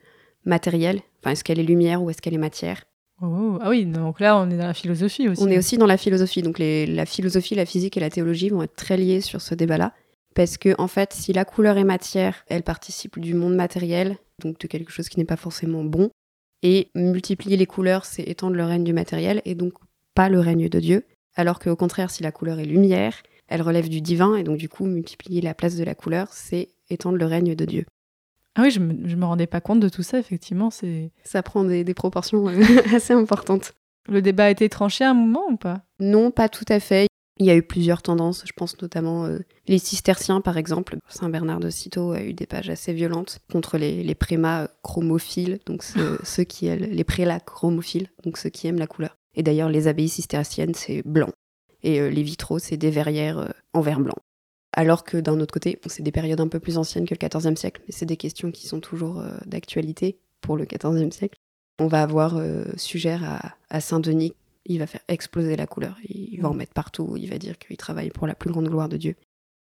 matériel? 0.46 1.02
Enfin, 1.22 1.32
est-ce 1.32 1.44
qu'elle 1.44 1.60
est 1.60 1.64
lumière 1.64 2.02
ou 2.02 2.10
est-ce 2.10 2.22
qu'elle 2.22 2.34
est 2.34 2.38
matière? 2.38 2.84
Oh, 3.22 3.58
ah 3.62 3.70
oui, 3.70 3.86
donc 3.86 4.22
là, 4.22 4.38
on 4.38 4.50
est 4.50 4.58
dans 4.58 4.68
la 4.68 4.74
philosophie 4.74 5.28
aussi. 5.28 5.44
On 5.44 5.50
est 5.50 5.58
aussi 5.58 5.78
dans 5.78 5.86
la 5.86 5.98
philosophie. 5.98 6.42
Donc 6.42 6.58
les- 6.58 6.86
la 6.86 7.06
philosophie, 7.06 7.56
la 7.56 7.66
physique 7.66 7.98
et 7.98 8.00
la 8.00 8.10
théologie 8.10 8.48
vont 8.50 8.64
être 8.64 8.76
très 8.76 8.96
liées 8.96 9.20
sur 9.20 9.42
ce 9.42 9.56
débat-là. 9.56 9.94
Parce 10.36 10.58
que, 10.58 10.74
en 10.78 10.88
fait, 10.88 11.12
si 11.12 11.34
la 11.34 11.44
couleur 11.44 11.78
est 11.78 11.84
matière, 11.84 12.46
elle 12.48 12.64
participe 12.64 13.20
du 13.20 13.34
monde 13.34 13.56
matériel, 13.56 14.16
donc 14.42 14.58
de 14.60 14.68
quelque 14.68 14.92
chose 14.92 15.10
qui 15.10 15.20
n'est 15.20 15.26
pas 15.26 15.36
forcément 15.36 15.84
bon. 15.84 16.12
Et 16.64 16.92
multiplier 16.96 17.58
les 17.58 17.66
couleurs, 17.66 18.06
c'est 18.06 18.24
étendre 18.24 18.56
le 18.56 18.64
règne 18.64 18.86
du 18.86 18.94
matériel 18.94 19.42
et 19.44 19.56
donc 19.56 19.74
pas 20.20 20.28
le 20.28 20.42
règne 20.42 20.68
de 20.68 20.82
Dieu. 20.82 21.06
Alors 21.38 21.60
qu'au 21.60 21.78
contraire, 21.78 22.12
si 22.12 22.24
la 22.24 22.34
couleur 22.34 22.60
est 22.60 22.66
lumière, 22.66 23.14
elle 23.48 23.62
relève 23.62 23.88
du 23.88 24.02
divin 24.02 24.36
et 24.36 24.44
donc 24.44 24.58
du 24.58 24.68
coup, 24.68 24.86
multiplier 24.86 25.40
la 25.40 25.54
place 25.54 25.78
de 25.78 25.86
la 25.86 25.96
couleur, 25.96 26.28
c'est 26.34 26.68
étendre 26.90 27.18
le 27.18 27.26
règne 27.26 27.56
de 27.56 27.64
Dieu. 27.64 27.86
Ah 28.56 28.64
oui, 28.64 28.72
je 28.72 28.82
me, 28.82 29.08
je 29.08 29.16
me 29.16 29.24
rendais 29.24 29.48
pas 29.48 29.62
compte 29.62 29.80
de 29.80 29.88
tout 29.88 30.04
ça, 30.04 30.20
effectivement. 30.20 30.72
c'est 30.72 31.14
Ça 31.24 31.42
prend 31.42 31.64
des, 31.64 31.86
des 31.86 31.94
proportions 31.94 32.50
euh, 32.50 32.62
assez 32.94 33.14
importantes. 33.14 33.72
Le 34.10 34.22
débat 34.22 34.48
a 34.48 34.50
été 34.50 34.68
tranché 34.68 35.06
à 35.06 35.12
un 35.12 35.14
moment 35.14 35.46
ou 35.52 35.56
pas? 35.56 35.84
Non, 36.02 36.32
pas 36.32 36.50
tout 36.50 36.66
à 36.68 36.82
fait. 36.82 37.08
Il 37.38 37.46
y 37.46 37.50
a 37.50 37.56
eu 37.56 37.64
plusieurs 37.64 38.02
tendances, 38.02 38.44
je 38.46 38.52
pense 38.52 38.76
notamment 38.82 39.26
euh, 39.26 39.40
les 39.70 39.80
cisterciens 39.80 40.42
par 40.42 40.58
exemple. 40.58 40.98
Saint 41.08 41.30
Bernard 41.30 41.62
de 41.62 41.70
Cîteaux 41.70 42.12
a 42.12 42.24
eu 42.24 42.34
des 42.34 42.46
pages 42.46 42.70
assez 42.70 42.92
violentes 42.92 43.40
contre 43.50 43.78
les, 43.78 44.04
les 44.04 44.16
prémas 44.16 44.68
chromophiles, 44.84 45.60
donc 45.66 45.82
ceux, 45.82 46.20
ceux 46.26 46.44
qui 46.44 46.66
les 46.76 47.04
prélats 47.06 47.40
chromophiles, 47.40 48.10
donc 48.26 48.38
ceux 48.38 48.50
qui 48.50 48.68
aiment 48.68 48.80
la 48.80 48.88
couleur. 48.88 49.16
Et 49.36 49.44
d'ailleurs, 49.44 49.70
les 49.70 49.88
abbayes 49.88 50.10
cisterciennes, 50.10 50.74
c'est 50.74 51.02
blanc. 51.04 51.32
Et 51.84 52.00
euh, 52.00 52.10
les 52.10 52.24
vitraux, 52.24 52.60
c'est 52.60 52.78
des 52.78 52.90
verrières 52.90 53.40
euh, 53.40 53.50
en 53.74 53.82
verre 53.82 54.00
blanc. 54.00 54.16
Alors 54.74 55.04
que 55.04 55.18
d'un 55.18 55.40
autre 55.40 55.54
côté, 55.54 55.80
c'est 55.88 56.04
des 56.04 56.12
périodes 56.12 56.42
un 56.42 56.48
peu 56.48 56.60
plus 56.60 56.78
anciennes 56.78 57.08
que 57.08 57.16
le 57.20 57.28
XIVe 57.28 57.56
siècle, 57.56 57.82
mais 57.88 57.94
c'est 57.94 58.06
des 58.06 58.18
questions 58.18 58.52
qui 58.52 58.68
sont 58.68 58.80
toujours 58.80 59.20
euh, 59.20 59.38
d'actualité 59.46 60.20
pour 60.42 60.58
le 60.58 60.66
XIVe 60.66 61.12
siècle. 61.12 61.38
On 61.80 61.88
va 61.88 62.02
avoir 62.02 62.42
Sugère 62.76 63.56
à, 63.70 63.80
Saint-Denis, 63.80 64.34
il 64.66 64.80
va 64.80 64.88
faire 64.88 65.02
exploser 65.08 65.56
la 65.56 65.66
couleur, 65.66 65.96
il, 66.04 66.34
il 66.34 66.42
va 66.42 66.50
en 66.50 66.54
mettre 66.54 66.74
partout, 66.74 67.16
il 67.16 67.30
va 67.30 67.38
dire 67.38 67.58
qu'il 67.58 67.78
travaille 67.78 68.10
pour 68.10 68.28
la 68.28 68.36
plus 68.36 68.52
grande 68.52 68.68
gloire 68.68 68.90
de 68.90 68.98
Dieu. 68.98 69.16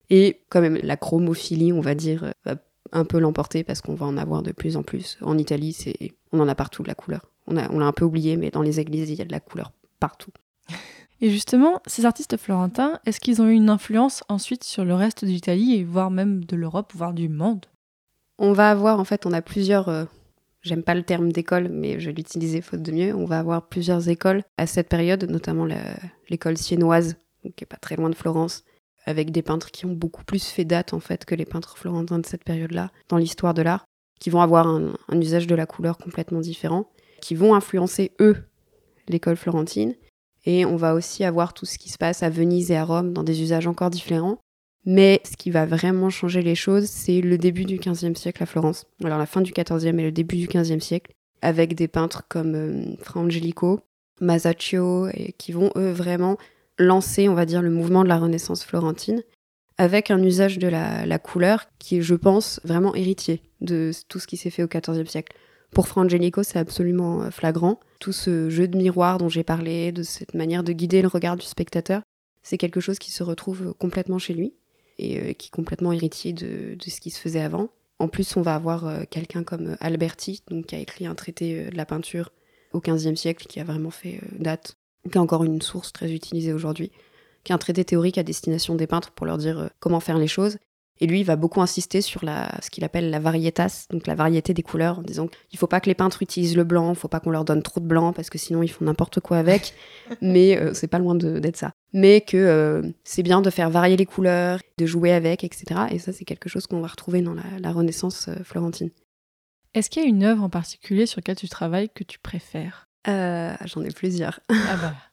Et 0.10 0.41
quand 0.50 0.60
même, 0.60 0.78
la 0.84 0.97
chromophilie, 0.97 1.71
on 1.71 1.80
va 1.80 1.95
dire, 1.95 2.34
va 2.43 2.58
un 2.91 3.06
peu 3.06 3.17
l'emporter 3.17 3.63
parce 3.63 3.80
qu'on 3.80 3.95
va 3.95 4.06
en 4.06 4.17
avoir 4.17 4.43
de 4.43 4.52
plus 4.52 4.76
en 4.76 4.84
plus. 4.84 5.17
En 5.21 5.38
Italie, 5.38 5.71
c'est, 5.71 6.12
on 6.32 6.39
en 6.39 6.48
a 6.48 6.56
partout 6.56 6.84
de 6.84 6.88
la 6.88 6.96
couleur. 6.96 7.32
On, 7.48 7.54
l'a 7.54 7.67
un 7.70 7.91
peu 7.91 8.06
oublié, 8.06 8.38
mais 8.38 8.52
dans 8.52 8.62
les 8.62 8.80
églises, 8.80 9.10
il 9.10 9.17
y 9.17 9.22
a 9.22 9.26
de 9.26 9.32
la 9.32 9.39
couleur 9.39 9.72
partout. 10.00 10.32
Et 11.20 11.30
justement, 11.30 11.82
ces 11.86 12.06
artistes 12.06 12.38
florentins, 12.38 13.00
est-ce 13.06 13.20
qu'ils 13.20 13.41
ont 13.41 13.48
eu 13.48 13.54
une 13.54 13.70
influence 13.70 14.24
ensuite 14.30 14.63
sur 14.63 14.86
le 14.86 14.94
reste 14.94 15.26
de 15.26 15.30
l'Italie 15.30 15.76
et 15.76 15.84
voire 15.84 16.12
même 16.12 16.46
de 16.46 16.56
l'Europe, 16.56 16.94
voire 16.96 17.13
du 17.13 17.30
monde? 17.30 17.65
On 18.38 18.54
va 18.54 18.72
avoir, 18.72 19.00
en 19.00 19.04
fait, 19.04 19.26
on 19.26 19.34
a 19.34 19.41
plusieurs. 19.41 19.89
euh, 19.89 20.06
J'aime 20.63 20.84
pas 20.84 20.94
le 20.94 21.04
terme 21.04 21.32
d'école, 21.32 21.70
mais 21.70 22.00
je 22.00 22.08
vais 22.08 22.15
l'utiliser 22.15 22.62
faute 22.62 22.84
de 22.84 22.91
mieux. 22.91 23.15
On 23.15 23.26
va 23.26 23.39
avoir 23.39 23.67
plusieurs 23.67 24.10
écoles 24.10 24.44
à 24.58 24.67
cette 24.67 24.89
période, 24.89 25.24
notamment 25.24 25.67
l'école 26.30 26.58
siennoise, 26.58 27.15
qui 27.56 27.63
est 27.63 27.65
pas 27.65 27.78
très 27.78 27.96
loin 27.96 28.12
de 28.12 28.15
Florence, 28.15 28.63
avec 29.06 29.32
des 29.32 29.41
peintres 29.41 29.72
qui 29.72 29.88
ont 29.88 29.94
beaucoup 29.94 30.24
plus 30.24 30.46
fait 30.46 30.65
date 30.65 30.94
en 30.94 31.00
fait 31.00 31.26
que 31.26 31.34
les 31.34 31.46
peintres 31.46 31.78
florentins 31.78 32.20
de 32.20 32.26
cette 32.26 32.44
période-là 32.44 32.91
dans 33.10 33.17
l'histoire 33.17 33.56
de 33.56 33.63
l'art, 33.63 33.86
qui 34.22 34.30
vont 34.30 34.42
avoir 34.42 34.68
un, 34.68 34.94
usage 35.20 35.48
de 35.48 35.56
la 35.56 35.66
couleur 35.66 35.98
complètement 35.98 36.42
différent, 36.42 36.86
qui 37.22 37.34
vont 37.34 37.56
influencer 37.56 38.12
eux 38.22 38.38
l'école 39.10 39.36
florentine. 39.36 39.96
Et 40.46 40.64
on 40.64 40.76
va 40.76 40.94
aussi 40.94 41.24
avoir 41.24 41.54
tout 41.54 41.66
ce 41.66 41.80
qui 41.80 41.90
se 41.90 41.98
passe 41.98 42.22
à 42.22 42.30
Venise 42.30 42.70
et 42.72 42.78
à 42.78 42.86
Rome 42.86 43.14
dans 43.14 43.24
des 43.24 43.42
usages 43.42 43.66
encore 43.66 43.90
différents. 43.90 44.38
Mais 44.86 45.22
ce 45.26 45.36
qui 45.36 45.50
va 45.50 45.66
vraiment 45.66 46.12
changer 46.12 46.44
les 46.44 46.54
choses, 46.54 46.86
c'est 46.86 47.20
le 47.20 47.40
début 47.40 47.66
du 47.66 47.78
XVe 47.78 48.16
siècle 48.16 48.44
à 48.44 48.46
Florence. 48.46 48.86
Alors 49.04 49.18
la 49.18 49.26
fin 49.26 49.42
du 49.42 49.54
XIVe 49.54 50.00
et 50.00 50.04
le 50.04 50.12
début 50.12 50.38
du 50.38 50.48
XVe 50.48 50.80
siècle, 50.80 51.12
avec 51.42 51.74
des 51.74 51.88
peintres 51.88 52.24
comme 52.30 52.54
euh, 52.54 52.96
Fra 53.02 53.22
Angelico, 53.22 53.80
Masaccio, 54.20 55.08
qui 55.40 55.52
vont 55.52 55.72
eux 55.76 55.92
vraiment 55.92 56.38
lancer, 56.78 57.28
on 57.28 57.34
va 57.34 57.48
dire, 57.48 57.64
le 57.64 57.72
mouvement 57.72 58.04
de 58.04 58.10
la 58.10 58.20
Renaissance 58.20 58.64
florentine, 58.64 59.24
avec 59.82 60.12
un 60.12 60.22
usage 60.22 60.60
de 60.60 60.67
la, 60.67 61.17
couleur 61.17 61.65
qui 61.80 61.98
est, 61.98 62.02
je 62.04 62.13
pense, 62.13 62.62
vraiment 62.63 62.94
héritier 62.94 63.41
de 63.62 63.89
tout 64.10 64.20
ce 64.20 64.28
qui 64.28 64.38
s'est 64.38 64.52
fait 64.52 64.62
au 64.62 64.67
XIVe 64.67 65.08
siècle. 65.08 65.36
Pour 65.72 65.88
Fra 65.88 66.02
Angelico, 66.02 66.44
c'est 66.44 66.60
absolument 66.60 67.24
euh, 67.24 67.32
flagrant. 67.32 67.80
Tout 68.00 68.12
ce 68.12 68.52
jeu 68.52 68.67
de 68.67 68.78
miroir 68.78 69.17
dont 69.17 69.28
j'ai 69.28 69.44
parlé, 69.44 69.91
de 69.91 70.04
cette 70.04 70.36
manière 70.36 70.63
de 70.63 70.72
guider 70.72 71.02
le 71.02 71.08
regard 71.08 71.36
du 71.36 71.48
spectateur, 71.48 72.04
c'est 72.44 72.60
quelque 72.60 72.80
chose 72.80 73.00
qui 73.00 73.12
se 73.12 73.24
retrouve 73.24 73.74
complètement 73.80 74.20
chez 74.20 74.36
lui 74.36 74.54
et 75.00 75.20
euh, 75.20 75.34
qui 75.34 75.48
est 75.48 75.52
complètement 75.56 75.91
héritier 75.91 76.32
de, 76.32 76.76
de 76.76 76.89
ce 76.89 77.02
qui 77.02 77.10
se 77.10 77.20
faisait 77.20 77.41
avant. 77.41 77.70
En 77.98 78.08
plus, 78.08 78.38
on 78.38 78.44
va 78.44 78.54
avoir 78.54 78.86
euh, 78.86 79.04
quelqu'un 79.10 79.44
comme 79.44 79.78
Alberti, 79.80 80.44
donc, 80.52 80.67
qui 80.67 80.76
a 80.76 80.80
écrit 80.80 81.08
un 81.08 81.15
traité 81.15 81.72
de 81.72 81.76
la 81.76 81.88
peinture 81.88 82.32
au 82.74 82.82
XVe 82.82 83.15
siècle, 83.15 83.48
qui 83.48 83.60
a 83.60 83.63
vraiment 83.63 83.89
fait 83.89 84.22
date, 84.38 84.76
qui 85.12 85.17
est 85.17 85.22
encore 85.22 85.44
une 85.44 85.63
source 85.63 85.91
très 85.91 86.12
utilisée 86.12 86.54
aujourd'hui, 86.54 86.91
qui 87.43 87.51
est 87.51 87.56
un 87.56 87.60
traité 87.60 87.84
théorique 87.84 88.17
à 88.17 88.23
destination 88.23 88.75
des 88.75 88.88
peintres 88.88 89.12
pour 89.12 89.25
leur 89.25 89.38
dire 89.38 89.60
euh, 89.60 89.67
comment 89.80 89.99
faire 89.99 90.17
les 90.17 90.27
choses. 90.27 90.58
Et 91.01 91.08
lui, 91.08 91.21
il 91.21 91.23
va 91.23 91.36
beaucoup 91.36 91.62
insister 91.62 91.99
sur 92.01 92.23
la, 92.23 92.51
ce 92.62 92.69
qu'il 92.69 92.84
appelle 92.84 93.10
la 93.10 93.19
varietas, 93.19 93.88
donc 93.89 94.06
la 94.06 94.13
variété 94.13 94.54
des 94.54 94.62
couleurs, 94.62 94.99
en 94.99 95.01
disant 95.01 95.27
qu'il 95.49 95.58
faut 95.58 95.65
pas 95.65 95.80
que 95.80 95.88
les 95.88 95.95
peintres 95.95 96.21
utilisent 96.21 96.56
le 96.56 96.63
blanc, 96.63 96.91
il 96.91 96.95
faut 96.95 97.08
pas 97.08 97.19
qu'on 97.19 97.32
leur 97.32 97.43
donne 97.43 97.63
trop 97.63 97.80
de 97.80 97.88
blanc, 97.88 98.13
parce 98.13 98.30
que 98.30 98.38
sinon 98.38 98.62
ils 98.62 98.67
font 98.67 98.86
n'importe 98.86 99.19
quoi 99.19 99.39
avec. 99.39 99.73
mais 100.21 100.60
euh, 100.60 100.75
c'est 100.75 100.88
pas 100.88 100.99
loin 100.99 101.15
d'être 101.15 101.58
ça. 101.58 101.71
Mais 101.91 102.21
que 102.21 102.38
euh, 102.38 102.84
c'est 103.04 103.23
bien 103.23 103.41
de 103.41 103.49
faire 103.49 103.71
varier 103.71 103.97
les 103.97 104.06
couleurs, 104.06 104.60
de 104.77 104.86
jouer 104.86 105.12
avec, 105.12 105.43
etc. 105.43 105.65
Et 105.89 105.97
ça, 105.97 106.13
c'est 106.13 106.23
quelque 106.23 106.49
chose 106.49 106.67
qu'on 106.67 106.82
va 106.82 106.88
retrouver 106.88 107.23
dans 107.23 107.34
la, 107.34 107.43
la 107.60 107.71
Renaissance 107.71 108.27
euh, 108.27 108.36
florentine. 108.43 108.91
Est-ce 109.73 109.89
qu'il 109.89 110.04
y 110.04 110.06
a 110.06 110.10
une 110.10 110.23
œuvre 110.23 110.43
en 110.43 110.49
particulier 110.49 111.08
sur 111.08 111.19
laquelle 111.19 111.38
tu 111.38 111.49
travailles 111.49 111.89
que 111.89 112.04
tu 112.04 112.19
préfères? 112.19 112.88
Euh, 113.08 113.56
J'en 113.65 113.84
ai 113.84 113.89
plusieurs. 113.89 114.39
Ah 114.49 114.77
bah, 114.80 114.93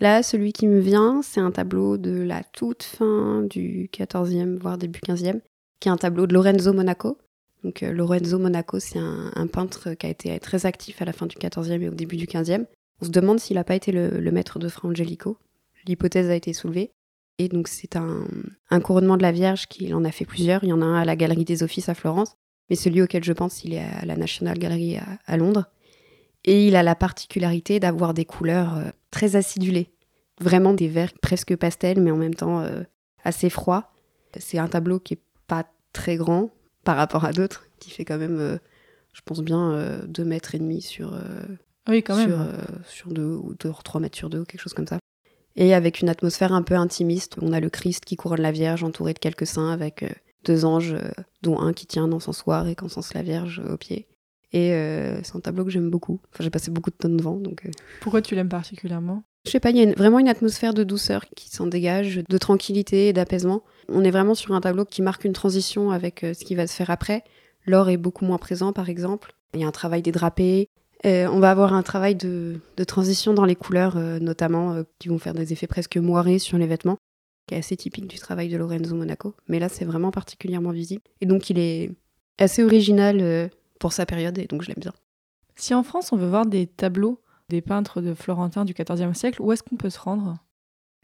Là, 0.00 0.22
celui 0.22 0.52
qui 0.52 0.66
me 0.66 0.80
vient, 0.80 1.22
c'est 1.22 1.40
un 1.40 1.52
tableau 1.52 1.96
de 1.96 2.22
la 2.22 2.42
toute 2.42 2.82
fin 2.82 3.42
du 3.42 3.88
14e, 3.92 4.58
voire 4.58 4.76
début 4.76 5.00
15e, 5.00 5.40
qui 5.78 5.88
est 5.88 5.92
un 5.92 5.96
tableau 5.96 6.26
de 6.26 6.34
Lorenzo 6.34 6.72
Monaco. 6.72 7.18
Donc, 7.62 7.84
euh, 7.84 7.92
Lorenzo 7.92 8.38
Monaco, 8.38 8.80
c'est 8.80 8.98
un, 8.98 9.46
peintre 9.46 9.94
qui 9.94 10.06
a 10.06 10.08
été 10.08 10.38
très 10.40 10.66
actif 10.66 11.00
à 11.00 11.04
la 11.04 11.12
fin 11.12 11.26
du 11.26 11.36
14e 11.36 11.80
et 11.80 11.88
au 11.88 11.94
début 11.94 12.16
du 12.16 12.26
15e. 12.26 12.66
On 13.00 13.04
se 13.04 13.10
demande 13.10 13.38
s'il 13.38 13.54
n'a 13.54 13.64
pas 13.64 13.76
été 13.76 13.92
le, 13.92 14.30
maître 14.32 14.58
de 14.58 14.68
Fra 14.68 14.88
Angelico. 14.88 15.38
L'hypothèse 15.86 16.28
a 16.28 16.34
été 16.34 16.52
soulevée. 16.52 16.90
Et 17.38 17.48
donc, 17.48 17.68
c'est 17.68 17.96
un, 17.96 18.26
couronnement 18.80 19.16
de 19.16 19.22
la 19.22 19.32
Vierge 19.32 19.66
qu'il 19.68 19.94
en 19.94 20.04
a 20.04 20.10
fait 20.10 20.24
plusieurs. 20.24 20.64
Il 20.64 20.70
y 20.70 20.72
en 20.72 20.82
a 20.82 20.84
un 20.84 21.00
à 21.00 21.04
la 21.04 21.14
Galerie 21.14 21.44
des 21.44 21.62
Offices 21.62 21.88
à 21.88 21.94
Florence, 21.94 22.36
mais 22.68 22.76
celui 22.76 23.00
auquel 23.00 23.22
je 23.22 23.32
pense, 23.32 23.62
il 23.64 23.74
est 23.74 23.80
à 23.80 24.04
la 24.04 24.16
National 24.16 24.58
Gallery 24.58 24.98
à 25.26 25.36
Londres. 25.36 25.66
Et 26.44 26.66
il 26.66 26.76
a 26.76 26.82
la 26.82 26.94
particularité 26.94 27.78
d'avoir 27.80 28.14
des 28.14 28.24
couleurs 28.24 28.76
euh, 28.76 28.90
très 29.10 29.36
acidulées. 29.36 29.90
Vraiment 30.40 30.72
des 30.74 30.88
verts 30.88 31.12
presque 31.20 31.54
pastels, 31.56 32.00
mais 32.00 32.10
en 32.10 32.16
même 32.16 32.34
temps 32.34 32.60
euh, 32.60 32.82
assez 33.24 33.48
froids. 33.50 33.92
C'est 34.38 34.58
un 34.58 34.68
tableau 34.68 34.98
qui 34.98 35.14
est 35.14 35.22
pas 35.46 35.66
très 35.92 36.16
grand 36.16 36.50
par 36.84 36.96
rapport 36.96 37.24
à 37.24 37.32
d'autres, 37.32 37.66
qui 37.78 37.90
fait 37.90 38.04
quand 38.04 38.18
même, 38.18 38.40
euh, 38.40 38.58
je 39.12 39.20
pense 39.24 39.40
bien, 39.40 39.72
euh, 39.72 40.04
2 40.06 40.24
mètres 40.24 40.54
et 40.54 40.58
demi 40.58 40.80
sur, 40.82 41.14
Ah 41.86 41.90
Oui, 41.90 42.02
quand 42.02 42.16
même. 42.16 42.28
sur, 42.28 42.88
sur 42.88 43.08
deux 43.12 43.34
ou 43.36 43.54
deux, 43.60 43.70
3 43.84 44.00
mètres 44.00 44.16
sur 44.16 44.30
deux, 44.30 44.40
ou 44.40 44.44
quelque 44.44 44.60
chose 44.60 44.74
comme 44.74 44.86
ça. 44.88 44.98
Et 45.54 45.74
avec 45.74 46.00
une 46.00 46.08
atmosphère 46.08 46.52
un 46.54 46.62
peu 46.62 46.74
intimiste. 46.74 47.36
On 47.42 47.52
a 47.52 47.60
le 47.60 47.68
Christ 47.68 48.04
qui 48.06 48.16
couronne 48.16 48.40
la 48.40 48.52
Vierge, 48.52 48.82
entouré 48.82 49.12
de 49.12 49.18
quelques 49.18 49.46
saints, 49.46 49.70
avec 49.70 50.04
deux 50.44 50.64
anges, 50.64 50.96
dont 51.42 51.60
un 51.60 51.74
qui 51.74 51.86
tient 51.86 52.04
un 52.04 52.12
encensoir 52.12 52.66
et 52.66 52.74
qu'encense 52.74 53.12
la 53.12 53.22
Vierge 53.22 53.60
au 53.70 53.76
pied. 53.76 54.08
Et 54.52 54.72
euh, 54.72 55.22
c'est 55.22 55.36
un 55.36 55.40
tableau 55.40 55.64
que 55.64 55.70
j'aime 55.70 55.90
beaucoup. 55.90 56.20
Enfin, 56.32 56.44
j'ai 56.44 56.50
passé 56.50 56.70
beaucoup 56.70 56.90
de 56.90 56.96
temps 56.96 57.08
devant, 57.08 57.36
donc... 57.36 57.64
euh, 57.66 57.70
Pourquoi 58.00 58.20
tu 58.22 58.34
l'aimes 58.34 58.48
particulièrement? 58.48 59.22
Je 59.46 59.50
sais 59.50 59.60
pas, 59.60 59.70
il 59.70 59.76
y 59.76 59.80
a 59.80 59.84
une- 59.84 59.94
vraiment 59.94 60.18
une 60.18 60.28
atmosphère 60.28 60.74
de 60.74 60.84
douceur 60.84 61.24
qui 61.34 61.48
s'en 61.50 61.66
dégage, 61.66 62.22
de 62.28 62.38
tranquillité 62.38 63.08
et 63.08 63.12
d'apaisement. 63.12 63.62
On 63.88 64.04
est 64.04 64.10
vraiment 64.10 64.34
sur 64.34 64.54
un 64.54 64.60
tableau 64.60 64.84
qui 64.84 65.02
marque 65.02 65.24
une 65.24 65.32
transition 65.32 65.90
avec 65.90 66.22
euh, 66.22 66.34
ce 66.34 66.44
qui 66.44 66.54
va 66.54 66.66
se 66.66 66.74
faire 66.74 66.90
après. 66.90 67.24
L'or 67.66 67.88
est 67.88 67.96
beaucoup 67.96 68.24
moins 68.24 68.38
présent, 68.38 68.72
par 68.72 68.88
exemple. 68.88 69.34
Il 69.54 69.60
y 69.60 69.64
a 69.64 69.66
un 69.66 69.72
travail 69.72 70.02
des 70.02 70.12
drapés. 70.12 70.68
On 71.04 71.40
va 71.40 71.50
avoir 71.50 71.72
un 71.74 71.82
travail 71.82 72.14
de, 72.14 72.60
de 72.76 72.84
transition 72.84 73.34
dans 73.34 73.44
les 73.44 73.56
couleurs, 73.56 73.96
notamment, 73.96 74.84
qui 75.00 75.08
vont 75.08 75.18
faire 75.18 75.34
des 75.34 75.52
effets 75.52 75.66
presque 75.66 75.96
moirés 75.96 76.38
sur 76.38 76.58
les 76.58 76.66
vêtements, 76.68 76.96
qui 77.48 77.56
est 77.56 77.58
assez 77.58 77.76
typique 77.76 78.06
du 78.06 78.18
travail 78.20 78.48
de 78.48 78.56
Lorenzo 78.56 78.94
Monaco. 78.94 79.34
Mais 79.48 79.58
là, 79.58 79.68
c'est 79.68 79.84
vraiment 79.84 80.12
particulièrement 80.12 80.70
visible. 80.70 81.02
Et 81.20 81.26
donc, 81.26 81.50
il 81.50 81.58
est 81.58 81.90
assez 82.38 82.62
original 82.62 83.50
pour 83.82 83.92
sa 83.92 84.06
période, 84.06 84.38
et 84.38 84.46
donc 84.46 84.62
je 84.62 84.68
l'aime 84.68 84.78
bien. 84.78 84.92
Si 85.56 85.74
en 85.74 85.82
France 85.82 86.12
on 86.12 86.16
veut 86.16 86.28
voir 86.28 86.46
des 86.46 86.68
tableaux 86.68 87.20
des 87.48 87.60
peintres 87.60 88.00
de 88.00 88.14
Florentin 88.14 88.64
du 88.64 88.74
XIVe 88.74 89.12
siècle, 89.12 89.42
où 89.42 89.50
est-ce 89.50 89.64
qu'on 89.64 89.76
peut 89.76 89.90
se 89.90 89.98
rendre? 89.98 90.38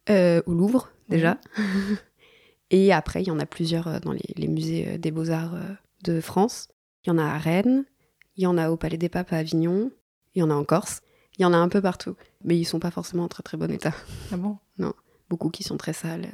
Euh, 0.08 0.40
au 0.46 0.54
Louvre, 0.54 0.88
déjà. 1.08 1.38
et 2.70 2.92
après, 2.92 3.22
il 3.22 3.26
y 3.26 3.30
en 3.32 3.40
a 3.40 3.46
plusieurs 3.46 3.88
euh, 3.88 3.98
dans 3.98 4.12
les, 4.12 4.32
les 4.36 4.46
musées 4.46 4.90
euh, 4.90 4.96
des 4.96 5.10
beaux-arts 5.10 5.56
de 6.04 6.20
France. 6.20 6.68
Il 7.04 7.08
y 7.08 7.12
en 7.12 7.18
a 7.18 7.24
à 7.24 7.36
Rennes, 7.36 7.84
il 8.36 8.44
y 8.44 8.46
en 8.46 8.56
a 8.56 8.70
au 8.70 8.76
Palais 8.76 8.96
des 8.96 9.08
Papes 9.08 9.32
à 9.32 9.38
Avignon, 9.38 9.90
il 10.36 10.38
y 10.38 10.42
en 10.42 10.50
a 10.50 10.54
en 10.54 10.64
Corse. 10.64 11.00
Il 11.36 11.42
y 11.42 11.44
en 11.44 11.52
a 11.52 11.56
un 11.56 11.68
peu 11.68 11.82
partout. 11.82 12.14
Mais 12.44 12.56
ils 12.56 12.64
sont 12.64 12.78
pas 12.78 12.92
forcément 12.92 13.24
en 13.24 13.28
très 13.28 13.42
très 13.42 13.56
bon 13.56 13.70
état. 13.70 13.92
Ah 14.32 14.36
bon? 14.36 14.56
Beaucoup 15.28 15.50
qui 15.50 15.64
sont 15.64 15.76
très 15.76 15.92
sales, 15.92 16.28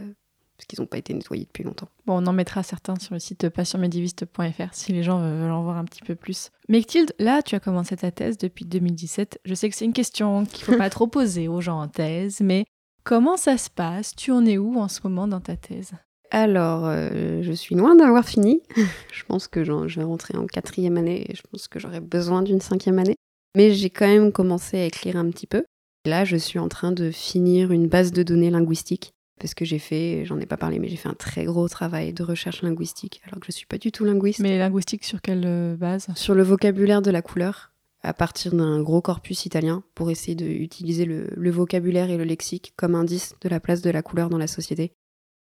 parce 0.56 0.66
qu'ils 0.66 0.80
n'ont 0.80 0.86
pas 0.86 0.98
été 0.98 1.12
nettoyés 1.14 1.44
depuis 1.44 1.64
longtemps. 1.64 1.88
Bon, 2.06 2.22
on 2.22 2.26
en 2.26 2.32
mettra 2.32 2.62
certains 2.62 2.96
sur 2.96 3.14
le 3.14 3.20
site 3.20 3.48
passionmédiéviste.fr 3.48 4.72
si 4.72 4.92
les 4.92 5.02
gens 5.02 5.20
veulent 5.20 5.50
en 5.50 5.62
voir 5.62 5.76
un 5.76 5.84
petit 5.84 6.02
peu 6.02 6.14
plus. 6.14 6.50
Mechtilde, 6.68 7.12
là, 7.18 7.42
tu 7.42 7.54
as 7.54 7.60
commencé 7.60 7.96
ta 7.96 8.10
thèse 8.10 8.38
depuis 8.38 8.64
2017. 8.64 9.40
Je 9.44 9.54
sais 9.54 9.68
que 9.68 9.76
c'est 9.76 9.84
une 9.84 9.92
question 9.92 10.44
qu'il 10.44 10.64
faut 10.64 10.76
pas 10.76 10.90
trop 10.90 11.06
poser 11.08 11.48
aux 11.48 11.60
gens 11.60 11.80
en 11.80 11.88
thèse, 11.88 12.40
mais 12.40 12.64
comment 13.02 13.36
ça 13.36 13.58
se 13.58 13.70
passe? 13.70 14.14
Tu 14.14 14.30
en 14.30 14.46
es 14.46 14.58
où 14.58 14.78
en 14.78 14.88
ce 14.88 15.00
moment 15.04 15.26
dans 15.26 15.40
ta 15.40 15.56
thèse? 15.56 15.92
Alors, 16.30 16.86
euh, 16.86 17.42
je 17.42 17.52
suis 17.52 17.74
loin 17.74 17.94
d'avoir 17.94 18.24
fini. 18.24 18.62
je 19.12 19.24
pense 19.24 19.48
que 19.48 19.64
je 19.64 19.72
vais 19.72 20.04
rentrer 20.04 20.36
en 20.36 20.46
quatrième 20.46 20.96
année 20.96 21.30
et 21.30 21.34
je 21.34 21.42
pense 21.50 21.68
que 21.68 21.78
j'aurai 21.78 22.00
besoin 22.00 22.42
d'une 22.42 22.60
cinquième 22.60 22.98
année. 22.98 23.16
Mais 23.56 23.72
j'ai 23.72 23.90
quand 23.90 24.06
même 24.06 24.32
commencé 24.32 24.78
à 24.78 24.84
écrire 24.84 25.16
un 25.16 25.30
petit 25.30 25.46
peu. 25.46 25.64
Là, 26.06 26.24
je 26.24 26.36
suis 26.36 26.58
en 26.58 26.68
train 26.68 26.92
de 26.92 27.10
finir 27.10 27.72
une 27.72 27.86
base 27.86 28.12
de 28.12 28.22
données 28.22 28.50
linguistique. 28.50 29.13
Parce 29.40 29.54
que 29.54 29.64
j'ai 29.64 29.78
fait, 29.80 30.24
j'en 30.24 30.38
ai 30.38 30.46
pas 30.46 30.56
parlé, 30.56 30.78
mais 30.78 30.88
j'ai 30.88 30.96
fait 30.96 31.08
un 31.08 31.14
très 31.14 31.44
gros 31.44 31.68
travail 31.68 32.12
de 32.12 32.22
recherche 32.22 32.62
linguistique, 32.62 33.20
alors 33.26 33.40
que 33.40 33.46
je 33.46 33.52
suis 33.52 33.66
pas 33.66 33.78
du 33.78 33.90
tout 33.90 34.04
linguiste. 34.04 34.38
Mais 34.40 34.58
linguistique 34.58 35.04
sur 35.04 35.20
quelle 35.20 35.44
euh, 35.44 35.76
base? 35.76 36.06
Sur 36.14 36.34
le 36.34 36.42
vocabulaire 36.44 37.02
de 37.02 37.10
la 37.10 37.20
couleur, 37.20 37.72
à 38.02 38.14
partir 38.14 38.54
d'un 38.54 38.80
gros 38.82 39.00
corpus 39.02 39.44
italien, 39.44 39.82
pour 39.96 40.10
essayer 40.10 40.36
d'utiliser 40.36 41.04
le, 41.04 41.28
le 41.36 41.50
vocabulaire 41.50 42.10
et 42.10 42.16
le 42.16 42.24
lexique 42.24 42.74
comme 42.76 42.94
indice 42.94 43.34
de 43.40 43.48
la 43.48 43.58
place 43.60 43.82
de 43.82 43.90
la 43.90 44.02
couleur 44.02 44.28
dans 44.30 44.38
la 44.38 44.46
société. 44.46 44.92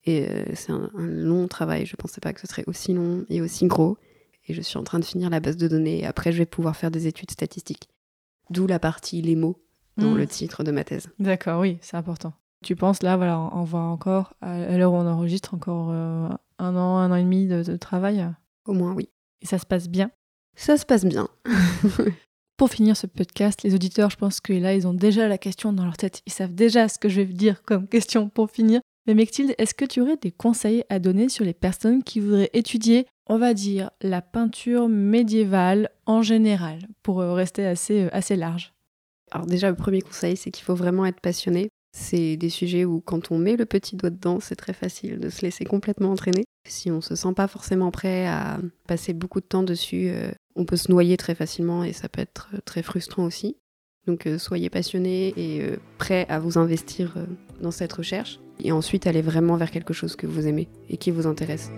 Et 0.06 0.28
euh, 0.30 0.44
c'est 0.56 0.72
un, 0.72 0.90
un 0.96 1.06
long 1.06 1.48
travail, 1.48 1.86
je 1.86 1.96
pensais 1.96 2.22
pas 2.22 2.34
que 2.34 2.42
ce 2.42 2.48
serait 2.48 2.64
aussi 2.68 2.94
long 2.94 3.26
et 3.30 3.42
aussi 3.42 3.66
gros. 3.68 3.98
Et 4.48 4.54
je 4.54 4.62
suis 4.62 4.78
en 4.78 4.84
train 4.84 5.00
de 5.00 5.06
finir 5.06 5.30
la 5.30 5.40
base 5.40 5.58
de 5.58 5.68
données, 5.68 6.00
et 6.00 6.06
après 6.06 6.32
je 6.32 6.38
vais 6.40 6.46
pouvoir 6.46 6.76
faire 6.76 6.92
des 6.92 7.06
études 7.08 7.32
statistiques. 7.32 7.88
D'où 8.50 8.66
la 8.68 8.80
partie 8.80 9.22
les 9.22 9.36
mots 9.36 9.62
dans 9.98 10.12
Mm. 10.12 10.18
le 10.18 10.28
titre 10.28 10.64
de 10.64 10.72
ma 10.72 10.84
thèse. 10.84 11.08
D'accord, 11.20 11.62
oui, 11.62 11.78
c'est 11.82 11.96
important. 11.98 12.34
Tu 12.66 12.76
penses 12.76 13.04
là, 13.04 13.16
voilà, 13.16 13.40
on 13.54 13.64
va 13.64 13.78
encore, 13.78 14.34
à 14.42 14.76
l'heure 14.76 14.92
où 14.92 14.96
on 14.96 15.06
enregistre, 15.06 15.54
encore 15.54 15.92
euh, 15.92 16.28
un 16.58 16.76
an, 16.76 16.98
un 16.98 17.12
an 17.12 17.16
et 17.16 17.22
demi 17.22 17.46
de, 17.46 17.62
de 17.62 17.78
travail? 17.78 18.28
Au 18.66 18.74
moins, 18.74 18.96
oui. 18.96 19.08
Et 19.44 19.46
ça 19.46 19.60
se 19.60 19.68
passe 19.68 19.88
bien? 19.88 20.10
Ça 20.56 20.76
se 20.76 20.84
passe 20.84 21.06
bien. 21.06 21.28
Pour 22.58 22.72
finir 22.72 22.98
ce 22.98 23.06
podcast, 23.06 23.62
les 23.62 23.76
auditeurs, 23.76 24.10
je 24.10 24.18
pense 24.18 24.42
que 24.42 24.52
là, 24.52 24.74
ils 24.74 24.88
ont 24.88 24.96
déjà 24.96 25.28
la 25.28 25.38
question 25.38 25.74
dans 25.74 25.86
leur 25.86 25.96
tête. 25.96 26.24
Ils 26.26 26.32
savent 26.34 26.56
déjà 26.56 26.88
ce 26.88 26.98
que 26.98 27.08
je 27.08 27.22
vais 27.22 27.34
dire 27.34 27.62
comme 27.62 27.88
question 27.90 28.30
pour 28.30 28.50
finir. 28.50 28.82
Mais 29.06 29.14
Mechtilde, 29.14 29.54
est-ce 29.60 29.76
que 29.76 29.86
tu 29.86 30.02
aurais 30.02 30.18
des 30.18 30.32
conseils 30.32 30.86
à 30.90 30.98
donner 30.98 31.30
sur 31.30 31.46
les 31.46 31.54
personnes 31.54 32.02
qui 32.02 32.20
voudraient 32.20 32.50
étudier, 32.54 33.06
on 33.28 33.38
va 33.38 33.54
dire, 33.54 33.92
la 34.02 34.24
peinture 34.24 34.90
médiévale 34.90 35.92
en 36.08 36.24
général, 36.24 36.80
pour 37.04 37.22
euh, 37.22 37.34
rester 37.34 37.64
assez, 37.64 38.06
euh, 38.06 38.10
assez 38.12 38.36
large? 38.36 38.74
Alors 39.30 39.46
déjà, 39.46 39.70
le 39.70 39.76
premier 39.76 40.02
conseil, 40.02 40.36
c'est 40.36 40.50
qu'il 40.50 40.66
faut 40.66 40.74
vraiment 40.74 41.06
être 41.06 41.22
passionné. 41.22 41.70
C'est 41.98 42.36
des 42.36 42.50
sujets 42.50 42.84
où 42.84 43.00
quand 43.00 43.32
on 43.32 43.38
met 43.38 43.56
le 43.56 43.66
petit 43.66 43.96
doigt 43.96 44.10
dedans, 44.10 44.42
c'est 44.42 44.58
très 44.58 44.74
facile 44.74 45.18
de 45.18 45.30
se 45.30 45.44
laisser 45.44 45.64
complètement 45.64 46.12
entraîner. 46.12 46.44
Si 46.68 46.92
on 46.92 47.00
se 47.00 47.16
sent 47.16 47.34
pas 47.34 47.48
forcément 47.48 47.90
prêt 47.90 48.28
à 48.28 48.60
passer 48.86 49.14
beaucoup 49.14 49.40
de 49.40 49.46
temps 49.46 49.64
dessus, 49.64 50.10
euh, 50.10 50.30
on 50.58 50.66
peut 50.66 50.76
se 50.76 50.92
noyer 50.92 51.16
très 51.16 51.36
facilement 51.36 51.86
et 51.86 51.94
ça 51.94 52.10
peut 52.10 52.20
être 52.20 52.50
euh, 52.54 52.58
très 52.66 52.84
frustrant 52.84 53.24
aussi. 53.24 53.56
Donc 54.08 54.28
euh, 54.28 54.38
soyez 54.38 54.70
passionné 54.70 55.34
et 55.38 55.62
euh, 55.62 55.78
prêt 55.98 56.26
à 56.28 56.38
vous 56.38 56.58
investir 56.58 57.16
dans 57.62 57.72
cette 57.72 57.94
recherche. 57.94 58.42
Et 58.60 58.74
ensuite, 58.74 59.08
allez 59.08 59.22
vraiment 59.22 59.56
vers 59.56 59.72
quelque 59.72 59.94
chose 59.94 60.18
que 60.18 60.28
vous 60.28 60.48
aimez 60.48 60.68
et 60.90 60.98
qui 60.98 61.12
vous 61.12 61.28
intéresse. 61.28 61.72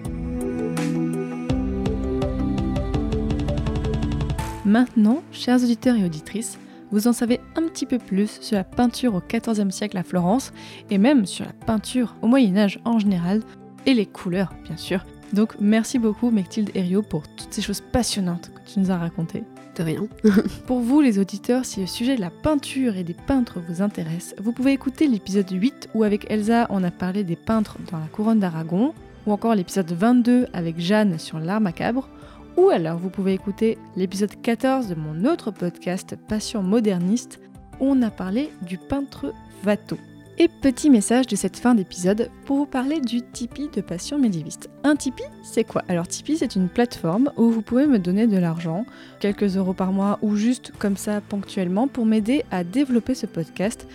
Maintenant, 4.66 5.22
chers 5.32 5.64
auditeurs 5.64 5.96
et 5.96 6.04
auditrices, 6.04 6.58
vous 6.92 7.08
en 7.08 7.14
savez 7.14 7.40
un 7.56 7.64
petit 7.64 7.86
peu 7.86 7.98
plus 7.98 8.40
sur 8.42 8.58
la 8.58 8.64
peinture 8.64 9.16
au 9.16 9.22
XIVe 9.22 9.72
siècle 9.72 9.98
à 9.98 10.04
Florence 10.04 10.52
et 10.90 10.98
même 10.98 11.26
sur 11.26 11.46
la 11.46 11.54
peinture 11.54 12.16
au 12.22 12.28
Moyen 12.28 12.58
Âge 12.58 12.80
en 12.86 13.00
général 13.00 13.42
et 13.86 13.94
les 13.94 14.06
couleurs, 14.06 14.54
bien 14.64 14.78
sûr. 14.78 15.06
Donc 15.34 15.56
merci 15.60 16.00
beaucoup 16.00 16.30
Mechtilde 16.30 16.72
Herriot 16.76 17.02
pour 17.02 17.24
toutes 17.28 17.54
ces 17.54 17.62
choses 17.62 17.82
passionnantes 17.82 18.52
que 18.54 18.72
tu 18.72 18.80
nous 18.80 18.92
as 18.92 18.98
racontées. 18.98 19.44
De 19.76 19.84
rien. 19.84 20.08
Pour 20.66 20.80
vous 20.80 21.02
les 21.02 21.20
auditeurs, 21.20 21.64
si 21.64 21.82
le 21.82 21.86
sujet 21.86 22.16
de 22.16 22.22
la 22.22 22.32
peinture 22.32 22.98
et 22.98 23.04
des 23.04 23.14
peintres 23.14 23.60
vous 23.60 23.84
intéresse, 23.84 24.34
vous 24.40 24.52
pouvez 24.52 24.72
écouter 24.72 25.08
l'épisode 25.08 25.52
8 25.52 25.90
où 25.94 26.02
avec 26.02 26.26
Elsa 26.32 26.66
on 26.72 26.84
a 26.84 26.90
parlé 26.90 27.24
des 27.24 27.36
peintres 27.36 27.78
dans 27.92 28.00
la 28.00 28.08
couronne 28.08 28.40
d'Aragon, 28.40 28.96
ou 29.28 29.32
encore 29.34 29.54
l'épisode 29.54 29.92
22 29.92 30.48
avec 30.52 30.80
Jeanne 30.80 31.20
sur 31.20 31.38
l'art 31.38 31.62
macabre, 31.62 32.10
ou 32.58 32.70
alors 32.70 32.98
vous 32.98 33.10
pouvez 33.10 33.34
écouter 33.34 33.78
l'épisode 33.96 34.42
14 34.42 34.88
de 34.88 34.96
mon 34.96 35.26
autre 35.26 35.52
podcast 35.52 36.16
Passion 36.28 36.64
moderniste 36.64 37.40
où 37.80 37.86
on 37.86 38.02
a 38.02 38.10
parlé 38.10 38.50
du 38.64 38.78
peintre 38.78 39.34
Watteau. 39.66 39.98
Et 40.40 40.50
petit 40.50 40.90
message 40.90 41.26
de 41.28 41.36
cette 41.36 41.58
fin 41.58 41.74
d'épisode 41.74 42.30
pour 42.46 42.58
vous 42.58 42.66
parler 42.66 43.00
du 43.00 43.22
Tipeee 43.22 43.70
de 43.74 43.82
Passion 43.82 44.20
médiéviste. 44.20 44.70
Un 44.84 44.96
Tipeee, 44.96 45.24
c'est 45.44 45.64
quoi? 45.64 45.84
Alors 45.88 46.08
Tipeee, 46.08 46.38
c'est 46.38 46.56
une 46.56 46.70
plateforme 46.70 47.32
où 47.38 47.50
vous 47.50 47.64
pouvez 47.64 47.88
me 47.88 47.98
donner 47.98 48.28
de 48.28 48.38
l'argent, 48.38 48.86
quelques 49.20 49.58
euros 49.58 49.74
par 49.74 49.92
mois 49.92 50.20
ou 50.22 50.36
juste 50.36 50.72
comme 50.78 50.98
ça 50.98 51.22
ponctuellement 51.22 51.88
pour 51.88 52.06
m'aider 52.06 52.44
à 52.52 52.64
développer 52.64 53.16
ce 53.16 53.26
podcast 53.26 53.88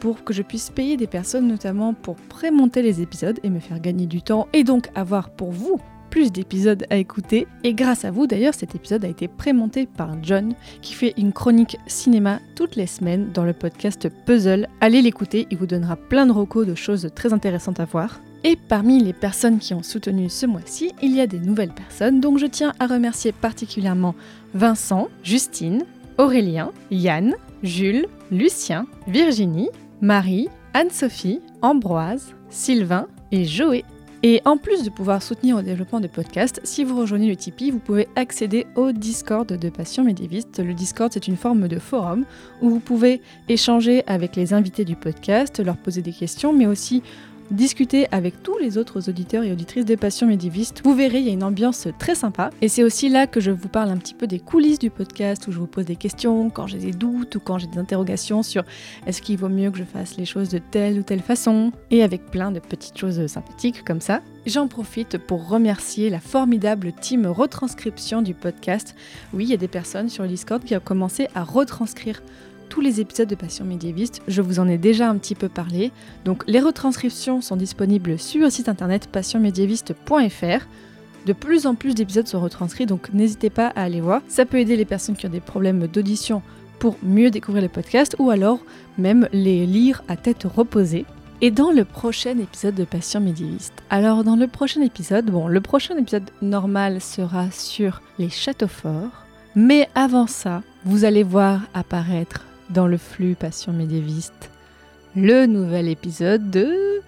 pour 0.00 0.22
que 0.22 0.32
je 0.32 0.42
puisse 0.42 0.70
payer 0.70 0.96
des 0.96 1.08
personnes 1.08 1.48
notamment 1.48 1.94
pour 1.94 2.14
prémonter 2.14 2.82
les 2.82 3.00
épisodes 3.00 3.40
et 3.42 3.50
me 3.50 3.58
faire 3.58 3.80
gagner 3.80 4.06
du 4.06 4.22
temps 4.22 4.46
et 4.52 4.62
donc 4.62 4.90
avoir 4.94 5.30
pour 5.30 5.50
vous 5.50 5.80
plus 6.10 6.32
d'épisodes 6.32 6.84
à 6.90 6.96
écouter. 6.96 7.46
Et 7.64 7.74
grâce 7.74 8.04
à 8.04 8.10
vous 8.10 8.26
d'ailleurs, 8.26 8.54
cet 8.54 8.74
épisode 8.74 9.04
a 9.04 9.08
été 9.08 9.28
prémonté 9.28 9.86
par 9.86 10.16
John 10.22 10.54
qui 10.82 10.94
fait 10.94 11.14
une 11.16 11.32
chronique 11.32 11.78
cinéma 11.86 12.40
toutes 12.54 12.76
les 12.76 12.86
semaines 12.86 13.30
dans 13.32 13.44
le 13.44 13.52
podcast 13.52 14.08
Puzzle. 14.26 14.68
Allez 14.80 15.02
l'écouter, 15.02 15.46
il 15.50 15.58
vous 15.58 15.66
donnera 15.66 15.96
plein 15.96 16.26
de 16.26 16.32
recos 16.32 16.66
de 16.66 16.74
choses 16.74 17.08
très 17.14 17.32
intéressantes 17.32 17.80
à 17.80 17.84
voir. 17.84 18.20
Et 18.44 18.56
parmi 18.56 19.02
les 19.02 19.12
personnes 19.12 19.58
qui 19.58 19.74
ont 19.74 19.82
soutenu 19.82 20.28
ce 20.28 20.46
mois-ci, 20.46 20.92
il 21.02 21.14
y 21.14 21.20
a 21.20 21.26
des 21.26 21.40
nouvelles 21.40 21.74
personnes, 21.74 22.20
donc 22.20 22.38
je 22.38 22.46
tiens 22.46 22.72
à 22.78 22.86
remercier 22.86 23.32
particulièrement 23.32 24.14
Vincent, 24.54 25.08
Justine, 25.24 25.84
Aurélien, 26.18 26.70
Yann, 26.90 27.34
Jules, 27.62 28.06
Lucien, 28.30 28.86
Virginie, 29.08 29.70
Marie, 30.00 30.48
Anne-Sophie, 30.74 31.40
Ambroise, 31.62 32.34
Sylvain 32.50 33.08
et 33.32 33.44
Joé. 33.44 33.84
Et 34.24 34.42
en 34.44 34.56
plus 34.56 34.82
de 34.82 34.90
pouvoir 34.90 35.22
soutenir 35.22 35.56
au 35.56 35.62
développement 35.62 36.00
de 36.00 36.08
podcasts, 36.08 36.60
si 36.64 36.82
vous 36.82 36.98
rejoignez 36.98 37.28
le 37.28 37.36
Tipeee, 37.36 37.70
vous 37.70 37.78
pouvez 37.78 38.08
accéder 38.16 38.66
au 38.74 38.90
Discord 38.90 39.46
de 39.46 39.68
Passion 39.68 40.02
Médiéviste. 40.02 40.58
Le 40.58 40.74
Discord, 40.74 41.12
c'est 41.12 41.28
une 41.28 41.36
forme 41.36 41.68
de 41.68 41.78
forum 41.78 42.24
où 42.60 42.68
vous 42.68 42.80
pouvez 42.80 43.22
échanger 43.48 44.02
avec 44.08 44.34
les 44.34 44.54
invités 44.54 44.84
du 44.84 44.96
podcast, 44.96 45.60
leur 45.60 45.76
poser 45.76 46.02
des 46.02 46.12
questions, 46.12 46.52
mais 46.52 46.66
aussi 46.66 47.04
discuter 47.50 48.06
avec 48.12 48.42
tous 48.42 48.58
les 48.58 48.78
autres 48.78 49.08
auditeurs 49.08 49.44
et 49.44 49.52
auditrices 49.52 49.84
des 49.84 49.96
Passions 49.96 50.26
médiévistes. 50.26 50.82
Vous 50.84 50.94
verrez, 50.94 51.18
il 51.18 51.26
y 51.26 51.30
a 51.30 51.32
une 51.32 51.44
ambiance 51.44 51.88
très 51.98 52.14
sympa. 52.14 52.50
Et 52.62 52.68
c'est 52.68 52.82
aussi 52.82 53.08
là 53.08 53.26
que 53.26 53.40
je 53.40 53.50
vous 53.50 53.68
parle 53.68 53.90
un 53.90 53.96
petit 53.96 54.14
peu 54.14 54.26
des 54.26 54.38
coulisses 54.38 54.78
du 54.78 54.90
podcast, 54.90 55.46
où 55.48 55.52
je 55.52 55.58
vous 55.58 55.66
pose 55.66 55.86
des 55.86 55.96
questions, 55.96 56.50
quand 56.50 56.66
j'ai 56.66 56.78
des 56.78 56.92
doutes 56.92 57.36
ou 57.36 57.40
quand 57.40 57.58
j'ai 57.58 57.66
des 57.66 57.78
interrogations 57.78 58.42
sur 58.42 58.64
est-ce 59.06 59.22
qu'il 59.22 59.38
vaut 59.38 59.48
mieux 59.48 59.70
que 59.70 59.78
je 59.78 59.84
fasse 59.84 60.16
les 60.16 60.24
choses 60.24 60.48
de 60.48 60.58
telle 60.58 60.98
ou 60.98 61.02
telle 61.02 61.20
façon, 61.20 61.72
et 61.90 62.02
avec 62.02 62.26
plein 62.26 62.50
de 62.50 62.60
petites 62.60 62.98
choses 62.98 63.26
sympathiques 63.26 63.84
comme 63.84 64.00
ça. 64.00 64.20
J'en 64.46 64.66
profite 64.66 65.18
pour 65.18 65.48
remercier 65.48 66.08
la 66.08 66.20
formidable 66.20 66.92
team 66.92 67.26
retranscription 67.26 68.22
du 68.22 68.34
podcast. 68.34 68.94
Oui, 69.34 69.44
il 69.44 69.50
y 69.50 69.54
a 69.54 69.58
des 69.58 69.68
personnes 69.68 70.08
sur 70.08 70.24
Discord 70.26 70.64
qui 70.64 70.74
ont 70.74 70.80
commencé 70.80 71.28
à 71.34 71.44
retranscrire 71.44 72.22
tous 72.68 72.80
les 72.80 73.00
épisodes 73.00 73.28
de 73.28 73.34
Passion 73.34 73.64
médiéviste. 73.64 74.22
Je 74.28 74.42
vous 74.42 74.60
en 74.60 74.68
ai 74.68 74.78
déjà 74.78 75.08
un 75.08 75.16
petit 75.16 75.34
peu 75.34 75.48
parlé. 75.48 75.90
Donc 76.24 76.44
les 76.46 76.60
retranscriptions 76.60 77.40
sont 77.40 77.56
disponibles 77.56 78.18
sur 78.18 78.42
le 78.44 78.50
site 78.50 78.68
internet 78.68 79.08
passionmédiéviste.fr. 79.10 80.66
De 81.26 81.32
plus 81.32 81.66
en 81.66 81.74
plus 81.74 81.94
d'épisodes 81.94 82.26
sont 82.26 82.40
retranscrits, 82.40 82.86
donc 82.86 83.12
n'hésitez 83.12 83.50
pas 83.50 83.66
à 83.68 83.82
aller 83.82 84.00
voir. 84.00 84.22
Ça 84.28 84.46
peut 84.46 84.58
aider 84.58 84.76
les 84.76 84.84
personnes 84.84 85.16
qui 85.16 85.26
ont 85.26 85.30
des 85.30 85.40
problèmes 85.40 85.86
d'audition 85.86 86.42
pour 86.78 86.96
mieux 87.02 87.30
découvrir 87.30 87.62
les 87.62 87.68
podcasts 87.68 88.16
ou 88.18 88.30
alors 88.30 88.60
même 88.98 89.28
les 89.32 89.66
lire 89.66 90.02
à 90.08 90.16
tête 90.16 90.44
reposée. 90.44 91.04
et 91.40 91.50
dans 91.50 91.70
le 91.70 91.84
prochain 91.84 92.36
épisode 92.38 92.74
de 92.74 92.84
Passion 92.84 93.20
médiéviste. 93.20 93.74
Alors 93.90 94.24
dans 94.24 94.36
le 94.36 94.48
prochain 94.48 94.80
épisode, 94.82 95.26
bon, 95.26 95.46
le 95.46 95.60
prochain 95.60 95.96
épisode 95.96 96.30
normal 96.42 97.00
sera 97.00 97.50
sur 97.50 98.02
les 98.18 98.28
châteaux 98.28 98.66
forts, 98.66 99.24
mais 99.54 99.88
avant 99.94 100.26
ça, 100.26 100.62
vous 100.84 101.04
allez 101.04 101.22
voir 101.22 101.60
apparaître 101.74 102.47
dans 102.70 102.86
le 102.86 102.96
flux 102.96 103.34
Passion 103.34 103.72
médiéviste 103.72 104.50
le 105.16 105.46
nouvel 105.46 105.88
épisode 105.88 106.50
de 106.50 106.98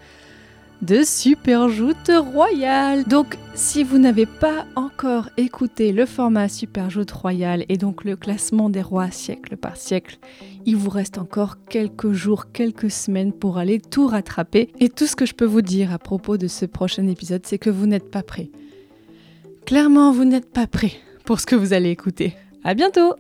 de 0.82 1.02
Superjoute 1.02 2.11
Royale. 2.11 3.04
Donc, 3.04 3.36
si 3.54 3.84
vous 3.84 3.98
n'avez 3.98 4.24
pas 4.24 4.64
encore 4.76 5.28
écouté 5.36 5.92
le 5.92 6.06
format 6.06 6.48
Superjoute 6.48 7.11
Royale 7.11 7.66
et 7.68 7.76
donc 7.76 8.04
le 8.04 8.16
classement 8.16 8.70
des 8.70 8.80
rois 8.80 9.11
siècle 9.11 9.56
par 9.56 9.76
siècle, 9.76 10.18
il 10.64 10.76
vous 10.76 10.90
reste 10.90 11.18
encore 11.18 11.56
quelques 11.68 12.12
jours, 12.12 12.50
quelques 12.52 12.90
semaines 12.90 13.32
pour 13.32 13.58
aller 13.58 13.78
tout 13.78 14.06
rattraper. 14.06 14.72
Et 14.80 14.88
tout 14.88 15.06
ce 15.06 15.16
que 15.16 15.26
je 15.26 15.34
peux 15.34 15.44
vous 15.44 15.62
dire 15.62 15.92
à 15.92 15.98
propos 15.98 16.38
de 16.38 16.48
ce 16.48 16.64
prochain 16.64 17.06
épisode, 17.08 17.42
c'est 17.44 17.58
que 17.58 17.70
vous 17.70 17.86
n'êtes 17.86 18.11
pas 18.11 18.22
prêts. 18.22 18.50
Clairement, 19.66 20.12
vous 20.12 20.24
n'êtes 20.24 20.50
pas 20.50 20.66
prêts 20.66 20.92
pour 21.26 21.40
ce 21.40 21.46
que 21.46 21.56
vous 21.56 21.74
allez 21.74 21.90
écouter. 21.90 22.34
À 22.64 22.74
bientôt! 22.74 23.14